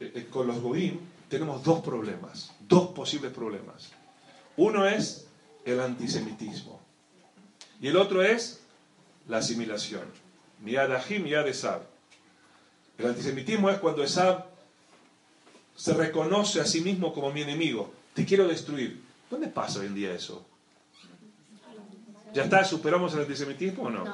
eh, 0.00 0.12
eh, 0.14 0.26
con 0.30 0.46
los 0.46 0.60
goim 0.60 0.98
tenemos 1.28 1.62
dos 1.62 1.80
problemas, 1.80 2.52
dos 2.60 2.88
posibles 2.88 3.32
problemas. 3.32 3.92
Uno 4.56 4.86
es 4.86 5.26
el 5.64 5.80
antisemitismo 5.80 6.80
y 7.80 7.88
el 7.88 7.96
otro 7.96 8.22
es 8.22 8.60
la 9.28 9.38
asimilación. 9.38 10.04
Miad 10.60 10.94
Ahim, 10.94 11.24
Miad 11.24 11.48
Esab. 11.48 11.82
El 12.96 13.06
antisemitismo 13.06 13.68
es 13.70 13.78
cuando 13.78 14.04
Esab 14.04 14.46
se 15.76 15.92
reconoce 15.94 16.60
a 16.60 16.64
sí 16.66 16.80
mismo 16.80 17.12
como 17.12 17.32
mi 17.32 17.42
enemigo. 17.42 17.92
Te 18.14 18.24
quiero 18.24 18.46
destruir. 18.46 19.02
¿Dónde 19.30 19.48
pasa 19.48 19.80
hoy 19.80 19.86
en 19.86 19.94
día 19.94 20.12
eso? 20.14 20.44
¿Ya 22.32 22.44
está? 22.44 22.64
¿Superamos 22.64 23.14
el 23.14 23.20
antisemitismo 23.20 23.84
o 23.84 23.90
no? 23.90 24.04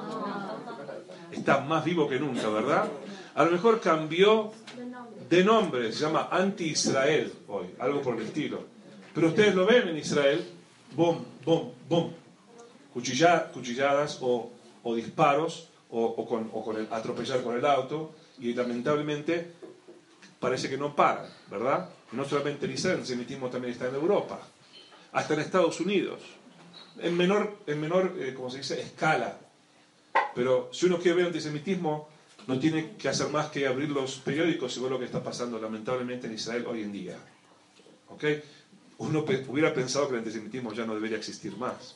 Está 1.31 1.59
más 1.61 1.83
vivo 1.83 2.07
que 2.07 2.19
nunca, 2.19 2.49
¿verdad? 2.49 2.89
A 3.35 3.43
lo 3.45 3.51
mejor 3.51 3.79
cambió 3.79 4.51
de 5.29 5.43
nombre, 5.43 5.91
se 5.93 5.99
llama 6.01 6.27
anti-Israel 6.31 7.31
hoy, 7.47 7.67
algo 7.79 8.01
por 8.01 8.15
el 8.19 8.27
estilo. 8.27 8.63
Pero 9.15 9.27
ustedes 9.29 9.55
lo 9.55 9.65
ven 9.65 9.87
en 9.87 9.97
Israel, 9.97 10.45
boom, 10.95 11.23
boom, 11.45 11.71
boom. 11.89 12.13
Cuchilla- 12.93 13.51
cuchilladas 13.51 14.17
o, 14.21 14.51
o 14.83 14.95
disparos 14.95 15.69
o, 15.89 16.03
o 16.03 16.27
con, 16.27 16.49
o 16.53 16.63
con 16.63 16.75
el 16.77 16.87
atropellar 16.91 17.41
con 17.41 17.57
el 17.57 17.65
auto 17.65 18.13
y 18.39 18.53
lamentablemente 18.53 19.53
parece 20.41 20.69
que 20.69 20.77
no 20.77 20.93
paran, 20.95 21.29
¿verdad? 21.49 21.89
No 22.11 22.25
solamente 22.25 22.65
en 22.65 22.73
Israel, 22.73 22.95
el 22.95 23.01
antisemitismo 23.01 23.49
también 23.49 23.71
está 23.73 23.87
en 23.87 23.95
Europa, 23.95 24.41
hasta 25.13 25.33
en 25.35 25.39
Estados 25.39 25.79
Unidos, 25.79 26.19
en 26.99 27.15
menor, 27.15 27.59
en 27.67 27.79
menor 27.79 28.15
eh, 28.19 28.33
como 28.33 28.49
se 28.51 28.57
dice, 28.57 28.81
escala. 28.81 29.37
Pero 30.35 30.69
si 30.73 30.87
uno 30.87 30.97
quiere 30.99 31.17
ver 31.17 31.27
antisemitismo, 31.27 32.09
no 32.47 32.59
tiene 32.59 32.95
que 32.97 33.07
hacer 33.07 33.29
más 33.29 33.51
que 33.51 33.67
abrir 33.67 33.89
los 33.89 34.15
periódicos 34.17 34.75
y 34.75 34.79
ver 34.81 34.91
lo 34.91 34.99
que 34.99 35.05
está 35.05 35.23
pasando 35.23 35.59
lamentablemente 35.59 36.27
en 36.27 36.33
Israel 36.33 36.65
hoy 36.67 36.81
en 36.81 36.91
día. 36.91 37.17
¿Ok? 38.09 38.23
Uno 38.97 39.23
pe- 39.23 39.45
hubiera 39.47 39.73
pensado 39.73 40.07
que 40.07 40.13
el 40.15 40.19
antisemitismo 40.19 40.73
ya 40.73 40.85
no 40.85 40.93
debería 40.95 41.17
existir 41.17 41.55
más. 41.55 41.95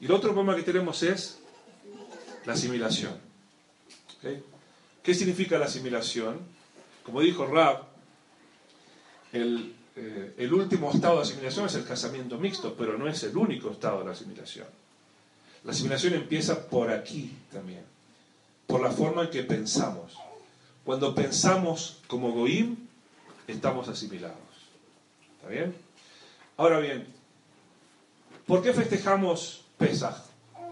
Y 0.00 0.04
el 0.06 0.12
otro 0.12 0.30
problema 0.32 0.54
que 0.56 0.62
tenemos 0.62 1.02
es 1.02 1.38
la 2.44 2.52
asimilación. 2.52 3.12
¿Ok? 4.18 4.30
¿Qué 5.02 5.14
significa 5.14 5.58
la 5.58 5.66
asimilación? 5.66 6.40
Como 7.04 7.20
dijo 7.20 7.46
Rab, 7.46 7.82
el, 9.32 9.74
eh, 9.96 10.34
el 10.38 10.52
último 10.52 10.90
estado 10.90 11.16
de 11.16 11.22
asimilación 11.22 11.66
es 11.66 11.74
el 11.74 11.84
casamiento 11.84 12.38
mixto, 12.38 12.74
pero 12.76 12.96
no 12.96 13.08
es 13.08 13.22
el 13.24 13.36
único 13.36 13.70
estado 13.70 14.00
de 14.00 14.06
la 14.06 14.12
asimilación. 14.12 14.66
La 15.64 15.72
asimilación 15.72 16.14
empieza 16.14 16.66
por 16.68 16.90
aquí 16.90 17.32
también, 17.52 17.84
por 18.66 18.80
la 18.80 18.90
forma 18.90 19.22
en 19.22 19.30
que 19.30 19.42
pensamos. 19.42 20.16
Cuando 20.84 21.14
pensamos 21.14 21.98
como 22.08 22.32
Goim, 22.32 22.76
estamos 23.46 23.88
asimilados. 23.88 24.36
¿Está 25.36 25.48
bien? 25.48 25.74
Ahora 26.56 26.80
bien, 26.80 27.06
¿por 28.46 28.62
qué 28.62 28.72
festejamos 28.72 29.64
Pesach? 29.78 30.16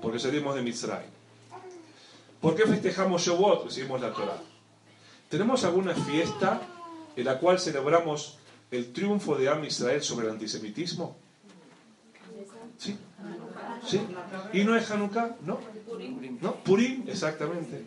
Porque 0.03 0.19
salimos 0.19 0.55
de 0.55 0.63
Mitzrayim. 0.63 1.11
¿Por 2.41 2.57
qué 2.57 2.67
festejamos 2.67 3.23
Shavuot? 3.23 3.65
Recibimos 3.67 4.01
la 4.01 4.13
Torah. 4.13 4.41
¿Tenemos 5.31 5.63
alguna 5.63 5.95
fiesta 5.95 6.61
en 7.15 7.25
la 7.25 7.39
cual 7.39 7.61
celebramos 7.61 8.37
el 8.73 8.93
triunfo 8.93 9.37
de 9.37 9.49
Am 9.49 9.65
Israel 9.65 10.03
sobre 10.03 10.27
el 10.27 10.33
antisemitismo? 10.33 11.17
¿Sí? 12.77 12.97
¿Sí? 13.87 14.01
¿Y 14.53 14.65
no 14.65 14.75
es 14.75 14.91
Hanukkah? 14.91 15.37
No. 15.43 15.61
¿No? 16.41 16.57
Purim, 16.65 17.05
exactamente. 17.09 17.85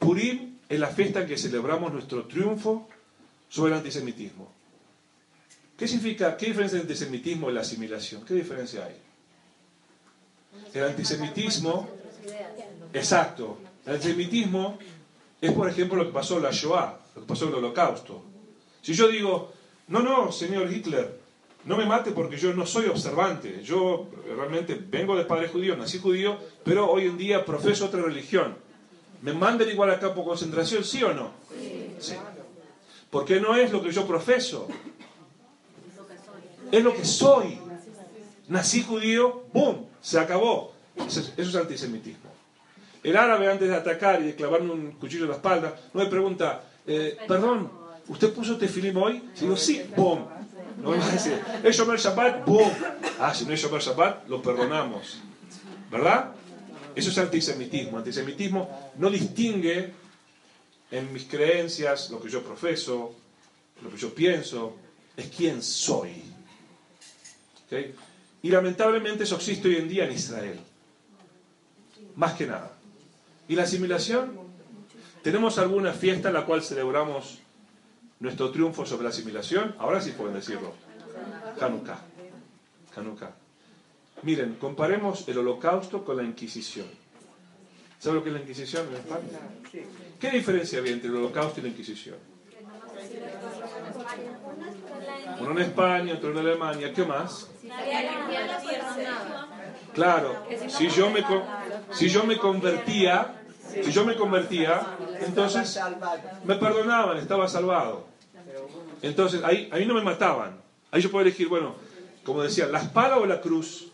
Purim 0.00 0.58
es 0.68 0.80
la 0.80 0.88
fiesta 0.88 1.20
en 1.20 1.28
que 1.28 1.38
celebramos 1.38 1.92
nuestro 1.92 2.24
triunfo 2.26 2.88
sobre 3.48 3.72
el 3.72 3.78
antisemitismo. 3.78 4.50
¿Qué 5.78 5.86
significa, 5.86 6.36
qué 6.36 6.46
diferencia 6.46 6.80
entre 6.80 6.94
el 6.94 6.98
antisemitismo 6.98 7.50
y 7.50 7.54
la 7.54 7.60
asimilación? 7.60 8.24
¿Qué 8.24 8.34
diferencia 8.34 8.84
hay? 8.84 8.96
El 10.72 10.84
antisemitismo, 10.84 11.88
exacto, 12.92 13.58
el 13.86 13.94
antisemitismo 13.94 14.78
es, 15.46 15.52
por 15.52 15.68
ejemplo, 15.68 15.96
lo 15.96 16.06
que 16.06 16.12
pasó 16.12 16.36
en 16.36 16.44
la 16.44 16.50
Shoah, 16.50 16.98
lo 17.14 17.22
que 17.22 17.26
pasó 17.26 17.44
en 17.44 17.50
el 17.50 17.56
Holocausto. 17.56 18.22
Si 18.82 18.94
yo 18.94 19.08
digo, 19.08 19.52
no, 19.88 20.00
no, 20.00 20.32
señor 20.32 20.72
Hitler, 20.72 21.18
no 21.64 21.76
me 21.76 21.86
mate 21.86 22.12
porque 22.12 22.36
yo 22.36 22.52
no 22.52 22.66
soy 22.66 22.86
observante, 22.86 23.62
yo 23.62 24.08
realmente 24.36 24.74
vengo 24.74 25.16
de 25.16 25.24
padre 25.24 25.48
judío, 25.48 25.76
nací 25.76 25.98
judío, 25.98 26.38
pero 26.62 26.90
hoy 26.90 27.06
en 27.06 27.16
día 27.16 27.44
profeso 27.44 27.86
otra 27.86 28.02
religión. 28.02 28.56
¿Me 29.22 29.32
manden 29.32 29.70
igual 29.70 29.90
a 29.90 29.98
campo 29.98 30.20
de 30.20 30.26
concentración, 30.26 30.84
sí 30.84 31.02
o 31.02 31.14
no? 31.14 31.30
Sí. 31.98 32.14
Porque 33.10 33.40
no 33.40 33.56
es 33.56 33.72
lo 33.72 33.82
que 33.82 33.90
yo 33.90 34.06
profeso, 34.06 34.68
es 36.70 36.84
lo 36.84 36.92
que 36.94 37.04
soy. 37.04 37.58
Nací 38.48 38.82
judío, 38.82 39.44
¡boom! 39.52 39.86
Se 40.02 40.18
acabó. 40.18 40.74
Eso 40.96 41.20
es, 41.20 41.32
eso 41.36 41.50
es 41.50 41.56
antisemitismo. 41.56 42.30
El 43.04 43.18
árabe, 43.18 43.50
antes 43.50 43.68
de 43.68 43.76
atacar 43.76 44.22
y 44.22 44.24
de 44.24 44.34
clavarme 44.34 44.72
un 44.72 44.92
cuchillo 44.92 45.24
en 45.24 45.30
la 45.30 45.36
espalda, 45.36 45.76
no 45.92 46.02
me 46.02 46.08
pregunta, 46.08 46.64
eh, 46.86 47.18
perdón, 47.28 47.70
¿usted 48.08 48.32
puso 48.32 48.56
tefilim 48.56 48.96
hoy? 48.96 49.22
Si 49.34 49.44
digo, 49.44 49.58
sí, 49.58 49.82
¡boom! 49.94 50.24
No 50.82 50.90
me 50.90 50.96
va 50.96 51.06
a 51.06 51.12
decir, 51.12 51.38
¿es 51.62 51.76
Shomer 51.76 51.98
Shabbat? 51.98 52.46
¡boom! 52.46 52.72
Ah, 53.20 53.34
si 53.34 53.44
no 53.44 53.52
es 53.52 53.60
Shomer 53.60 53.82
Shabbat, 53.82 54.26
lo 54.26 54.40
perdonamos. 54.40 55.18
¿Verdad? 55.90 56.32
Eso 56.94 57.10
es 57.10 57.18
antisemitismo. 57.18 57.98
Antisemitismo 57.98 58.92
no 58.96 59.10
distingue 59.10 59.92
en 60.90 61.12
mis 61.12 61.24
creencias 61.24 62.08
lo 62.08 62.20
que 62.22 62.30
yo 62.30 62.42
profeso, 62.42 63.14
lo 63.82 63.90
que 63.90 63.98
yo 63.98 64.14
pienso, 64.14 64.76
es 65.14 65.26
quién 65.26 65.62
soy. 65.62 66.22
¿Ok? 67.66 67.78
Y 68.42 68.48
lamentablemente 68.48 69.24
eso 69.24 69.36
existe 69.36 69.68
hoy 69.68 69.76
en 69.76 69.88
día 69.88 70.06
en 70.06 70.12
Israel. 70.12 70.58
Más 72.16 72.32
que 72.32 72.46
nada. 72.46 72.73
¿Y 73.48 73.56
la 73.56 73.64
asimilación? 73.64 74.38
¿Tenemos 75.22 75.58
alguna 75.58 75.92
fiesta 75.92 76.28
en 76.28 76.34
la 76.34 76.44
cual 76.44 76.62
celebramos 76.62 77.38
nuestro 78.20 78.50
triunfo 78.50 78.86
sobre 78.86 79.04
la 79.04 79.10
asimilación? 79.10 79.74
Ahora 79.78 80.00
sí 80.00 80.12
pueden 80.12 80.34
decirlo. 80.34 80.74
Hanukkah. 81.60 81.98
Hanukkah. 82.96 83.32
Miren, 84.22 84.54
comparemos 84.54 85.28
el 85.28 85.38
holocausto 85.38 86.04
con 86.04 86.16
la 86.16 86.22
Inquisición. 86.22 86.86
¿Sabe 87.98 88.16
lo 88.16 88.22
que 88.22 88.30
es 88.30 88.34
la 88.34 88.40
Inquisición 88.40 88.86
en 88.88 88.94
España? 88.96 89.38
¿Qué 90.20 90.30
diferencia 90.30 90.78
había 90.78 90.92
entre 90.92 91.10
el 91.10 91.16
holocausto 91.16 91.60
y 91.60 91.62
la 91.64 91.68
Inquisición? 91.70 92.16
Uno 95.40 95.50
en 95.50 95.58
España, 95.58 96.14
otro 96.14 96.30
en 96.30 96.38
Alemania. 96.38 96.92
¿Qué 96.92 97.04
más? 97.04 97.50
Claro, 99.94 100.44
si 100.68 100.88
yo 100.88 101.08
me, 101.10 101.24
si 101.92 102.08
yo 102.08 102.24
me 102.24 102.36
convertía, 102.36 103.40
si 103.82 103.92
yo 103.92 104.04
me 104.04 104.16
convertía, 104.16 104.96
entonces 105.20 105.80
me 106.44 106.56
perdonaban, 106.56 107.16
estaba 107.18 107.48
salvado. 107.48 108.06
Entonces 109.02 109.42
ahí, 109.44 109.68
ahí 109.72 109.86
no 109.86 109.94
me 109.94 110.02
mataban. 110.02 110.60
Ahí 110.90 111.00
yo 111.00 111.10
puedo 111.10 111.24
elegir, 111.24 111.48
bueno, 111.48 111.74
como 112.24 112.42
decía, 112.42 112.66
la 112.66 112.80
espada 112.80 113.18
o 113.18 113.26
la 113.26 113.40
cruz. 113.40 113.92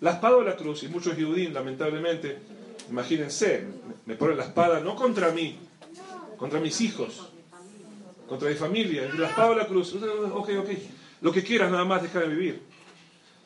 La 0.00 0.12
espada 0.12 0.36
o 0.36 0.42
la 0.42 0.56
cruz, 0.56 0.84
y 0.84 0.88
muchos 0.88 1.14
judíos, 1.14 1.52
lamentablemente, 1.52 2.38
imagínense, 2.88 3.66
me 4.06 4.14
ponen 4.14 4.36
la 4.36 4.44
espada 4.44 4.80
no 4.80 4.94
contra 4.94 5.32
mí, 5.32 5.58
contra 6.36 6.60
mis 6.60 6.80
hijos, 6.80 7.28
contra 8.28 8.48
mi 8.48 8.54
familia, 8.54 9.10
la 9.18 9.28
espada 9.28 9.50
o 9.50 9.54
la 9.54 9.66
cruz. 9.66 9.94
Ok, 10.32 10.50
ok. 10.60 10.68
lo 11.20 11.32
que 11.32 11.42
quieras, 11.42 11.70
nada 11.70 11.84
más 11.84 12.02
deja 12.02 12.20
de 12.20 12.28
vivir. 12.28 12.62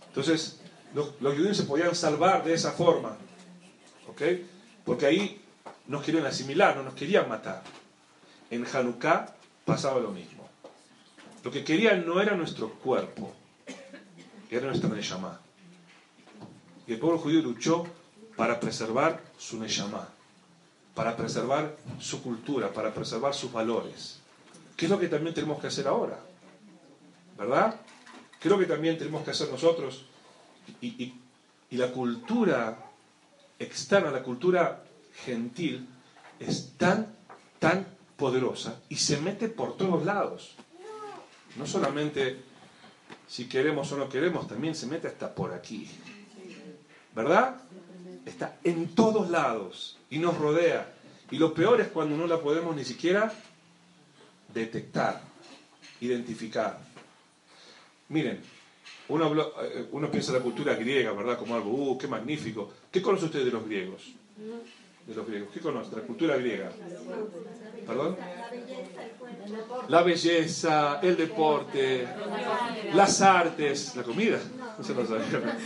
Entonces, 0.08 0.61
los, 0.94 1.10
judíos 1.20 1.56
se 1.56 1.64
podían 1.64 1.94
salvar 1.94 2.44
de 2.44 2.54
esa 2.54 2.72
forma. 2.72 3.16
¿Ok? 4.08 4.22
Porque 4.84 5.06
ahí 5.06 5.40
nos 5.86 6.04
querían 6.04 6.26
asimilar, 6.26 6.76
no 6.76 6.82
nos 6.82 6.94
querían 6.94 7.28
matar. 7.28 7.62
En 8.50 8.66
Hanukkah 8.66 9.34
pasaba 9.64 10.00
lo 10.00 10.10
mismo. 10.10 10.48
Lo 11.44 11.50
que 11.50 11.64
querían 11.64 12.06
no 12.06 12.20
era 12.20 12.36
nuestro 12.36 12.70
cuerpo, 12.70 13.32
era 14.50 14.66
nuestra 14.66 14.88
Neshama. 14.90 15.40
Y 16.86 16.92
el 16.92 16.98
pueblo 16.98 17.18
judío 17.18 17.40
luchó 17.42 17.86
para 18.36 18.60
preservar 18.60 19.20
su 19.38 19.58
Neshama, 19.58 20.08
para 20.94 21.16
preservar 21.16 21.76
su 21.98 22.22
cultura, 22.22 22.72
para 22.72 22.92
preservar 22.92 23.34
sus 23.34 23.52
valores. 23.52 24.18
¿Qué 24.76 24.86
es 24.86 24.90
lo 24.90 24.98
que 24.98 25.08
también 25.08 25.34
tenemos 25.34 25.60
que 25.60 25.68
hacer 25.68 25.88
ahora? 25.88 26.18
¿Verdad? 27.38 27.80
¿Qué 28.40 28.48
es 28.48 28.52
lo 28.52 28.58
que 28.58 28.66
también 28.66 28.98
tenemos 28.98 29.24
que 29.24 29.30
hacer 29.30 29.48
nosotros? 29.50 30.04
Y, 30.80 31.14
la 31.70 31.90
cultura 31.90 32.76
externa, 33.58 34.10
la 34.10 34.22
cultura 34.22 34.84
gentil, 35.24 35.88
es 36.38 36.74
tan, 36.76 37.14
tan 37.58 37.86
poderosa 38.16 38.82
y 38.90 38.96
se 38.96 39.16
mete 39.18 39.48
por 39.48 39.78
todos 39.78 40.04
lados. 40.04 40.54
No 41.56 41.66
solamente 41.66 42.42
si 43.26 43.48
queremos 43.48 43.90
o 43.92 43.96
no 43.96 44.10
queremos, 44.10 44.46
también 44.46 44.74
se 44.74 44.86
mete 44.86 45.08
hasta 45.08 45.34
por 45.34 45.54
aquí. 45.54 45.88
¿Verdad? 47.14 47.56
Está 48.26 48.58
en 48.64 48.94
todos 48.94 49.30
lados 49.30 49.98
y 50.10 50.18
nos 50.18 50.36
rodea. 50.36 50.92
Y 51.30 51.38
lo 51.38 51.54
peor 51.54 51.80
es 51.80 51.88
cuando 51.88 52.16
no 52.16 52.26
la 52.26 52.40
podemos 52.40 52.76
ni 52.76 52.84
siquiera 52.84 53.32
detectar, 54.52 55.22
identificar. 56.00 56.78
Miren, 58.10 58.42
uno, 59.12 59.52
eh, 59.62 59.86
uno 59.92 60.10
piensa 60.10 60.32
en 60.32 60.38
la 60.38 60.42
cultura 60.42 60.74
griega, 60.74 61.12
¿verdad? 61.12 61.38
Como 61.38 61.54
algo, 61.54 61.70
¡uh, 61.70 61.98
qué 61.98 62.06
magnífico! 62.08 62.70
¿Qué 62.90 63.02
conoce 63.02 63.26
usted 63.26 63.44
de 63.44 63.50
los 63.50 63.64
griegos? 63.64 64.12
De 65.06 65.14
los 65.14 65.26
griegos. 65.26 65.50
¿Qué 65.52 65.60
conoce 65.60 65.90
de 65.90 65.96
la 65.96 66.02
cultura 66.02 66.36
griega? 66.36 66.70
¿Perdón? 67.86 68.16
La 69.88 70.02
belleza, 70.02 71.00
el 71.02 71.16
deporte, 71.16 72.06
las 72.94 73.20
artes, 73.20 73.94
la 73.96 74.02
comida, 74.02 74.38
no 74.78 74.84
se 74.84 74.94
lo 74.94 75.04
sabía. 75.04 75.58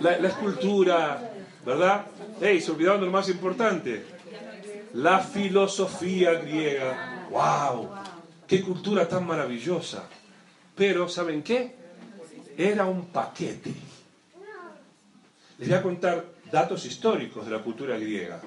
La, 0.00 0.18
la 0.18 0.28
escultura, 0.28 1.32
¿verdad? 1.64 2.06
¡Ey! 2.40 2.60
Se 2.60 2.70
olvidaron 2.70 3.00
de 3.00 3.06
lo 3.06 3.12
más 3.12 3.28
importante. 3.28 4.04
La 4.94 5.20
filosofía 5.20 6.34
griega. 6.34 7.26
¡Wow! 7.30 7.88
¡Qué 8.46 8.62
cultura 8.62 9.08
tan 9.08 9.26
maravillosa! 9.26 10.08
Pero, 10.76 11.08
¿saben 11.08 11.42
qué? 11.42 11.79
Era 12.60 12.84
un 12.84 13.06
paquete. 13.06 13.72
Les 15.56 15.66
voy 15.66 15.78
a 15.78 15.82
contar 15.82 16.26
datos 16.52 16.84
históricos 16.84 17.46
de 17.46 17.52
la 17.52 17.62
cultura 17.62 17.98
griega. 17.98 18.38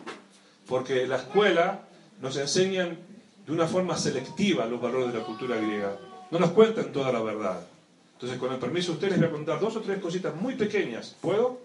Porque 0.68 1.07
la 1.07 1.16
escuela 1.16 1.80
nos 2.22 2.38
enseñan 2.38 2.95
de 3.43 3.51
una 3.51 3.66
forma 3.66 3.97
selectiva 3.97 4.68
los 4.68 4.80
valores 4.80 5.11
de 5.11 5.18
la 5.18 5.26
cultura 5.26 5.55
griega. 5.55 5.97
No 6.30 6.38
nos 6.38 6.51
cuentan 6.51 6.91
toda 6.91 7.11
la 7.11 7.24
verdad. 7.24 7.66
Entonces, 8.14 8.38
con 8.38 8.53
el 8.53 8.59
permiso 8.59 8.91
de 8.91 8.97
ustedes, 8.97 9.14
les 9.14 9.22
voy 9.22 9.30
a 9.30 9.32
contar 9.32 9.59
dos 9.59 9.78
o 9.78 9.82
tres 9.82 9.97
cositas 9.99 10.36
muy 10.36 10.53
pequeñas. 10.53 11.16
¿Puedo? 11.20 11.61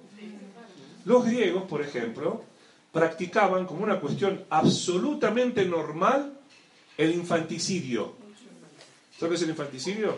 Los 1.05 1.27
griegos, 1.27 1.65
por 1.65 1.83
ejemplo, 1.83 2.45
practicaban 2.93 3.67
como 3.67 3.85
una 3.85 4.01
cuestión 4.01 4.43
absolutamente 4.49 5.67
normal 5.67 6.33
el 6.97 7.13
infanticidio. 7.13 8.15
¿Sabes 9.19 9.41
es 9.41 9.43
el 9.43 9.51
infanticidio? 9.51 10.17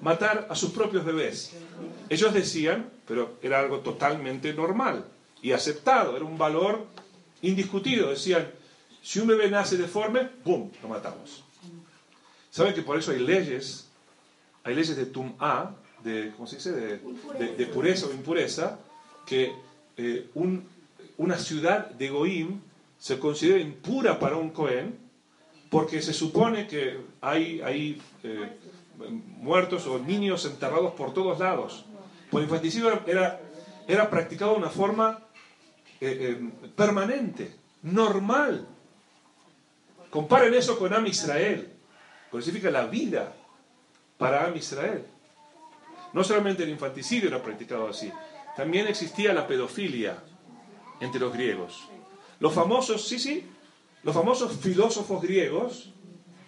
Matar 0.00 0.46
a 0.50 0.54
sus 0.54 0.70
propios 0.70 1.04
bebés. 1.04 1.52
Ellos 2.08 2.32
decían, 2.32 2.90
pero 3.06 3.36
era 3.42 3.58
algo 3.60 3.80
totalmente 3.80 4.52
normal 4.54 5.04
y 5.42 5.52
aceptado, 5.52 6.16
era 6.16 6.24
un 6.24 6.38
valor 6.38 6.86
indiscutido. 7.42 8.10
Decían, 8.10 8.48
si 9.02 9.18
un 9.20 9.26
bebé 9.28 9.50
nace 9.50 9.76
deforme, 9.76 10.24
¡pum!, 10.44 10.70
lo 10.82 10.88
matamos. 10.88 11.44
¿Saben 12.50 12.74
que 12.74 12.82
por 12.82 12.98
eso 12.98 13.10
hay 13.10 13.18
leyes? 13.20 13.88
Hay 14.64 14.74
leyes 14.74 14.96
de 14.96 15.06
tum'a, 15.06 15.74
de, 16.04 16.32
¿cómo 16.36 16.46
se 16.46 16.56
dice? 16.56 16.72
De, 16.72 16.98
de- 17.56 17.66
pureza 17.66 18.06
o 18.06 18.12
impureza, 18.12 18.78
que 19.26 19.52
eh, 19.96 20.28
un- 20.34 20.64
una 21.16 21.38
ciudad 21.38 21.90
de 21.90 22.08
Goim 22.08 22.60
se 22.98 23.18
considera 23.18 23.58
impura 23.60 24.18
para 24.18 24.36
un 24.36 24.50
Cohen, 24.50 24.96
porque 25.70 26.00
se 26.02 26.12
supone 26.12 26.66
que 26.66 26.98
hay, 27.20 27.60
hay 27.60 28.00
eh, 28.22 28.48
muertos 28.98 29.86
o 29.86 29.98
niños 29.98 30.44
enterrados 30.44 30.92
por 30.92 31.14
todos 31.14 31.38
lados. 31.38 31.84
El 32.32 32.42
infanticidio 32.42 33.02
era, 33.06 33.40
era 33.86 34.10
practicado 34.10 34.52
de 34.52 34.58
una 34.58 34.70
forma 34.70 35.20
eh, 36.00 36.38
eh, 36.40 36.68
permanente, 36.76 37.56
normal. 37.82 38.66
Comparen 40.10 40.54
eso 40.54 40.78
con 40.78 40.92
Am 40.94 41.06
Israel, 41.06 41.72
la 42.70 42.86
vida 42.86 43.34
para 44.16 44.46
Am 44.46 44.56
Israel. 44.56 45.04
No 46.12 46.24
solamente 46.24 46.62
el 46.62 46.70
infanticidio 46.70 47.28
era 47.28 47.42
practicado 47.42 47.88
así, 47.88 48.10
también 48.56 48.86
existía 48.86 49.32
la 49.32 49.46
pedofilia 49.46 50.22
entre 51.00 51.20
los 51.20 51.32
griegos. 51.32 51.88
Los 52.40 52.54
famosos, 52.54 53.06
sí, 53.06 53.18
sí, 53.18 53.46
los 54.02 54.14
famosos 54.14 54.56
filósofos 54.56 55.22
griegos 55.22 55.92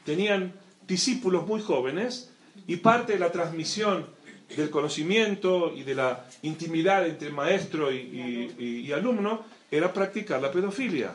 tenían 0.05 0.55
discípulos 0.87 1.47
muy 1.47 1.61
jóvenes 1.61 2.30
y 2.67 2.77
parte 2.77 3.15
de 3.15 3.19
la 3.19 3.33
transmisión 3.33 4.07
del 4.57 4.71
conocimiento 4.71 5.73
y 5.75 5.83
de 5.83 5.95
la 5.95 6.25
intimidad 6.43 7.07
entre 7.07 7.31
maestro 7.31 7.93
y, 7.93 8.91
alumno 8.93 9.45
era 9.71 9.93
practicar 9.93 10.41
la 10.43 10.51
pedofilia. 10.51 11.15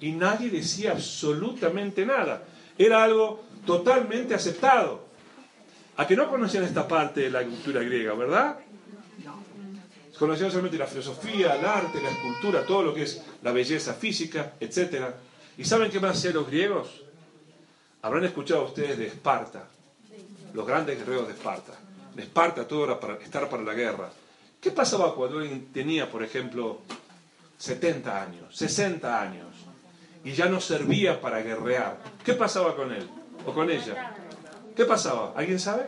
Y 0.00 0.12
nadie 0.12 0.48
decía 0.48 0.92
absolutamente 0.92 2.06
nada. 2.06 2.42
Era 2.78 3.04
algo 3.04 3.44
totalmente 3.66 4.34
aceptado. 4.34 5.10
A 5.96 6.06
que 6.06 6.16
no 6.16 6.30
conocían 6.30 6.64
esta 6.64 6.88
parte 6.88 7.20
de 7.20 7.30
la 7.30 7.42
cultura 7.44 7.82
griega, 7.82 8.14
¿verdad? 8.14 8.58
Conocían 10.18 10.50
solamente 10.50 10.78
la 10.78 10.86
filosofía, 10.86 11.56
el 11.56 11.64
arte, 11.64 12.00
la 12.02 12.10
escultura, 12.10 12.64
todo 12.64 12.82
lo 12.82 12.94
que 12.94 13.02
es 13.02 13.22
la 13.42 13.52
belleza 13.52 13.94
física, 13.94 14.54
etc. 14.60 15.04
¿Y 15.58 15.64
saben 15.64 15.90
qué 15.90 16.00
más 16.00 16.16
hacían 16.16 16.34
los 16.34 16.46
griegos? 16.46 17.02
Habrán 18.02 18.24
escuchado 18.24 18.64
ustedes 18.64 18.96
de 18.98 19.06
Esparta, 19.08 19.68
los 20.52 20.66
grandes 20.66 20.98
guerreros 20.98 21.28
de 21.28 21.34
Esparta. 21.34 21.72
De 22.14 22.22
Esparta 22.22 22.66
todo 22.66 22.84
era 22.84 22.98
para 22.98 23.14
estar 23.14 23.48
para 23.48 23.62
la 23.62 23.74
guerra. 23.74 24.10
¿Qué 24.60 24.70
pasaba 24.70 25.14
cuando 25.14 25.38
alguien 25.38 25.72
tenía, 25.72 26.10
por 26.10 26.22
ejemplo, 26.22 26.80
70 27.58 28.22
años, 28.22 28.56
60 28.56 29.22
años 29.22 29.46
y 30.22 30.32
ya 30.32 30.46
no 30.46 30.60
servía 30.60 31.20
para 31.20 31.40
guerrear? 31.40 31.98
¿Qué 32.24 32.34
pasaba 32.34 32.76
con 32.76 32.92
él 32.92 33.08
o 33.46 33.52
con 33.52 33.70
ella? 33.70 34.14
¿Qué 34.76 34.84
pasaba? 34.84 35.32
¿Alguien 35.36 35.58
sabe? 35.58 35.86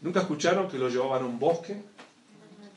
¿Nunca 0.00 0.20
escucharon 0.20 0.68
que 0.68 0.78
lo 0.78 0.88
llevaban 0.88 1.22
a 1.22 1.26
un 1.26 1.38
bosque 1.38 1.82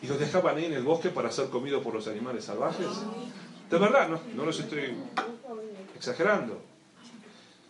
y 0.01 0.07
los 0.07 0.19
dejaban 0.19 0.57
ahí 0.57 0.65
en 0.65 0.73
el 0.73 0.83
bosque 0.83 1.09
para 1.09 1.31
ser 1.31 1.49
comido 1.49 1.81
por 1.81 1.93
los 1.93 2.07
animales 2.07 2.45
salvajes? 2.45 2.87
De 3.69 3.77
verdad, 3.77 4.09
no, 4.09 4.19
no 4.35 4.45
los 4.45 4.59
estoy 4.59 4.95
exagerando. 5.95 6.61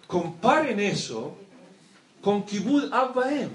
Comparen 0.07 0.79
eso 0.79 1.37
con 2.23 2.43
Kibud 2.43 2.91
Abbaem. 2.91 3.49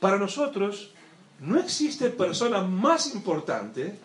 Para 0.00 0.18
nosotros 0.18 0.90
no 1.40 1.58
existe 1.58 2.10
persona 2.10 2.60
más 2.60 3.14
importante 3.14 3.96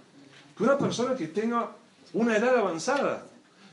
que 0.56 0.64
una 0.64 0.78
persona 0.78 1.16
que 1.16 1.28
tenga 1.28 1.72
una 2.14 2.38
edad 2.38 2.58
avanzada. 2.58 3.26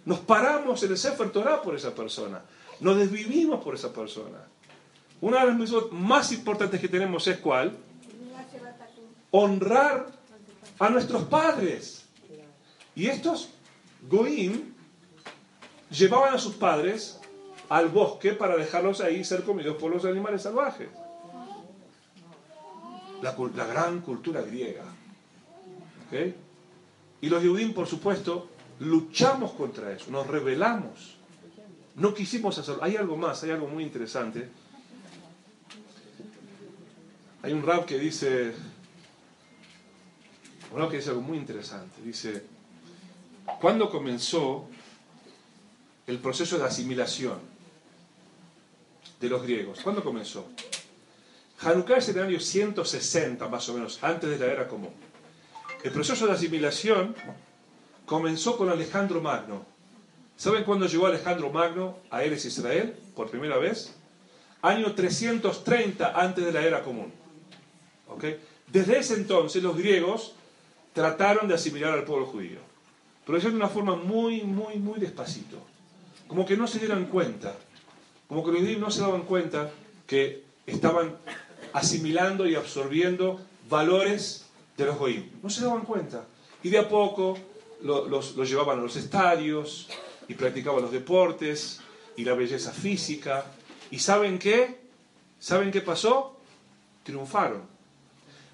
Nos 0.07 0.21
paramos 0.21 0.83
en 0.83 0.93
el 0.93 0.97
Sefer 0.97 1.31
Torah 1.31 1.61
por 1.61 1.75
esa 1.77 1.95
persona. 1.95 2.41
Nos 2.81 2.97
desvivimos 2.97 3.63
por 3.63 3.75
esa 3.75 3.93
persona. 3.93 4.39
Una 5.21 5.41
de 5.41 5.47
las 5.49 5.57
mitzvot 5.57 5.93
más 5.93 6.33
importantes 6.33 6.81
que 6.81 6.89
tenemos 6.89 7.27
es 7.27 7.39
cuál? 7.39 7.77
Honrar 9.31 10.07
a 10.79 10.89
nuestros 10.89 11.25
padres. 11.25 12.07
Y 12.95 13.07
estos 13.07 13.51
Goim 14.09 14.73
llevaban 15.91 16.35
a 16.35 16.39
sus 16.39 16.55
padres 16.55 17.21
al 17.69 17.89
bosque 17.89 18.33
para 18.33 18.57
dejarlos 18.57 19.01
ahí 19.01 19.25
ser 19.25 19.45
comidos 19.45 19.77
por 19.77 19.91
los 19.91 20.05
animales 20.05 20.43
salvajes. 20.43 20.89
La, 23.23 23.33
gran 23.67 24.01
cultura 24.01 24.43
griega. 24.43 24.85
Y 27.21 27.29
los 27.29 27.43
Yehudim, 27.43 27.75
por 27.75 27.87
supuesto, 27.87 28.49
luchamos 28.81 29.53
contra 29.53 29.93
eso, 29.93 30.11
nos 30.11 30.27
rebelamos. 30.27 31.17
No 31.97 32.15
quisimos 32.15 32.57
hacerlo. 32.59 32.83
Hay 32.85 32.97
algo 32.97 33.17
más, 33.17 33.43
hay 33.43 33.51
algo 33.51 33.67
muy 33.67 33.83
interesante. 33.83 34.49
Hay 37.43 37.53
un 37.53 37.63
rap 37.63 37.85
que 37.87 37.99
dice, 37.99 38.53
un 40.73 40.79
rap 40.79 40.91
que 40.91 40.99
dice 40.99 41.11
algo 41.11 41.23
muy 41.23 41.39
interesante. 41.39 42.01
Dice, 42.03 42.45
¿cuándo 43.61 43.91
comenzó 43.91 44.69
el 46.07 46.19
proceso 46.19 46.57
de 46.57 46.65
asimilación? 46.65 47.48
De 49.21 49.29
los 49.29 49.43
griegos. 49.43 49.81
¿Cuándo 49.83 50.03
comenzó? 50.03 50.47
Hanukkah 51.61 51.97
es 51.97 52.09
en 52.09 52.19
el 52.19 52.25
año 52.25 52.41
160 52.41 53.49
más 53.49 53.69
o 53.69 53.75
menos, 53.75 53.99
antes 54.03 54.31
de 54.31 54.39
la 54.39 54.53
era 54.53 54.69
común. 54.69 54.93
El 55.83 55.91
proceso 55.91 56.27
de 56.27 56.33
asimilación 56.33 57.15
comenzó 58.07 58.57
con 58.57 58.69
Alejandro 58.69 59.21
Magno. 59.21 59.65
¿Saben 60.37 60.65
cuándo 60.65 60.87
llegó 60.87 61.07
Alejandro 61.07 61.51
Magno 61.51 61.99
a 62.11 62.23
Eres 62.23 62.45
Israel 62.45 62.95
por 63.15 63.29
primera 63.29 63.59
vez? 63.59 63.95
Año 64.63 64.95
330 64.95 66.21
antes 66.21 66.45
de 66.45 66.53
la 66.53 66.63
era 66.63 66.83
común. 66.83 67.13
¿Ok? 68.09 68.25
Desde 68.67 68.99
ese 68.99 69.15
entonces 69.15 69.63
los 69.63 69.77
griegos 69.77 70.35
trataron 70.93 71.49
de 71.49 71.55
asimilar 71.55 71.93
al 71.93 72.05
pueblo 72.05 72.27
judío. 72.27 72.59
Pero 73.25 73.33
lo 73.33 73.39
hicieron 73.39 73.59
de 73.59 73.65
una 73.65 73.73
forma 73.73 73.97
muy, 73.97 74.43
muy, 74.43 74.77
muy 74.77 74.99
despacito. 74.99 75.59
Como 76.27 76.47
que 76.47 76.57
no 76.57 76.67
se 76.67 76.79
dieran 76.79 77.07
cuenta. 77.07 77.55
Como 78.29 78.45
que 78.45 78.53
los 78.53 78.61
judíos 78.61 78.81
no 78.81 78.91
se 78.91 79.01
daban 79.01 79.23
cuenta 79.23 79.71
que 80.07 80.45
estaban 80.67 81.17
asimilando 81.73 82.47
y 82.47 82.55
absorbiendo 82.55 83.41
valores 83.69 84.47
de 84.77 84.85
los 84.87 84.99
goín. 84.99 85.31
No 85.43 85.51
se 85.51 85.65
daban 85.65 85.83
cuenta. 85.83 86.25
Y 86.63 86.69
de 86.69 86.79
a 86.79 86.89
poco 86.89 87.39
los, 87.83 88.37
los 88.37 88.49
llevaban 88.49 88.79
a 88.79 88.83
los 88.83 88.97
estadios 88.97 89.89
y 90.29 90.35
practicaban 90.35 90.83
los 90.83 90.93
deportes 90.93 91.81
y 92.17 92.25
la 92.25 92.35
belleza 92.35 92.73
física. 92.73 93.47
¿Y 93.91 93.99
saben 93.99 94.39
qué? 94.39 94.79
¿Saben 95.39 95.71
qué 95.71 95.81
pasó? 95.81 96.37
Triunfaron. 97.05 97.63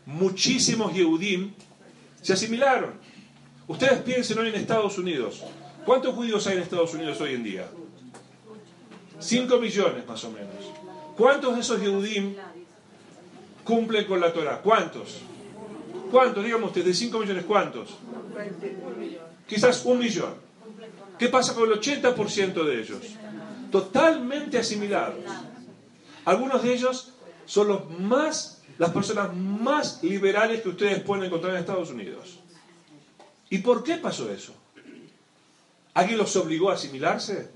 Muchísimos 0.06 0.94
Yehudim 0.94 1.52
se 2.22 2.32
asimilaron. 2.32 2.92
Ustedes 3.66 4.02
piensen 4.02 4.38
hoy 4.38 4.48
en 4.50 4.54
Estados 4.54 4.98
Unidos. 4.98 5.42
¿Cuántos 5.84 6.14
judíos 6.14 6.46
hay 6.46 6.56
en 6.56 6.62
Estados 6.62 6.94
Unidos 6.94 7.20
hoy 7.20 7.34
en 7.34 7.42
día? 7.42 7.68
5 9.18 9.58
millones 9.58 10.06
más 10.06 10.24
o 10.24 10.30
menos. 10.30 10.54
¿Cuántos 11.16 11.54
de 11.54 11.60
esos 11.60 11.80
Yehudim 11.80 12.34
cumplen 13.64 14.04
con 14.06 14.20
la 14.20 14.32
Torah? 14.32 14.60
¿Cuántos? 14.60 15.20
¿Cuántos? 16.10 16.44
Dígame 16.44 16.66
ustedes, 16.66 16.86
de 16.86 16.94
5 16.94 17.18
millones, 17.18 17.44
¿cuántos? 17.44 17.90
Quizás 19.46 19.84
un 19.84 19.98
millón. 19.98 20.34
¿Qué 21.18 21.28
pasa 21.28 21.54
con 21.54 21.70
el 21.70 21.80
80% 21.80 22.64
de 22.64 22.80
ellos? 22.80 23.00
Totalmente 23.70 24.58
asimilados. 24.58 25.24
Algunos 26.24 26.62
de 26.62 26.72
ellos 26.72 27.12
son 27.46 27.68
los 27.68 27.90
más, 28.00 28.62
las 28.78 28.90
personas 28.90 29.34
más 29.34 30.02
liberales 30.02 30.62
que 30.62 30.70
ustedes 30.70 31.02
pueden 31.02 31.24
encontrar 31.24 31.54
en 31.54 31.60
Estados 31.60 31.90
Unidos. 31.90 32.40
¿Y 33.50 33.58
por 33.58 33.84
qué 33.84 33.96
pasó 33.96 34.30
eso? 34.30 34.54
¿Alguien 35.92 36.18
los 36.18 36.34
obligó 36.36 36.70
a 36.70 36.74
asimilarse? 36.74 37.50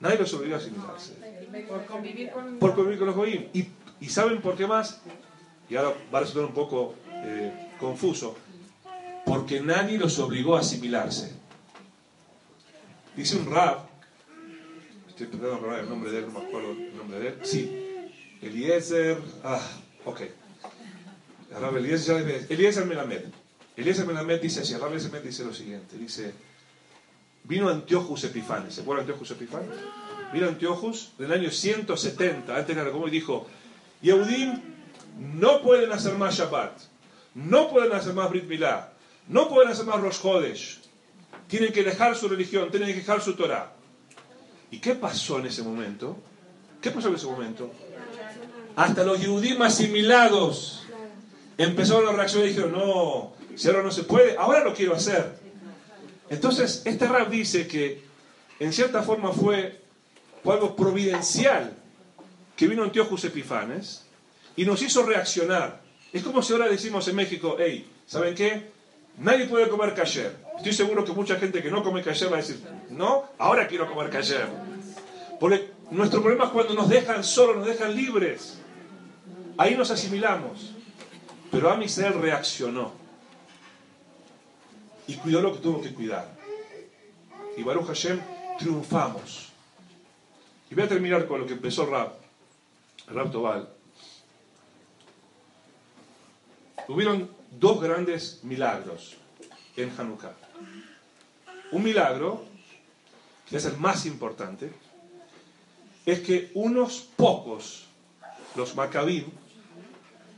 Nadie 0.00 0.18
los 0.18 0.32
obligó 0.34 0.54
a 0.54 0.58
asimilarse. 0.58 1.12
Por 1.68 1.84
convivir 1.84 2.30
con... 2.30 2.58
Por 2.58 2.74
convivir 2.74 2.98
con 2.98 3.06
los 3.08 3.16
goyim. 3.16 3.48
¿Y, 3.52 3.66
¿Y 4.00 4.08
saben 4.08 4.40
por 4.40 4.56
qué 4.56 4.66
más? 4.66 5.00
Y 5.68 5.76
ahora 5.76 5.94
va 6.12 6.18
a 6.18 6.20
resultar 6.22 6.46
un 6.46 6.54
poco 6.54 6.94
eh, 7.12 7.70
confuso. 7.78 8.36
Porque 9.26 9.60
nadie 9.60 9.98
los 9.98 10.18
obligó 10.18 10.56
a 10.56 10.60
asimilarse. 10.60 11.32
Dice 13.14 13.36
un 13.36 13.50
rab, 13.50 13.80
estoy 15.08 15.26
tratando 15.26 15.68
de 15.68 15.80
el 15.80 15.88
nombre 15.88 16.10
de 16.10 16.18
él, 16.20 16.26
no 16.32 16.40
me 16.40 16.46
acuerdo 16.46 16.70
el 16.70 16.96
nombre 16.96 17.18
de 17.18 17.28
él. 17.28 17.38
Sí, 17.42 18.08
Eliezer, 18.40 19.18
ah, 19.44 19.60
ok. 20.06 20.20
El 21.50 21.60
rab 21.60 21.76
Eliezer, 21.76 22.46
Eliezer 22.48 22.86
Melamed. 22.86 23.24
Eliezer 23.76 24.06
Melamed 24.06 24.40
dice 24.40 24.60
así, 24.60 24.72
el 24.72 24.80
rab 24.80 24.90
Eliezer 24.90 25.10
Melamed 25.10 25.28
dice 25.28 25.44
lo 25.44 25.52
siguiente, 25.52 25.98
dice, 25.98 26.32
vino 27.44 27.68
Antiochus 27.68 28.24
Epifanes, 28.24 28.74
¿se 28.74 28.82
acuerdan 28.82 29.06
Antiochus 29.06 29.30
Epifanes? 29.32 29.76
Vino 30.32 30.48
Antiochus 30.48 31.12
en 31.18 31.24
el 31.26 31.32
año 31.32 31.50
170, 31.50 32.56
antes 32.56 32.76
de 32.76 32.84
la 32.84 33.06
y 33.06 33.10
dijo, 33.10 33.46
Yehudim 34.02 34.60
no 35.18 35.60
pueden 35.62 35.92
hacer 35.92 36.14
más 36.14 36.36
Shabbat, 36.36 36.78
no 37.34 37.68
pueden 37.68 37.92
hacer 37.92 38.14
más 38.14 38.30
Brit 38.30 38.44
Milá, 38.44 38.92
no 39.28 39.48
pueden 39.48 39.70
hacer 39.70 39.84
más 39.84 40.00
Rosh 40.00 40.20
Hodesh, 40.22 40.80
tienen 41.48 41.72
que 41.72 41.82
dejar 41.82 42.16
su 42.16 42.28
religión, 42.28 42.70
tienen 42.70 42.88
que 42.88 42.94
dejar 42.96 43.20
su 43.20 43.34
Torah. 43.34 43.72
¿Y 44.70 44.78
qué 44.78 44.94
pasó 44.94 45.38
en 45.40 45.46
ese 45.46 45.62
momento? 45.62 46.16
¿Qué 46.80 46.90
pasó 46.90 47.08
en 47.08 47.16
ese 47.16 47.26
momento? 47.26 47.70
Hasta 48.76 49.02
los 49.02 49.20
Yehudim 49.20 49.60
asimilados 49.62 50.84
empezaron 51.58 52.08
a 52.08 52.12
reaccionar 52.12 52.46
y 52.46 52.50
dijeron, 52.50 52.72
no, 52.72 53.32
si 53.56 53.68
ahora 53.68 53.82
no 53.82 53.90
se 53.90 54.04
puede, 54.04 54.36
ahora 54.36 54.64
lo 54.64 54.72
quiero 54.72 54.94
hacer. 54.94 55.38
Entonces, 56.30 56.82
este 56.84 57.08
rap 57.08 57.28
dice 57.28 57.66
que 57.66 58.02
en 58.60 58.72
cierta 58.72 59.02
forma 59.02 59.32
fue, 59.32 59.80
algo 60.44 60.74
providencial 60.74 61.76
que 62.56 62.66
vino 62.66 62.82
Antiochus 62.82 63.24
Epifanes 63.24 64.06
y 64.56 64.64
nos 64.64 64.80
hizo 64.80 65.02
reaccionar. 65.02 65.82
Es 66.12 66.22
como 66.22 66.42
si 66.42 66.52
ahora 66.52 66.68
decimos 66.68 67.06
en 67.08 67.16
México, 67.16 67.56
hey, 67.58 67.90
¿saben 68.06 68.34
qué? 68.34 68.70
Nadie 69.18 69.46
puede 69.46 69.68
comer 69.68 69.92
kasher. 69.92 70.34
Estoy 70.56 70.72
seguro 70.72 71.04
que 71.04 71.12
mucha 71.12 71.36
gente 71.36 71.62
que 71.62 71.70
no 71.70 71.82
come 71.82 72.02
kasher 72.02 72.32
va 72.32 72.36
a 72.36 72.40
decir, 72.40 72.60
no, 72.90 73.24
ahora 73.38 73.66
quiero 73.66 73.86
comer 73.86 74.08
kasher. 74.08 74.46
Porque 75.38 75.70
nuestro 75.90 76.22
problema 76.22 76.44
es 76.46 76.50
cuando 76.50 76.74
nos 76.74 76.88
dejan 76.88 77.24
solos, 77.24 77.56
nos 77.56 77.66
dejan 77.66 77.94
libres. 77.94 78.58
Ahí 79.58 79.74
nos 79.74 79.90
asimilamos. 79.90 80.72
Pero 81.50 81.70
Amisrael 81.70 82.14
reaccionó. 82.14 82.99
Y 85.10 85.16
cuidó 85.16 85.40
lo 85.42 85.52
que 85.52 85.58
tuvo 85.58 85.80
que 85.80 85.92
cuidar. 85.92 86.24
Y 87.56 87.64
Baruch 87.64 87.88
Hashem 87.88 88.20
triunfamos. 88.60 89.48
Y 90.70 90.74
voy 90.76 90.84
a 90.84 90.88
terminar 90.88 91.26
con 91.26 91.40
lo 91.40 91.46
que 91.48 91.54
empezó 91.54 91.84
Rab, 91.84 92.12
Rab 93.08 93.32
Tobal. 93.32 93.68
Hubieron 96.86 97.28
dos 97.58 97.82
grandes 97.82 98.44
milagros 98.44 99.16
en 99.76 99.90
Hanukkah. 99.98 100.32
Un 101.72 101.82
milagro, 101.82 102.44
que 103.48 103.56
es 103.56 103.64
el 103.64 103.76
más 103.78 104.06
importante, 104.06 104.72
es 106.06 106.20
que 106.20 106.52
unos 106.54 107.00
pocos, 107.16 107.86
los 108.54 108.76
Maccabim, 108.76 109.24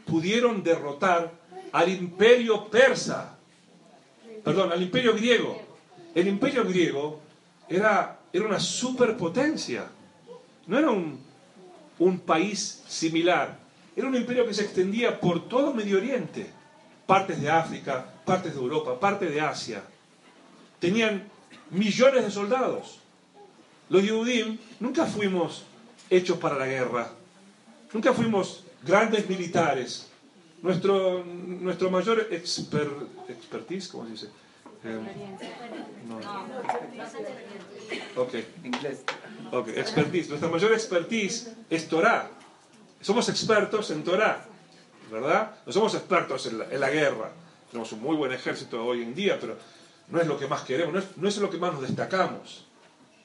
pudieron 0.07 0.63
derrotar 0.63 1.31
al 1.73 1.91
imperio 1.91 2.71
persa, 2.71 3.37
perdón, 4.45 4.73
al 4.73 4.83
imperio 4.83 5.15
griego. 5.15 5.61
El 6.15 6.29
imperio 6.29 6.65
griego 6.65 7.21
era, 7.69 8.19
era 8.33 8.45
una 8.45 8.61
superpotencia, 8.61 9.87
no 10.67 10.79
era 10.79 10.91
un, 10.91 11.21
un 11.99 12.21
país 12.21 12.83
similar, 12.87 13.59
era 13.97 14.07
un 14.07 14.15
imperio 14.15 14.47
que 14.47 14.55
se 14.55 14.63
extendía 14.63 15.21
por 15.21 15.49
todo 15.49 15.73
Medio 15.73 15.99
Oriente, 15.99 16.51
partes 17.07 17.41
de 17.41 17.51
África, 17.51 18.07
partes 18.25 18.55
de 18.55 18.61
Europa, 18.61 18.99
parte 18.99 19.27
de 19.27 19.41
Asia. 19.41 19.83
Tenían 20.79 21.29
millones 21.71 22.25
de 22.25 22.31
soldados. 22.31 23.01
Los 23.89 24.03
Yehudim 24.03 24.59
nunca 24.81 25.07
fuimos 25.07 25.65
hechos 26.09 26.39
para 26.39 26.57
la 26.57 26.67
guerra, 26.67 27.11
nunca 27.93 28.13
fuimos 28.13 28.65
grandes 28.83 29.29
militares. 29.29 30.09
Nuestro, 30.63 31.25
nuestro 31.25 31.91
mayor 31.91 32.29
exper, 32.31 32.89
expertise, 33.29 33.89
¿cómo 33.89 34.05
se 34.05 34.11
dice? 34.13 34.29
Eh, 34.85 34.99
no. 36.09 36.21
Ok. 38.23 38.35
Expertise. 39.77 40.29
Nuestra 40.29 40.49
mayor 40.49 40.73
expertise 40.73 41.53
es 41.69 41.89
Torah. 41.89 42.31
Somos 43.01 43.29
expertos 43.29 43.91
en 43.91 44.05
Torah, 44.05 44.45
¿verdad? 45.11 45.57
No 45.67 45.73
somos 45.73 45.95
expertos 45.95 46.47
en 46.47 46.59
la, 46.59 46.65
en 46.71 46.79
la, 46.79 46.91
guerra. 46.91 47.33
Tenemos 47.71 47.91
un 47.93 48.01
muy 48.01 48.17
buen 48.17 48.33
ejército 48.33 48.85
hoy 48.85 49.03
en 49.03 49.15
día, 49.15 49.39
pero 49.41 49.57
no 50.09 50.21
es 50.21 50.27
lo 50.29 50.39
que 50.39 50.47
más 50.47 50.63
queremos, 50.63 50.95
no 50.95 51.01
es, 51.01 51.17
no 51.17 51.29
es 51.29 51.37
lo 51.39 51.51
que 51.51 51.59
más 51.59 51.73
nos 51.73 51.83
destacamos. 51.83 52.67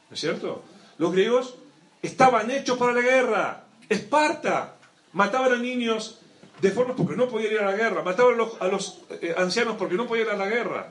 ¿No 0.10 0.14
es 0.16 0.20
cierto? 0.20 0.64
Los 0.98 1.12
griegos 1.12 1.56
estaban 2.02 2.50
hechos 2.50 2.80
para 2.80 2.94
la 2.94 3.02
guerra. 3.02 3.64
Esparta 3.90 4.76
mataban 5.14 5.54
a 5.54 5.58
niños 5.58 6.20
de 6.62 6.72
forma 6.72 6.96
porque 6.96 7.16
no 7.16 7.28
podían 7.28 7.54
ir 7.54 7.60
a 7.60 7.72
la 7.72 7.78
guerra. 7.78 8.04
Mataban 8.04 8.36
a 8.60 8.68
los, 8.68 9.00
eh, 9.22 9.36
ancianos 9.38 9.76
porque 9.78 9.96
no 9.96 10.08
podían 10.08 10.28
ir 10.28 10.34
a 10.34 10.38
la 10.38 10.48
guerra. 10.48 10.90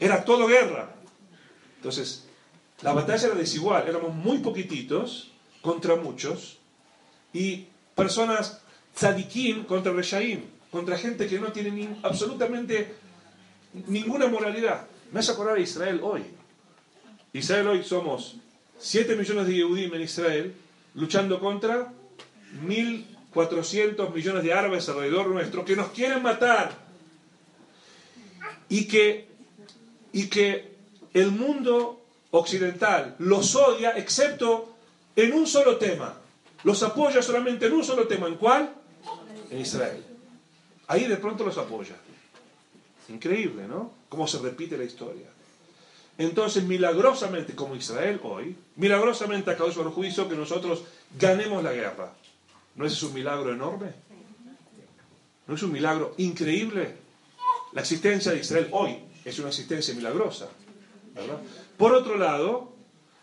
Era 0.00 0.24
todo 0.24 0.46
guerra. 0.46 0.90
Entonces, 1.76 2.24
la 2.82 2.92
batalla 2.92 3.28
era 3.28 3.36
desigual. 3.36 3.86
Éramos 3.88 4.14
muy 4.14 4.38
poquititos 4.38 5.30
contra 5.62 5.96
muchos. 5.96 6.58
Y 7.32 7.66
personas 7.94 8.60
tzadikim 8.94 9.64
contra 9.64 9.92
reshaim, 9.92 10.42
contra 10.70 10.96
gente 10.98 11.26
que 11.26 11.38
no 11.38 11.52
tiene 11.52 11.96
absolutamente 12.02 12.94
ninguna 13.86 14.26
moralidad. 14.26 14.86
Me 15.12 15.20
hace 15.20 15.32
acordar 15.32 15.56
a 15.56 15.60
Israel 15.60 16.00
hoy. 16.02 16.24
Israel 17.32 17.68
hoy 17.68 17.84
somos 17.84 18.36
7 18.78 19.14
millones 19.16 19.46
de 19.46 19.54
Yehudim 19.54 19.94
en 19.94 20.02
Israel 20.02 20.54
luchando 20.94 21.38
contra 21.38 21.92
1.400 23.36 24.12
millones 24.12 24.42
de 24.42 24.52
árabes 24.52 24.88
alrededor 24.88 25.28
nuestro 25.28 25.64
que 25.64 25.76
nos 25.76 25.88
quieren 25.90 26.22
matar 26.22 26.72
y 28.68 28.86
que, 28.88 29.28
y 30.12 30.28
que 30.28 30.74
el 31.14 31.30
mundo 31.30 32.02
occidental 32.30 33.14
los 33.18 33.54
odia 33.54 33.96
excepto 33.96 34.74
en 35.14 35.32
un 35.32 35.46
solo 35.46 35.76
tema, 35.76 36.14
los 36.64 36.82
apoya 36.82 37.22
solamente 37.22 37.66
en 37.66 37.72
un 37.72 37.84
solo 37.84 38.06
tema. 38.06 38.26
¿En 38.26 38.36
cuál? 38.36 38.74
En 39.50 39.60
Israel. 39.60 40.02
Ahí 40.88 41.06
de 41.06 41.16
pronto 41.16 41.44
los 41.44 41.56
apoya. 41.58 41.94
Increíble, 43.08 43.66
¿no? 43.68 43.92
Cómo 44.08 44.26
se 44.26 44.38
repite 44.38 44.76
la 44.76 44.84
historia. 44.84 45.26
Entonces, 46.18 46.64
milagrosamente, 46.64 47.54
como 47.54 47.76
Israel 47.76 48.20
hoy, 48.22 48.56
milagrosamente 48.76 49.50
a 49.50 49.56
causa 49.56 49.80
del 49.80 49.90
juicio 49.90 50.28
que 50.28 50.34
nosotros 50.34 50.82
ganemos 51.18 51.62
la 51.62 51.72
guerra. 51.72 52.12
¿No 52.76 52.84
es 52.86 53.02
un 53.02 53.14
milagro 53.14 53.52
enorme? 53.52 53.92
¿No 55.46 55.54
es 55.54 55.62
un 55.62 55.72
milagro 55.72 56.14
increíble? 56.18 56.96
La 57.72 57.80
existencia 57.82 58.32
de 58.32 58.40
Israel 58.40 58.68
hoy 58.72 58.98
es 59.24 59.38
una 59.38 59.48
existencia 59.48 59.94
milagrosa. 59.94 60.48
Por 61.76 61.92
otro 61.94 62.16
lado, 62.16 62.72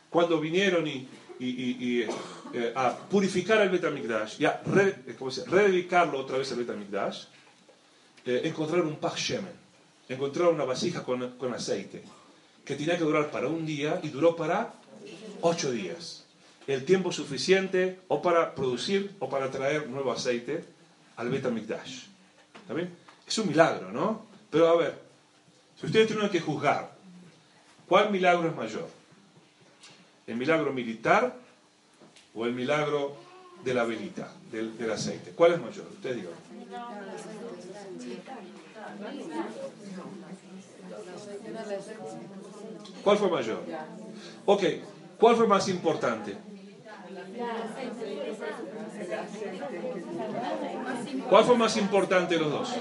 cuando 0.10 0.40
vinieron 0.40 0.88
y, 0.88 1.08
eh, 1.40 2.74
a 2.76 2.96
purificar 2.96 3.62
el 3.62 3.70
Betamigdash 3.70 4.40
y 4.40 4.46
a 4.46 4.62
re- 4.66 4.96
eh, 5.08 5.16
rededicarlo 5.48 6.20
otra 6.20 6.38
vez 6.38 6.52
al 6.52 6.60
Betamigdash, 6.60 7.26
eh, 8.26 8.42
encontraron 8.46 8.88
un 8.88 8.96
Pach 8.98 9.18
Shemen, 9.18 9.52
encontraron 10.08 10.56
una 10.56 10.64
vasija 10.66 11.04
con, 11.04 11.32
con 11.38 11.54
aceite, 11.54 12.04
que 12.64 12.76
tenía 12.76 12.98
que 12.98 13.04
durar 13.04 13.30
para 13.32 13.48
un 13.48 13.66
día 13.66 14.00
y 14.04 14.10
duró 14.10 14.36
para 14.36 14.74
ocho 15.42 15.72
días. 15.72 16.23
El 16.68 16.86
tiempo 16.86 17.12
suficiente 17.12 18.00
o 18.08 18.22
para 18.22 18.56
producir 18.56 19.16
o 19.20 19.30
para 19.30 19.52
traer 19.52 19.90
nuevo 19.90 20.12
aceite 20.12 20.64
al 21.18 21.30
Betamigdash. 21.30 22.06
¿Está 22.62 22.74
bien? 22.74 22.90
Es 23.28 23.38
un 23.38 23.48
milagro, 23.48 23.92
¿no? 23.92 24.26
Pero 24.50 24.70
a 24.70 24.78
ver, 24.78 25.00
si 25.80 25.86
ustedes 25.88 26.08
tienen 26.08 26.30
que 26.30 26.40
juzgar, 26.40 26.96
¿cuál 27.88 28.12
milagro 28.12 28.48
es 28.48 28.56
mayor? 28.56 28.88
¿El 30.26 30.38
milagro 30.38 30.72
militar 30.72 31.36
o 32.34 32.46
el 32.46 32.54
milagro 32.54 33.18
de 33.64 33.74
la 33.74 33.84
velita, 33.84 34.32
del, 34.52 34.78
del 34.78 34.92
aceite? 34.92 35.32
¿Cuál 35.32 35.54
es 35.54 35.60
mayor? 35.60 35.88
Ustedes 35.92 36.16
digan. 36.16 36.34
¿Cuál 43.04 43.18
fue 43.18 43.30
mayor? 43.30 43.64
Ok, 44.46 44.64
¿cuál 45.20 45.36
fue 45.36 45.48
más 45.48 45.68
importante? 45.68 46.38
¿Cuál 51.30 51.46
fue 51.46 51.58
más 51.58 51.78
importante 51.78 52.36
de 52.36 52.42
los 52.42 52.52
dos? 52.52 52.76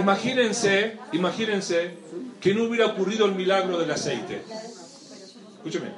Imagínense, 0.00 0.98
imagínense 1.12 1.96
que 2.40 2.54
no 2.54 2.64
hubiera 2.64 2.86
ocurrido 2.86 3.26
el 3.26 3.34
milagro 3.34 3.78
del 3.78 3.90
aceite. 3.90 4.42
Escúcheme. 5.56 5.88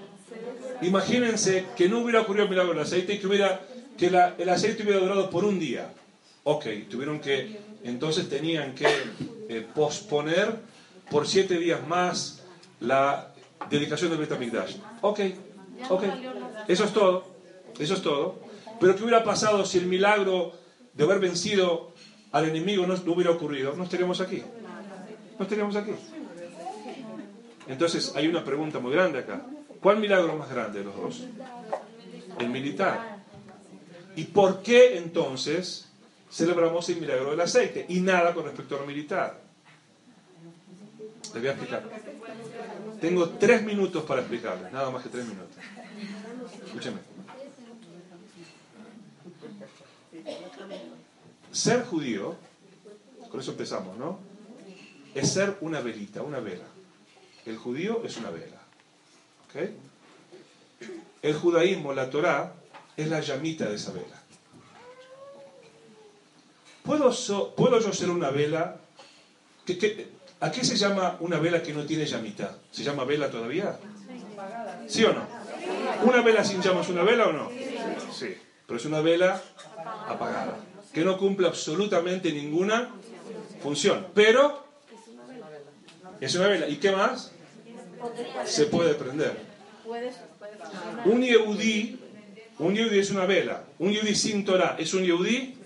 Imagínense 0.83 1.67
que 1.77 1.89
no 1.89 2.01
hubiera 2.01 2.21
ocurrido 2.21 2.45
el 2.45 2.51
milagro 2.51 2.73
del 2.73 2.83
aceite 2.83 3.15
y 3.15 3.19
que, 3.19 3.27
hubiera, 3.27 3.61
que 3.97 4.07
el 4.07 4.49
aceite 4.49 4.83
hubiera 4.83 5.01
durado 5.01 5.31
por 5.31 5.45
un 5.45 5.59
día. 5.59 5.93
Ok, 6.45 6.67
tuvieron 6.89 7.21
que, 7.21 7.59
entonces 7.83 8.29
tenían 8.29 8.75
que 8.75 8.87
eh, 9.49 9.67
posponer 9.75 10.55
por 11.11 11.27
siete 11.27 11.59
días 11.59 11.87
más 11.87 12.43
la 12.81 13.33
dedicación 13.71 14.11
del 14.11 14.21
Betamigdash. 14.21 14.77
Ok, 15.01 15.21
ok, 15.89 16.03
eso 16.69 16.85
es 16.85 16.93
todo, 16.93 17.25
eso 17.79 17.95
es 17.95 18.03
todo. 18.03 18.41
Pero 18.81 18.95
¿qué 18.97 19.03
hubiera 19.03 19.25
pasado 19.25 19.65
si 19.65 19.79
el 19.79 19.87
milagro 19.87 20.53
de 20.93 21.05
haber 21.05 21.19
vencido 21.19 21.93
al 22.33 22.49
enemigo 22.49 22.87
no, 22.87 22.97
no 22.97 23.13
hubiera 23.13 23.31
ocurrido? 23.31 23.75
No 23.75 23.85
estaríamos 23.85 24.21
aquí. 24.21 24.43
No 25.39 25.45
estaríamos 25.45 25.77
aquí. 25.77 25.93
Entonces 27.69 28.13
hay 28.15 28.29
una 28.29 28.45
pregunta 28.45 28.79
muy 28.79 28.93
grande 28.93 29.19
acá. 29.21 29.43
¿Cuál 29.81 29.99
milagro 29.99 30.33
es 30.33 30.39
más 30.39 30.51
grande 30.51 30.81
de 30.81 30.85
los 30.85 30.97
dos? 30.97 31.25
El 32.39 32.49
militar. 32.51 33.19
¿Y 34.17 34.25
por 34.25 34.63
qué 34.63 34.97
entonces 34.97 35.89
celebramos 36.31 36.89
el 36.89 37.01
milagro 37.01 37.31
del 37.31 37.41
aceite 37.41 37.87
y 37.89 38.01
nada 38.01 38.35
con 38.35 38.45
respecto 38.45 38.77
a 38.77 38.81
lo 38.81 38.87
militar? 38.87 39.41
Les 41.35 41.43
voy 41.43 41.49
a 41.49 41.51
explicar. 41.51 41.83
Tengo 43.07 43.29
tres 43.29 43.63
minutos 43.63 44.03
para 44.03 44.21
explicarles, 44.23 44.73
nada 44.73 44.91
más 44.91 45.01
que 45.05 45.09
tres 45.11 45.25
minutos. 45.27 45.55
Escúcheme. 46.67 46.99
Ser 51.53 51.85
judío, 51.85 52.35
con 53.31 53.39
eso 53.39 53.53
empezamos, 53.53 53.97
¿no? 53.97 54.19
Es 55.15 55.33
ser 55.33 55.57
una 55.61 55.81
velita, 55.81 56.23
una 56.23 56.41
vela. 56.41 56.65
El 57.47 57.57
judío 57.57 58.03
es 58.05 58.17
una 58.17 58.31
vela. 58.31 58.61
¿Ok? 59.45 59.71
El 61.23 61.35
judaísmo, 61.35 61.93
la 61.93 62.11
Torá, 62.11 62.55
es 62.97 63.07
la 63.09 63.21
llamita 63.21 63.67
de 63.69 63.77
esa 63.77 63.93
vela. 63.93 64.21
¿Puedo, 66.83 67.13
so- 67.13 67.55
¿puedo 67.55 67.79
yo 67.79 67.93
ser 67.93 68.11
una 68.11 68.31
vela? 68.31 68.81
¿Qué- 69.65 69.79
qué- 69.79 70.09
¿A 70.41 70.51
qué 70.51 70.65
se 70.65 70.77
llama 70.77 71.17
una 71.21 71.39
vela 71.39 71.63
que 71.63 71.73
no 71.73 71.85
tiene 71.87 72.05
llamita? 72.05 72.59
¿Se 72.71 72.83
llama 72.83 73.05
vela 73.05 73.31
todavía? 73.31 73.79
¿Sí 74.87 75.03
o 75.05 75.13
no? 75.13 75.27
¿Una 76.05 76.21
vela 76.23 76.45
sin 76.45 76.61
llama 76.61 76.83
es 76.83 76.89
una 76.89 77.03
vela 77.03 77.29
o 77.29 77.33
no? 77.33 77.51
Sí, 78.13 78.37
pero 78.67 78.79
es 78.79 78.85
una 78.85 79.01
vela 79.01 79.41
apagada, 80.09 80.59
que 80.93 81.05
no 81.05 81.17
cumple 81.17 81.47
absolutamente 81.47 82.33
ninguna 82.33 82.91
función, 83.63 84.09
pero 84.15 84.67
es 86.21 86.35
una 86.35 86.49
vela. 86.49 86.69
¿Y 86.69 86.77
qué 86.77 86.93
más? 86.93 87.33
Se 88.45 88.67
puede 88.67 88.95
prender. 88.95 89.37
Un 91.07 91.23
yehudí, 91.23 91.99
un 92.59 92.75
yehudí 92.75 92.99
es 92.99 93.11
una 93.11 93.25
vela. 93.25 93.65
Un 93.79 93.93
yehudí 93.93 94.15
sin 94.15 94.45
Torah, 94.45 94.77
¿es 94.79 94.93
un 94.93 95.03
yehudí? 95.03 95.57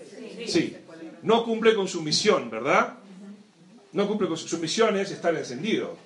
Sí. 0.47 0.77
No 1.23 1.43
cumple 1.43 1.75
con 1.75 1.87
su 1.87 2.01
misión, 2.01 2.49
¿verdad? 2.49 3.00
No 3.93 4.07
cumple 4.07 4.27
con 4.27 4.37
su, 4.37 4.57
misión 4.57 4.97
es 4.97 5.11
estar 5.11 5.35
encendido. 5.35 5.97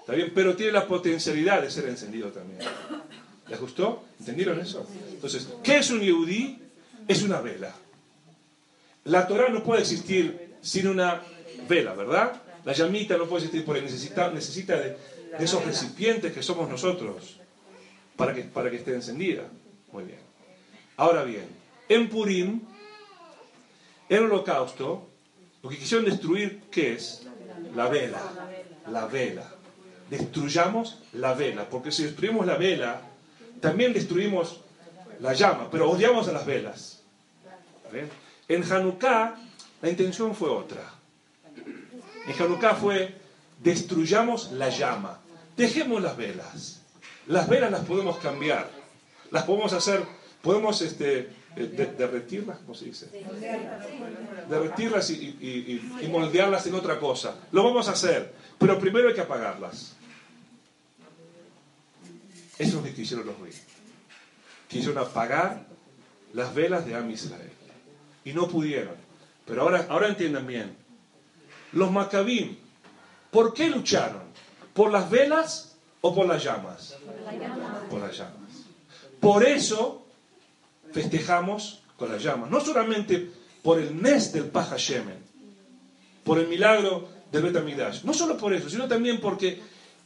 ¿Está 0.00 0.14
bien? 0.14 0.32
Pero 0.34 0.54
tiene 0.54 0.72
la 0.72 0.86
potencialidad 0.86 1.62
de 1.62 1.70
ser 1.70 1.88
encendido 1.88 2.28
también. 2.28 2.60
¿Les 3.48 3.60
gustó? 3.60 4.04
¿Entendieron 4.18 4.60
eso? 4.60 4.86
Entonces, 5.10 5.48
¿qué 5.62 5.78
es 5.78 5.90
un 5.90 6.00
yehudí? 6.00 6.58
Es 7.08 7.22
una 7.22 7.40
vela. 7.40 7.74
La 9.04 9.26
Torah 9.26 9.48
no 9.48 9.62
puede 9.62 9.82
existir 9.82 10.56
sin 10.60 10.88
una 10.88 11.22
vela, 11.68 11.94
¿verdad? 11.94 12.42
La 12.64 12.72
llamita 12.72 13.16
no 13.16 13.26
puede 13.26 13.44
existir 13.44 13.64
porque 13.64 13.82
necesita, 13.82 14.30
necesita 14.30 14.76
de, 14.76 14.96
de 15.38 15.44
esos 15.44 15.64
recipientes 15.64 16.32
que 16.32 16.42
somos 16.42 16.68
nosotros 16.68 17.36
para 18.16 18.34
que, 18.34 18.42
para 18.42 18.70
que 18.70 18.76
esté 18.76 18.94
encendida. 18.94 19.44
Muy 19.92 20.04
bien. 20.04 20.18
Ahora 20.96 21.24
bien, 21.24 21.46
en 21.88 22.08
Purim, 22.08 22.60
en 24.08 24.24
holocausto, 24.24 25.08
lo 25.64 25.70
que 25.70 25.78
quisieron 25.78 26.04
destruir, 26.04 26.64
¿qué 26.70 26.92
es? 26.92 27.22
La 27.74 27.88
vela. 27.88 28.20
La 28.90 29.06
vela. 29.06 29.50
Destruyamos 30.10 30.98
la 31.14 31.32
vela, 31.32 31.70
porque 31.70 31.90
si 31.90 32.04
destruimos 32.04 32.44
la 32.44 32.58
vela, 32.58 33.00
también 33.62 33.94
destruimos 33.94 34.60
la 35.20 35.32
llama, 35.32 35.70
pero 35.70 35.90
odiamos 35.90 36.28
a 36.28 36.32
las 36.32 36.44
velas. 36.44 37.02
En 38.46 38.70
Hanukkah, 38.70 39.36
la 39.80 39.88
intención 39.88 40.34
fue 40.34 40.50
otra. 40.50 40.82
En 42.26 42.42
Hanukkah 42.42 42.74
fue, 42.74 43.14
destruyamos 43.62 44.52
la 44.52 44.68
llama, 44.68 45.18
dejemos 45.56 46.02
las 46.02 46.14
velas. 46.14 46.82
Las 47.26 47.48
velas 47.48 47.70
las 47.70 47.86
podemos 47.86 48.18
cambiar, 48.18 48.68
las 49.30 49.44
podemos 49.44 49.72
hacer, 49.72 50.04
podemos 50.42 50.82
este, 50.82 51.30
eh, 51.56 51.66
de- 51.66 51.86
derretirlas, 51.86 52.58
¿cómo 52.58 52.74
se 52.74 52.86
dice? 52.86 53.08
Derretirlas 54.48 55.10
y, 55.10 55.14
y- 55.14 55.90
y- 56.00 56.04
y 56.04 56.08
moldearlas 56.08 56.66
en 56.66 56.74
otra 56.74 56.98
cosa. 56.98 57.36
Lo 57.52 57.62
vamos 57.64 57.88
a 57.88 57.92
hacer, 57.92 58.34
pero 58.58 58.78
primero 58.78 59.08
hay 59.08 59.14
que 59.14 59.20
apagarlas. 59.20 59.94
Eso 62.58 62.68
es 62.68 62.74
lo 62.74 62.82
que 62.82 62.94
quisieron 62.94 63.26
los 63.26 63.38
reyes. 63.40 63.62
Quisieron 64.68 64.98
apagar 64.98 65.66
las 66.32 66.54
velas 66.54 66.86
de 66.86 66.94
Am 66.94 67.10
Israel. 67.10 67.50
Y 68.24 68.32
no 68.32 68.48
pudieron. 68.48 68.94
Pero 69.46 69.62
ahora, 69.62 69.86
ahora 69.88 70.08
entiendan 70.08 70.46
bien. 70.46 70.76
Los 71.72 71.90
Maccabim, 71.90 72.56
¿por 73.30 73.52
qué 73.52 73.68
lucharon? 73.68 74.22
¿Por 74.72 74.90
las 74.92 75.10
velas 75.10 75.76
o 76.00 76.14
por 76.14 76.26
las 76.26 76.42
llamas? 76.42 76.96
Por 77.90 78.00
las 78.00 78.16
llamas. 78.16 78.34
Por 79.20 79.44
eso 79.44 80.03
festejamos 80.94 81.80
con 81.98 82.10
las 82.10 82.22
llamas. 82.22 82.50
No 82.50 82.60
solamente 82.60 83.30
por 83.62 83.78
el 83.80 83.94
mes 83.94 84.32
del 84.32 84.44
Paja 84.44 84.76
Shemen, 84.78 85.18
por 86.22 86.38
el 86.38 86.48
milagro 86.48 87.08
del 87.30 87.42
Betamidash. 87.42 88.04
No 88.04 88.14
solo 88.14 88.38
por 88.38 88.54
eso, 88.54 88.70
sino 88.70 88.86
también 88.88 89.20
porque 89.20 89.60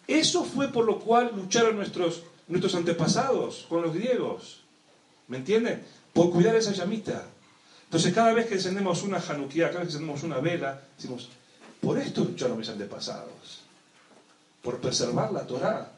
eso 0.06 0.44
fue 0.44 0.68
por 0.68 0.86
lo 0.86 0.98
cual 0.98 1.32
lucharon 1.36 1.76
nuestros, 1.76 2.22
nuestros 2.48 2.74
antepasados 2.74 3.66
con 3.68 3.82
los 3.82 3.94
griegos. 3.94 4.60
¿Me 5.28 5.36
entienden? 5.36 5.84
Por 6.14 6.30
cuidar 6.30 6.56
esa 6.56 6.72
llamita. 6.72 7.26
Entonces, 7.84 8.12
cada 8.14 8.32
vez 8.32 8.46
que 8.46 8.54
encendemos 8.54 9.02
una 9.02 9.18
Hanukkah, 9.18 9.68
cada 9.68 9.80
vez 9.80 9.88
que 9.88 9.94
encendemos 9.94 10.22
una 10.22 10.38
vela, 10.38 10.82
decimos, 10.96 11.28
por 11.80 11.98
esto 11.98 12.24
lucharon 12.24 12.58
mis 12.58 12.68
antepasados. 12.68 13.60
Por 14.62 14.78
preservar 14.78 15.32
la 15.32 15.46
Torá. 15.46 15.92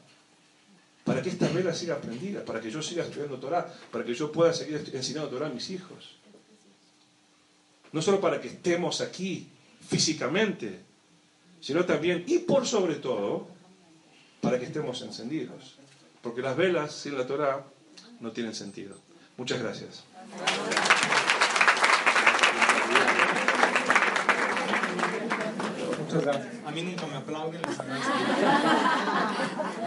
Para 1.03 1.21
que 1.21 1.29
esta 1.29 1.47
vela 1.49 1.73
siga 1.73 1.99
prendida, 1.99 2.45
para 2.45 2.61
que 2.61 2.69
yo 2.69 2.81
siga 2.81 3.03
estudiando 3.03 3.39
Torah, 3.39 3.73
para 3.91 4.05
que 4.05 4.13
yo 4.13 4.31
pueda 4.31 4.53
seguir 4.53 4.91
enseñando 4.93 5.29
Torah 5.29 5.47
a 5.47 5.49
mis 5.49 5.69
hijos. 5.69 6.17
No 7.91 8.01
solo 8.01 8.21
para 8.21 8.39
que 8.39 8.47
estemos 8.47 9.01
aquí 9.01 9.49
físicamente, 9.87 10.79
sino 11.59 11.85
también 11.85 12.23
y 12.27 12.39
por 12.39 12.67
sobre 12.67 12.95
todo 12.95 13.47
para 14.41 14.59
que 14.59 14.65
estemos 14.65 15.01
encendidos. 15.01 15.75
Porque 16.21 16.41
las 16.41 16.55
velas 16.55 16.93
sin 16.93 17.17
la 17.17 17.25
Torah 17.25 17.65
no 18.19 18.31
tienen 18.31 18.53
sentido. 18.53 18.95
Muchas 19.37 19.59
gracias. 19.59 20.03
Muchas 26.13 26.25
gracias. 26.25 26.53
A 26.65 26.71
mí 26.71 26.81
nunca 26.81 27.07
me 27.07 27.15
aplauden, 27.15 27.61
les 27.61 27.79
agradezco. 27.79 28.11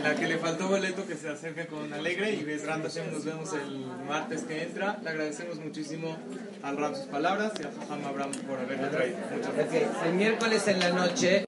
La 0.02 0.14
que 0.14 0.26
le 0.26 0.38
faltó 0.38 0.68
boleto 0.68 1.06
que 1.06 1.16
se 1.16 1.28
acerque 1.28 1.66
con 1.66 1.92
Alegre 1.92 2.32
y 2.32 2.44
ves 2.44 2.64
Hashem 2.64 3.12
nos 3.12 3.24
vemos 3.24 3.52
el 3.52 3.86
martes 4.08 4.44
que 4.44 4.62
entra. 4.62 4.98
Le 5.02 5.10
agradecemos 5.10 5.58
muchísimo 5.58 6.16
al 6.62 6.78
Ram 6.78 6.94
sus 6.94 7.06
palabras 7.06 7.52
y 7.60 7.64
a 7.64 7.70
Fajam 7.70 8.06
Abraham 8.06 8.32
por 8.48 8.58
haberle 8.58 8.88
traído. 8.88 9.18
Muchas 9.34 9.54
gracias. 9.54 9.90
El 10.06 10.14
miércoles 10.14 10.66
en 10.68 10.80
la 10.80 10.90
noche 10.90 11.42